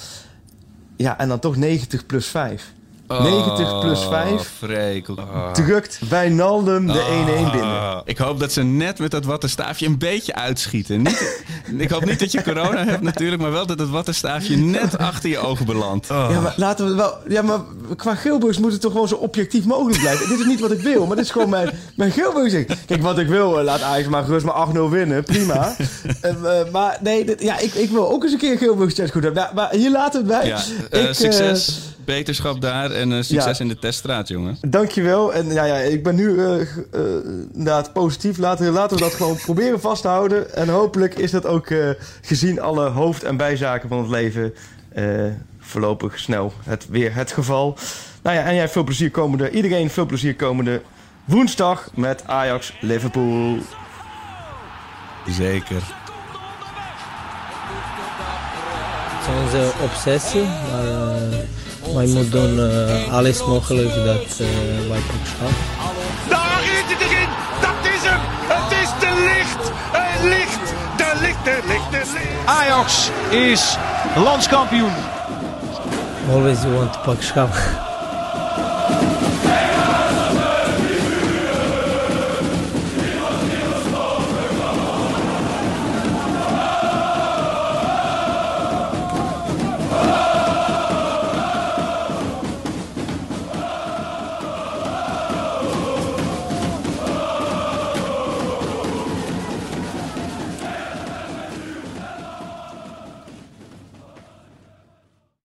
Ja, 0.96 1.18
en 1.18 1.28
dan 1.28 1.38
toch 1.38 1.56
90 1.56 2.06
plus 2.06 2.26
5. 2.26 2.72
90 3.08 3.80
plus 3.80 4.00
5 4.04 4.30
Oh, 4.32 4.40
Freek. 4.40 5.06
drukt 5.52 5.98
Wijnaldum 6.08 6.86
de 6.86 6.92
1-1 7.48 7.52
binnen. 7.52 7.62
Ah, 7.80 7.98
Ik 8.04 8.18
hoop 8.18 8.40
dat 8.40 8.52
ze 8.52 8.62
net 8.62 8.98
met 8.98 9.10
dat 9.10 9.24
wattenstaafje 9.24 9.86
een 9.86 9.98
beetje 9.98 10.34
uitschieten. 10.34 11.02
Niet, 11.02 11.42
ik 11.76 11.90
hoop 11.90 12.04
niet 12.04 12.18
dat 12.20 12.32
je 12.32 12.42
corona 12.42 12.84
hebt 12.84 13.02
natuurlijk, 13.02 13.42
maar 13.42 13.50
wel 13.52 13.66
dat 13.66 13.78
het 13.78 13.88
wattenstaafje 13.90 14.56
net 14.56 14.98
achter 14.98 15.30
je 15.30 15.38
ogen 15.38 15.66
belandt. 15.66 16.06
Ja, 16.08 16.40
maar 16.40 16.54
laten 16.56 16.86
we 16.86 16.94
wel. 16.94 17.14
Ja, 17.28 17.42
maar 17.42 17.58
qua 17.96 18.14
Geelburgs 18.14 18.58
moet 18.58 18.72
het 18.72 18.80
toch 18.80 18.92
gewoon 18.92 19.08
zo 19.08 19.14
objectief 19.14 19.64
mogelijk 19.64 20.00
blijven. 20.00 20.28
dit 20.28 20.38
is 20.38 20.46
niet 20.46 20.60
wat 20.60 20.70
ik 20.70 20.80
wil, 20.80 21.06
maar 21.06 21.16
dit 21.16 21.24
is 21.24 21.30
gewoon 21.30 21.48
mijn, 21.48 21.70
mijn. 21.96 22.12
Kijk, 22.86 23.02
wat 23.02 23.18
ik 23.18 23.28
wil, 23.28 23.58
eh, 23.58 23.64
laat 23.64 23.82
Ajax 23.82 24.08
maar 24.08 24.24
gerust 24.24 24.46
maar 24.46 24.54
8-0 24.54 24.90
winnen. 24.90 25.24
Prima. 25.24 25.76
Eh, 26.20 26.60
eh, 26.60 26.70
maar 26.72 26.98
nee, 27.02 27.24
dit- 27.24 27.42
ja, 27.42 27.58
ik, 27.58 27.74
ik 27.74 27.90
wil 27.90 28.10
ook 28.10 28.22
eens 28.22 28.32
een 28.32 28.38
keer 28.38 28.58
Geelburgs 28.58 28.94
test 28.94 29.12
goed 29.12 29.22
hebben. 29.22 29.42
Nou, 29.42 29.54
maar 29.54 29.70
hier 29.72 29.90
laten 29.90 30.26
we 30.26 30.32
het 30.34 30.40
bij. 30.42 30.48
Ja, 30.48 31.08
Ik, 31.08 31.14
succes, 31.14 31.80
beterschap 32.16 32.60
daar 32.60 32.90
en 32.90 33.12
eh, 33.12 33.22
succes 33.22 33.58
Ja. 33.58 33.64
in 33.64 33.68
de 33.68 33.78
teststraat, 33.78 34.28
jongen. 34.28 34.58
Dankjewel. 34.60 35.34
En 35.34 35.46
ja, 35.52 35.64
ja, 35.64 35.74
ik 35.76 36.02
ben 36.02 36.14
nu 36.14 36.38
eh, 36.44 36.60
eh, 36.60 36.66
inderdaad 37.52 37.92
positief. 37.92 38.38
Laten, 38.38 38.72
laten 38.72 38.96
we 38.96 39.02
dat 39.02 39.14
gewoon 39.14 39.36
proberen 39.48 39.80
vast 39.80 40.02
te 40.02 40.08
houden. 40.08 40.54
En 40.54 40.68
hopelijk 40.68 41.14
is 41.18 41.30
dat 41.30 41.46
ook 41.46 41.66
eh, 41.66 41.88
gezien 42.22 42.60
alle 42.60 42.88
hoofd- 42.88 43.22
en 43.22 43.36
bijzaken 43.36 43.88
van 43.88 43.98
het 43.98 44.08
leven 44.10 44.54
eh, 44.88 45.04
voorlopig 45.58 46.18
snel 46.18 46.52
het, 46.64 46.86
weer 46.90 47.14
het 47.14 47.32
geval. 47.32 47.76
Nou 48.22 48.36
ja, 48.36 48.42
en 48.42 48.54
jij 48.54 48.68
veel 48.68 48.84
plezier 48.84 49.10
komende, 49.10 49.50
iedereen 49.50 49.90
veel 49.90 50.06
plezier 50.06 50.36
komende 50.36 50.82
woensdag 51.24 51.88
met 51.94 52.22
Ajax 52.26 52.72
Liverpool. 52.80 53.58
Zeker. 55.28 55.82
Het 59.18 59.28
is 59.28 59.42
onze 59.42 59.72
obsessie, 59.82 60.42
maar 60.42 60.86
eh, 60.86 61.37
wij 61.94 62.06
moeten 62.06 62.30
doen 62.30 62.70
eh, 62.70 63.14
alles 63.14 63.44
mogelijk 63.44 63.94
dat 63.94 64.38
eh, 64.38 64.46
wij 64.88 65.00
kunnen 65.08 65.54
Daar 66.28 66.62
is 66.62 66.82
het 66.86 67.00
erin. 67.00 67.28
Dat 67.60 67.92
is 67.94 68.02
hem. 68.10 68.20
Het 68.48 68.72
is 68.82 68.88
de 69.00 69.12
licht. 69.28 69.72
Het 69.92 70.22
licht. 70.22 70.74
De 70.96 71.20
licht, 71.20 71.44
de 71.44 71.60
licht, 71.66 71.90
de 71.90 72.12
licht. 72.12 72.46
Ajax 72.46 73.10
is 73.30 73.76
landskampioen. 74.16 74.92
Always 76.30 76.62
you 76.62 76.74
want 76.74 76.92
to 76.92 76.98
pak 77.04 77.22
schap. 77.22 77.87